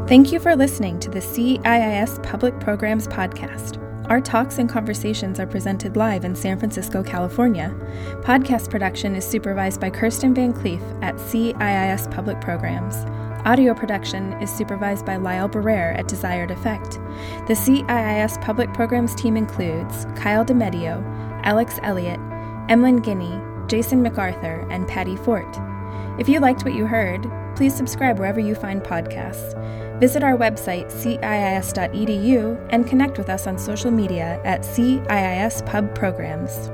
Thank 0.07 0.33
you 0.33 0.39
for 0.39 0.55
listening 0.55 0.99
to 0.99 1.09
the 1.09 1.19
CIIS 1.19 2.21
Public 2.21 2.59
Programs 2.59 3.07
Podcast. 3.07 3.83
Our 4.09 4.19
talks 4.19 4.57
and 4.57 4.69
conversations 4.69 5.39
are 5.39 5.47
presented 5.47 5.95
live 5.95 6.25
in 6.25 6.35
San 6.35 6.59
Francisco, 6.59 7.03
California. 7.03 7.73
Podcast 8.23 8.69
production 8.69 9.15
is 9.15 9.25
supervised 9.25 9.79
by 9.79 9.89
Kirsten 9.89 10.33
Van 10.33 10.53
Cleef 10.53 10.81
at 11.01 11.15
CIIS 11.15 12.11
Public 12.11 12.39
Programs. 12.41 12.95
Audio 13.45 13.73
production 13.73 14.33
is 14.41 14.51
supervised 14.51 15.05
by 15.05 15.15
Lyle 15.15 15.47
Barrere 15.47 15.97
at 15.97 16.07
Desired 16.07 16.51
Effect. 16.51 16.93
The 17.47 17.53
CIIS 17.53 18.41
Public 18.41 18.73
Programs 18.73 19.15
team 19.15 19.37
includes 19.37 20.05
Kyle 20.15 20.43
DeMedio, 20.43 21.01
Alex 21.43 21.79
Elliott, 21.83 22.19
Emlyn 22.69 22.97
Guinea, 22.97 23.39
Jason 23.67 24.01
MacArthur, 24.01 24.67
and 24.69 24.87
Patty 24.87 25.15
Fort. 25.15 25.57
If 26.19 26.27
you 26.27 26.39
liked 26.39 26.65
what 26.65 26.73
you 26.73 26.87
heard, 26.87 27.25
please 27.55 27.73
subscribe 27.73 28.19
wherever 28.19 28.39
you 28.39 28.55
find 28.55 28.81
podcasts. 28.81 29.53
Visit 29.99 30.23
our 30.23 30.37
website, 30.37 30.91
ciis.edu, 30.91 32.67
and 32.69 32.87
connect 32.87 33.17
with 33.17 33.29
us 33.29 33.47
on 33.47 33.57
social 33.57 33.91
media 33.91 34.41
at 34.43 34.61
CIIS 34.61 35.65
Pub 35.65 35.95
Programs. 35.95 36.69